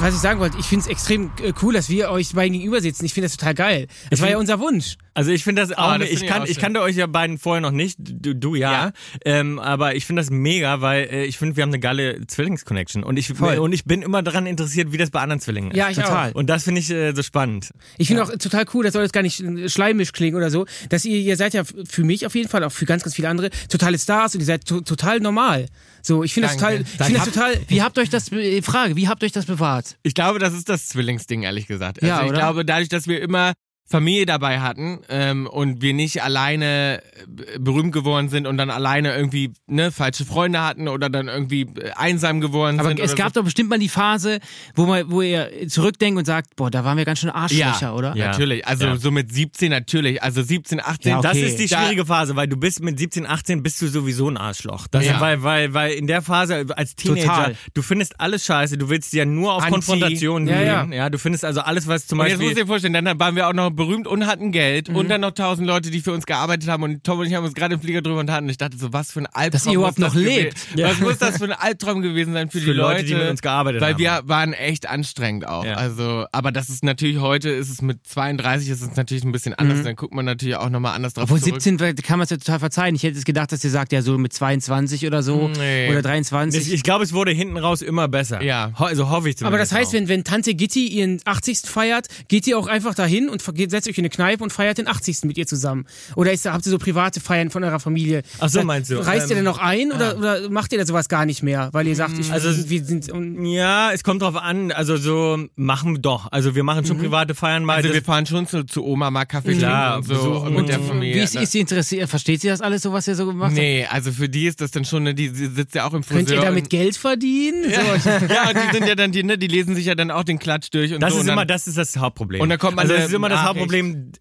[0.00, 2.80] Was ich sagen wollte, ich finde es extrem äh, cool, dass wir euch beiden gegenüber
[2.80, 3.04] sitzen.
[3.04, 3.86] Ich finde das total geil.
[4.10, 4.96] Das war ja unser Wunsch.
[5.20, 6.96] Also ich finde das auch, Ah, das nicht- ich, ich kann, auch ich kannte euch
[6.96, 8.92] ja beiden vorher noch nicht, du, du ja, Ja.
[9.24, 13.04] Ähm, aber ich finde das mega, weil äh, ich finde, wir haben eine geile Zwillings-Connection
[13.04, 13.58] und ich, Voll.
[13.58, 15.76] und ich bin immer daran interessiert, wie das bei anderen Zwillingen ist.
[15.76, 16.30] Ja, ich Total.
[16.30, 16.34] auch.
[16.34, 17.70] Und das finde ich äh, so spannend.
[17.98, 20.64] Ich finde auch total cool, das soll jetzt gar nicht äh, schleimisch klingen oder so,
[20.88, 23.28] dass ihr, ihr seid ja für mich auf jeden Fall, auch für ganz, ganz viele
[23.28, 25.66] andere, totale Stars und ihr seid to total normal.
[26.02, 28.30] So, ich finde das total, ich finde das total, Wie habt euch das,
[28.62, 29.96] Frage, wie habt euch das bewahrt?
[30.02, 32.02] Ich glaube, das ist das Zwillingsding, ehrlich gesagt.
[32.02, 32.38] Also Ja, ich oder?
[32.38, 33.52] glaube, dadurch, dass wir immer
[33.90, 39.12] Familie dabei hatten ähm, und wir nicht alleine äh, berühmt geworden sind und dann alleine
[39.16, 43.00] irgendwie ne, falsche Freunde hatten oder dann irgendwie äh, einsam geworden Aber sind.
[43.00, 44.38] es oder gab doch bestimmt mal die Phase,
[44.76, 47.34] wo, man, wo ihr zurückdenkt und sagt, boah, da waren wir ganz schön so.
[47.34, 48.14] Arschlöcher, ja, oder?
[48.16, 48.28] Ja.
[48.28, 48.96] Natürlich, also Ja.
[48.96, 51.10] so mit 17 natürlich, also 17, 18.
[51.10, 51.26] Ja, okay.
[51.28, 54.28] Das ist die Da- schwierige Phase, weil du bist mit 17, 18 bist du sowieso
[54.28, 54.86] ein Arschloch.
[54.88, 55.20] Das Ja.
[55.20, 57.56] weil, weil, weil in der Phase als Teenager, Total.
[57.74, 59.72] du findest alles scheiße, du willst ja nur auf Anti.
[59.72, 60.92] Konfrontation Ja, gehen.
[60.92, 60.96] ja.
[61.04, 61.10] Ja.
[61.10, 62.46] du findest also alles, was zum Und jetzt Beispiel...
[62.46, 65.22] musst du dir vorstellen, dann waren wir auch noch berühmt und hatten Geld und dann
[65.22, 67.74] noch tausend Leute, die für uns gearbeitet haben und Tom und ich haben uns gerade
[67.74, 69.50] im Flieger drüber unterhalten und ich dachte so, was für ein Albtraum.
[69.50, 70.54] Dass ihr überhaupt noch lebt.
[70.78, 73.28] Was muss das für ein Albtraum gewesen sein für, die Für Leute, Leute, die mit
[73.30, 73.98] uns gearbeitet weil haben.
[73.98, 75.64] wir waren echt anstrengend auch.
[75.64, 75.74] Ja.
[75.74, 79.54] Also, aber das ist natürlich heute, ist es mit 32, ist es natürlich ein bisschen
[79.54, 79.82] anders.
[79.82, 81.60] Dann guckt man natürlich auch nochmal anders drauf Obwohl zurück.
[81.62, 82.94] 17 kann man es ja total verzeihen.
[82.94, 85.88] Ich hätte es gedacht, dass ihr sagt, ja, so mit 22 oder so Nee.
[85.90, 86.60] oder 23.
[86.68, 88.42] Ich, ich glaube, es wurde hinten raus immer besser.
[88.42, 88.72] Ja.
[88.78, 89.44] Ho also hoffe ich zumindest.
[89.46, 89.94] Aber das heißt, auch.
[89.94, 91.60] wenn, wenn Tante Gitti ihren 80.
[91.64, 94.52] feiert, geht ihr auch einfach dahin und ver- geht- setzt euch in eine Kneipe und
[94.52, 95.22] feiert den 80.
[95.24, 95.86] mit ihr zusammen?
[96.16, 98.22] Oder ist, habt ihr so private Feiern von eurer Familie?
[98.38, 98.96] Ach so, Da- meinst du?
[98.96, 101.68] Reist ihr Ähm, denn noch ein oder, oder macht ihr da sowas gar nicht mehr?
[101.72, 103.10] Weil ihr sagt, ich, Also- wir sind.
[103.10, 104.72] Und, Ja, es kommt drauf an.
[104.72, 106.30] Also so machen wir doch.
[106.30, 107.76] Also wir machen schon private Feiern mal.
[107.76, 110.54] Also wir fahren schon zu, zu Oma mal Kaffee Klar, trinken und so besuchen.
[110.54, 111.14] mit der Und Familie.
[111.16, 112.08] Wie ist, ist sie interessiert?
[112.10, 113.58] Versteht sie das alles so, was ihr so gemacht habt?
[113.58, 116.02] Nee, also für die ist das dann schon, ne, die sie sitzt ja auch im
[116.02, 116.18] Friseur.
[116.18, 117.64] könnt ihr und- damit Geld verdienen?
[117.64, 117.70] So,
[118.10, 120.38] ja, und die sind ja dann, die, ne, die lesen sich ja dann auch den
[120.38, 121.16] Klatsch durch und Das so.
[121.16, 122.40] ist und dann, immer, das ist das Hauptproblem.
[122.40, 123.40] Und dann kommt man also das ist immer das.
[123.40, 123.59] Hauptproblem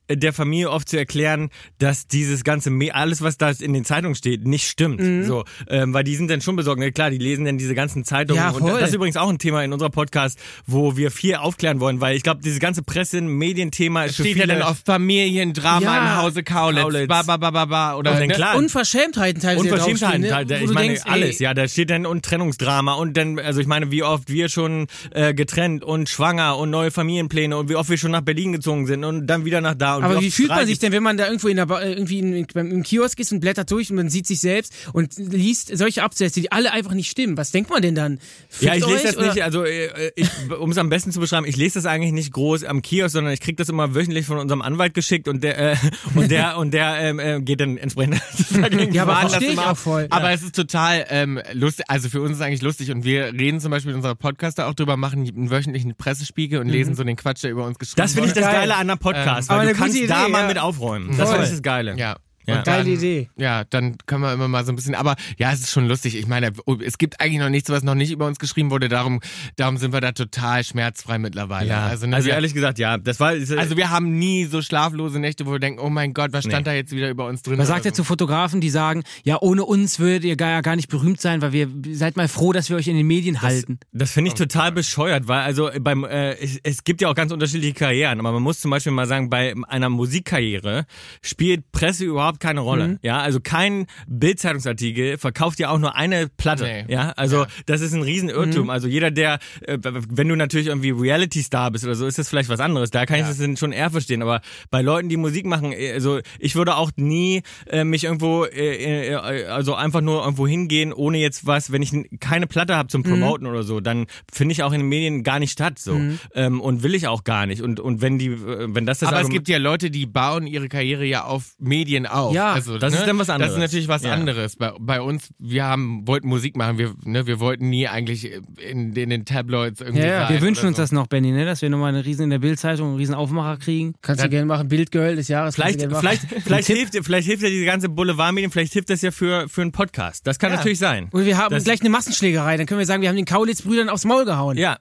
[0.09, 4.15] der Familie oft zu erklären, dass dieses ganze, Me- alles was da in den Zeitungen
[4.15, 4.99] steht, nicht stimmt.
[5.01, 5.23] Mhm.
[5.25, 6.79] So, ähm, weil die sind dann schon besorgt.
[6.95, 8.41] Klar, die lesen dann diese ganzen Zeitungen.
[8.41, 11.79] Ja, und das ist übrigens auch ein Thema in unserer Podcast, wo wir viel aufklären
[11.79, 15.97] wollen, weil ich glaube, dieses ganze Presse, Medienthema ist steht ja dann auf Familiendrama Ja.
[16.17, 16.81] im Hause Kaulitz.
[16.83, 17.07] Kaulitz.
[17.07, 17.95] Ba, ba, ba, ba, ba.
[17.95, 18.33] Oder, Und dann ne?
[18.33, 19.73] klar, Unverschämtheiten teilweise.
[19.73, 20.59] Unverschämtheiten, ne?
[20.61, 23.59] Wo ich meine denkst, ey, alles, ja, da steht dann und Trennungsdrama und dann, also
[23.61, 27.75] ich meine, wie oft wir schon äh, getrennt und schwanger und neue Familienpläne und wie
[27.75, 30.31] oft wir schon nach Berlin gezogen sind und dann wieder nach da und Aber wie
[30.31, 32.71] fühlt man sich denn, wenn man da irgendwo in der, Ba- äh, irgendwie in, beim,
[32.71, 36.41] im Kiosk ist und blättert durch und man sieht sich selbst und liest solche Absätze,
[36.41, 37.37] die alle einfach nicht stimmen?
[37.37, 38.19] Was denkt man denn dann?
[38.59, 39.27] Ja, Fickt ich lese das oder?
[39.33, 40.27] nicht, also äh, ich,
[40.59, 43.33] um es am besten zu beschreiben, ich lese das eigentlich nicht groß am Kiosk, sondern
[43.33, 45.75] ich krieg das immer wöchentlich von unserem Anwalt geschickt und der äh,
[46.15, 48.21] und der und der ähm, äh, geht dann entsprechend
[48.61, 50.07] dagegen Ja, aber Das ich auch voll.
[50.09, 53.33] Aber es ist total ähm, lustig, also für uns ist es eigentlich lustig und wir
[53.33, 57.03] reden zum Beispiel in unserer Podcaster auch drüber, machen einen wöchentlichen Pressespiegel und lesen so
[57.03, 58.53] den Quatsch, der über uns geschrieben Das finde ich das Geil.
[58.53, 59.08] Geile an einem Podcast,
[59.49, 60.47] aber weil eine du kannst gute da Idee, mal ja.
[60.47, 61.17] mit aufräumen.
[61.17, 61.95] Das ich das Geile.
[61.97, 62.15] Ja.
[62.49, 62.57] Ja.
[62.57, 63.29] Und Geile dann, Idee.
[63.37, 66.15] Ja, dann können wir immer mal so ein bisschen, aber ja, es ist schon lustig.
[66.15, 66.51] Ich meine,
[66.83, 68.89] es gibt eigentlich noch nichts, was noch nicht über uns geschrieben wurde.
[68.89, 69.19] Darum,
[69.55, 71.69] darum sind wir da total schmerzfrei mittlerweile.
[71.69, 74.61] Ja, also, also, ne, wir, ehrlich gesagt, ja, das war also wir haben nie so
[74.61, 76.71] schlaflose Nächte, wo wir denken, oh mein Gott, was stand Nee.
[76.71, 77.57] da jetzt wieder über uns drin?
[77.57, 80.61] Was sagt oder ihr zu Fotografen, die sagen, ja, ohne uns würdet ihr gar, ja
[80.61, 83.41] gar nicht berühmt sein, weil wir seid mal froh, dass wir euch in den Medien
[83.41, 83.79] halten.
[83.91, 87.31] Das finde ich total bescheuert, weil also beim äh, es, es gibt ja auch ganz
[87.31, 90.85] unterschiedliche Karrieren, aber man muss zum Beispiel mal sagen, bei einer Musikkarriere
[91.21, 92.99] spielt Presse überhaupt keine Rolle.
[93.01, 96.63] Ja, also kein Bildzeitungsartikel verkauft ja auch nur eine Platte.
[96.63, 96.85] Nee.
[96.93, 98.69] Ja, also das ist ein Riesenirrtum.
[98.69, 102.49] Also jeder, der, äh, wenn du natürlich irgendwie Reality-Star bist oder so, ist das vielleicht
[102.49, 102.91] was anderes.
[102.91, 104.21] Da kann ich das schon eher verstehen.
[104.21, 108.45] Aber bei Leuten, die Musik machen, äh, also ich würde auch nie äh, mich irgendwo,
[108.45, 112.89] äh, äh, also einfach nur irgendwo hingehen, ohne jetzt was, wenn ich keine Platte habe
[112.89, 115.99] zum Promoten oder so, dann finde ich auch in den Medien gar nicht statt so
[116.35, 117.61] ähm, und will ich auch gar nicht.
[117.61, 120.45] Und und wenn die, wenn das das Aber es Argument- gibt ja Leute, die bauen
[120.47, 122.18] ihre Karriere ja auf Medien auf.
[122.33, 122.99] Ja, also, das ne?
[122.99, 123.53] ist dann was anderes.
[123.53, 124.13] Das ist natürlich was Ja.
[124.13, 124.55] anderes.
[124.55, 128.31] Bei, bei uns, wir haben, wollten Musik machen, wir, ne, wir wollten nie eigentlich
[128.69, 130.29] in, in den Tabloids irgendwie Ja, ja.
[130.29, 130.83] Wir wünschen uns so.
[130.83, 131.45] das noch, Benny, ne?
[131.45, 133.93] dass wir nochmal eine riesen in der Bildzeitung, einen riesen Aufmacher kriegen.
[134.01, 134.67] Kannst du gerne machen.
[134.67, 135.55] Bildgirl des Jahres.
[135.55, 139.47] Vielleicht, vielleicht, vielleicht hilft, vielleicht hilft ja diese ganze Boulevardmedien, vielleicht hilft das ja für,
[139.49, 140.25] für einen Podcast.
[140.27, 141.07] Das kann natürlich sein.
[141.11, 142.57] Und wir haben Das- gleich eine Massenschlägerei.
[142.57, 144.57] Dann können wir sagen, wir haben den Kaulitz-Brüdern aufs Maul gehauen.
[144.57, 144.77] Ja.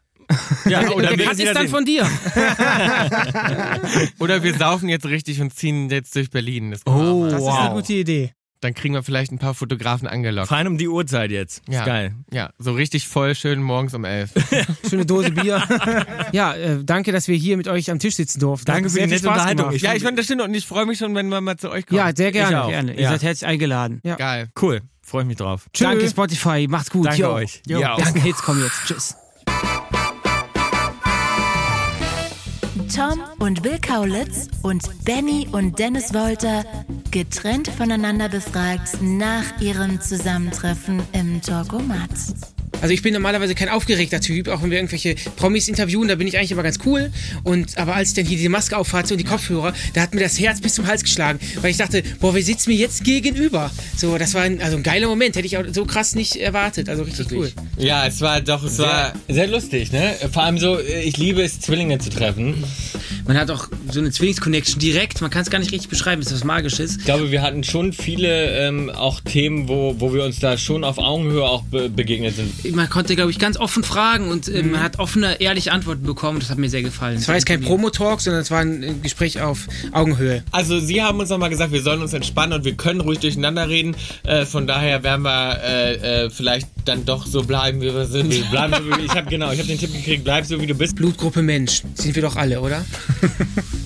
[0.67, 2.03] Ja, Und der Cut ist dann von dir.
[4.19, 6.71] Oder wir saufen jetzt richtig und ziehen jetzt durch Berlin.
[6.71, 8.33] Das, Oh, das ist eine gute Idee.
[8.61, 10.49] Dann kriegen wir vielleicht ein paar Fotografen angelockt.
[10.49, 11.63] Fein um die Uhrzeit jetzt.
[11.69, 11.81] Ja.
[11.81, 12.15] Ist geil.
[12.33, 14.31] Ja, so richtig voll schön morgens um elf.
[14.91, 15.63] Schöne Dose Bier.
[16.33, 18.67] ja, äh, danke, dass wir hier mit euch am Tisch sitzen durften.
[18.67, 19.73] Danke für die nette Unterhaltung.
[19.73, 21.71] Ich ja, ich fand das stimmt und ich freue mich schon, wenn wir mal zu
[21.71, 21.99] euch kommen.
[21.99, 22.51] Ja, sehr gerne.
[22.51, 22.69] Ich auch.
[22.69, 22.95] Gerne.
[22.95, 23.11] Ihr Ja.
[23.13, 24.01] seid herzlich eingeladen.
[24.03, 24.17] Ja.
[24.17, 24.49] Geil.
[24.61, 24.81] Cool.
[25.03, 25.67] Freue ich mich drauf.
[25.73, 25.85] Tschö.
[25.85, 27.07] Danke Spotify, macht's gut.
[27.07, 27.31] Danke Jo.
[27.35, 27.63] euch.
[27.69, 27.95] Ja.
[27.95, 28.81] Besten Hits kommen jetzt.
[28.89, 29.15] Tschüss.
[32.89, 36.65] Tom und Bill Kaulitz und Benny und Dennis Wolter
[37.11, 42.11] getrennt voneinander befragt nach ihrem Zusammentreffen im Talkomat.
[42.81, 46.27] Also ich bin normalerweise kein aufgeregter Typ, auch wenn wir irgendwelche Promis interviewen, da bin
[46.27, 47.11] ich eigentlich immer ganz cool.
[47.43, 50.21] Und aber als ich dann hier diese Maske aufhatte und die Kopfhörer, da hat mir
[50.21, 53.71] das Herz bis zum Hals geschlagen, weil ich dachte, boah, wir sitzen mir jetzt gegenüber.
[53.97, 56.89] So, das war ein, also ein geiler Moment, hätte ich auch so krass nicht erwartet.
[56.89, 57.53] Also richtig cool.
[57.77, 59.13] Ja, es war doch, es war.
[59.27, 60.15] Sehr, sehr lustig, ne?
[60.33, 62.65] Vor allem so, ich liebe es, Zwillinge zu treffen.
[63.27, 66.29] Man hat auch so eine Zwillings-Connection direkt, man kann es gar nicht richtig beschreiben, es
[66.29, 66.97] ist was Magisches.
[66.99, 70.85] Ich glaube, wir hatten schon viele ähm, auch Themen, wo, wo wir uns da schon
[70.85, 72.77] auf Augenhöhe auch be begegnet sind.
[72.77, 76.41] Man konnte, glaube ich, ganz offen fragen und äh, man hat offene, ehrliche Antworten bekommen.
[76.41, 77.17] Das hat mir sehr gefallen.
[77.17, 80.43] Es war jetzt kein Promo-Talk, sondern es war ein Gespräch auf Augenhöhe.
[80.51, 83.69] Also sie haben uns nochmal gesagt, wir sollen uns entspannen und wir können ruhig durcheinander
[83.69, 83.97] reden.
[84.25, 88.29] Äh, von daher werden wir äh, äh, vielleicht dann doch so bleiben, wie wir sind.
[88.51, 90.75] Bleib so, wie, ich habe genau, ich habe den Tipp gekriegt, bleib so wie du
[90.75, 90.97] bist.
[90.97, 91.83] Blutgruppe Mensch.
[91.95, 92.85] Sind wir doch alle, oder?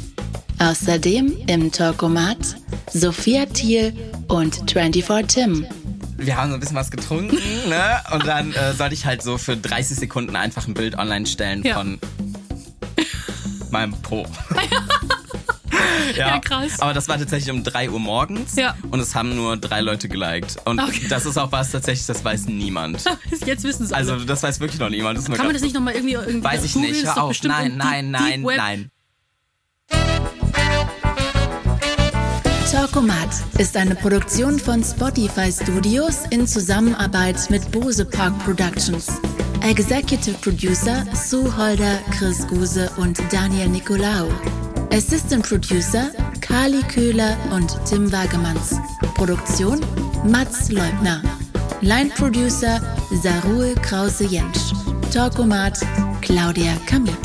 [0.66, 2.56] Außerdem im Talkomat
[2.92, 3.92] Sophia Thiel
[4.28, 5.66] und 24 Tim.
[6.18, 7.36] wir haben so ein bisschen was getrunken,
[7.68, 8.00] ne?
[8.12, 11.64] Und dann äh, sollte ich halt so für 30 Sekunden einfach ein Bild online stellen
[11.64, 11.74] Ja.
[11.78, 11.98] von
[13.70, 14.26] meinem Po.
[16.16, 16.78] Ja, krass.
[16.80, 18.76] Aber das war tatsächlich um 3 Uhr morgens Ja.
[18.90, 20.58] und es haben nur drei Leute geliked.
[20.64, 21.06] Und Okay.
[21.08, 23.04] das ist auch was tatsächlich, das weiß niemand.
[23.46, 24.12] Jetzt wissen es alle.
[24.12, 25.18] Also das weiß wirklich noch niemand.
[25.18, 27.04] Das Kann man das nicht nochmal irgendwie, irgendwie Weiß ich nicht.
[27.04, 27.42] Hör auf.
[27.42, 28.90] Nein, nein, nein, nein.
[32.72, 39.08] Talkomat ist eine Produktion von Spotify Studios in Zusammenarbeit mit Bose Park Productions.
[39.60, 44.30] Executive Producer Sue Holder, Chris Guse und Daniel Nicolaou.
[44.90, 46.10] Assistant Producer
[46.40, 48.80] Carly Köhler und Tim Wagemanns.
[49.16, 49.78] Produktion
[50.24, 51.20] Mats Leubner.
[51.82, 52.80] Line Producer
[53.22, 54.72] Sarul Krause-Jentsch.
[55.12, 55.78] Talkomat
[56.22, 57.18] Claudia Kamit.